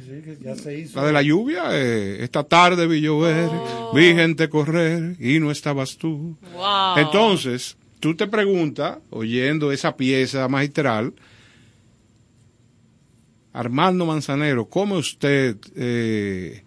[0.94, 3.50] La de la lluvia, eh, esta tarde vi llover,
[3.94, 6.36] vi gente correr y no estabas tú.
[6.52, 6.98] Wow.
[6.98, 11.14] Entonces, tú te preguntas, oyendo esa pieza magistral,
[13.52, 16.63] Armando Manzanero, ¿cómo usted eh,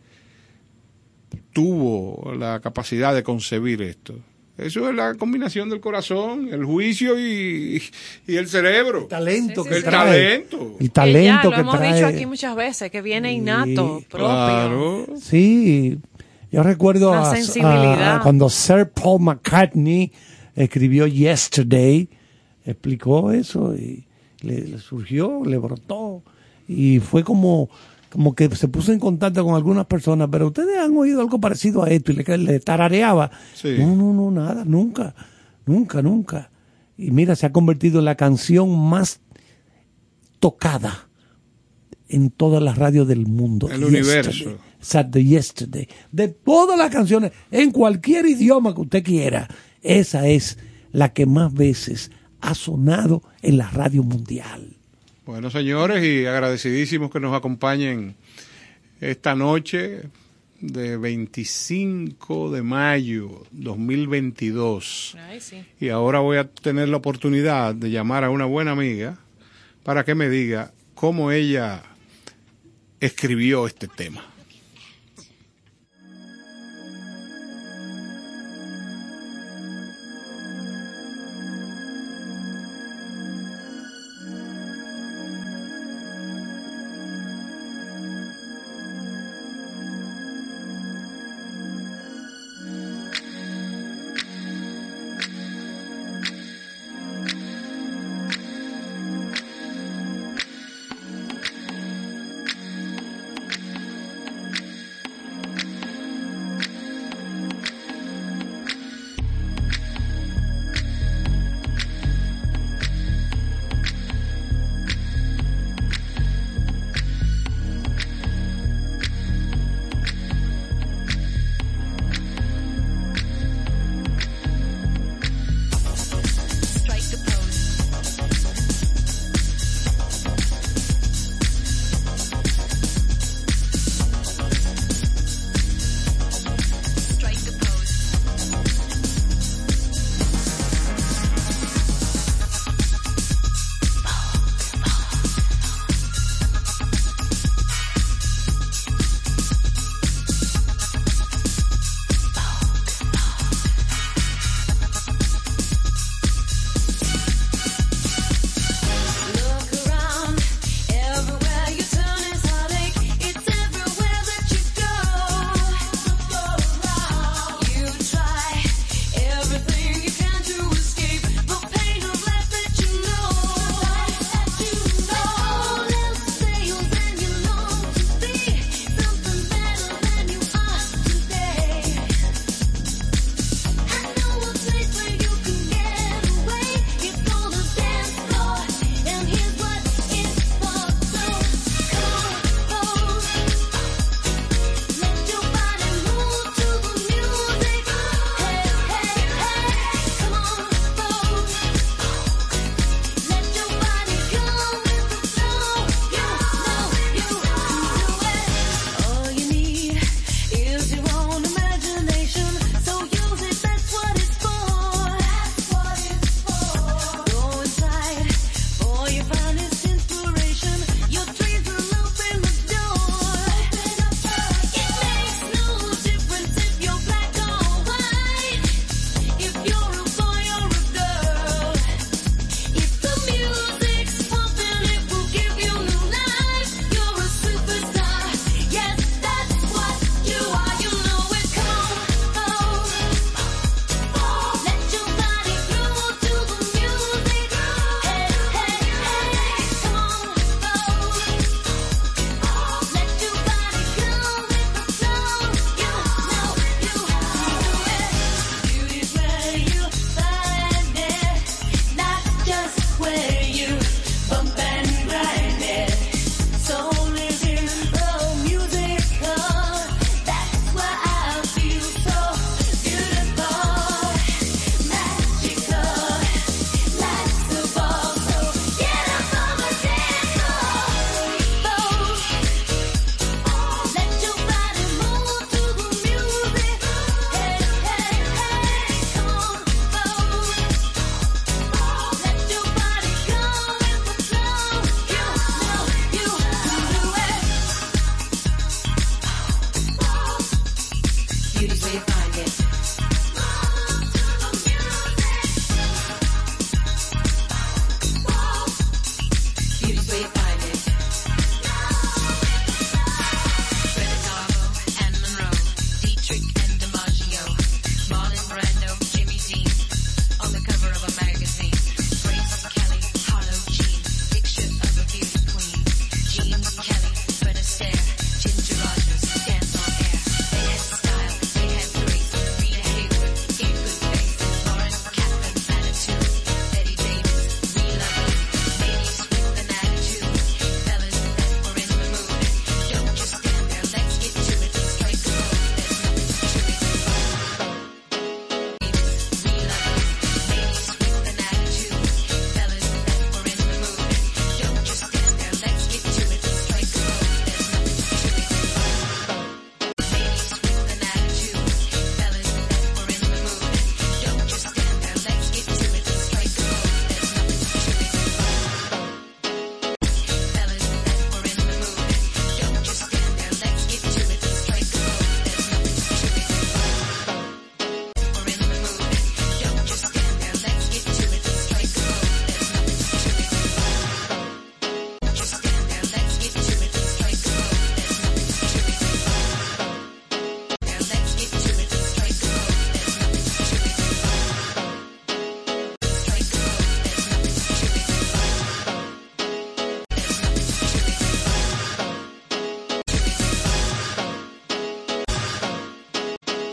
[1.53, 4.15] tuvo la capacidad de concebir esto?
[4.57, 7.79] Eso es la combinación del corazón, el juicio y,
[8.25, 9.05] y el cerebro.
[9.05, 9.87] talento Sí, que sí, sí.
[9.87, 10.03] trae.
[10.39, 10.71] talento.
[10.79, 11.93] El Que talento ya, lo que hemos trae.
[11.93, 14.27] dicho aquí muchas veces, que viene innato, propio.
[14.27, 15.05] Claro.
[15.21, 15.99] Sí,
[16.51, 17.31] yo recuerdo a-
[18.15, 20.11] a cuando Sir Paul McCartney
[20.55, 22.09] escribió Yesterday,
[22.65, 24.07] explicó eso y
[24.41, 26.23] le, le surgió, le brotó
[26.67, 27.69] y fue como
[28.09, 31.83] como que se puso en contacto con algunas personas, pero ustedes han oído algo parecido
[31.83, 33.31] a esto y le, le tarareaba.
[33.53, 33.75] Sí.
[33.79, 35.13] No, no, no, nada, nunca,
[35.65, 36.51] nunca, nunca.
[36.97, 39.19] Y mira, se ha convertido en la canción más
[40.39, 41.07] tocada
[42.09, 43.69] en todas las radios del mundo.
[43.69, 44.31] El universo.
[44.31, 44.57] Yesterday.
[44.79, 45.87] Saturday, yesterday.
[46.11, 49.47] De todas las canciones, en cualquier idioma que usted quiera,
[49.81, 50.57] esa es
[50.91, 52.11] la que más veces
[52.41, 54.76] ha sonado en la radio mundial.
[55.27, 58.15] Bueno, señores, y agradecidísimos que nos acompañen
[59.01, 60.03] esta noche
[60.61, 65.17] de 25 de mayo 2022.
[65.19, 65.65] Ay, sí.
[65.81, 69.17] Y ahora voy a tener la oportunidad de llamar a una buena amiga
[69.83, 71.83] para que me diga cómo ella
[73.01, 74.23] escribió este tema.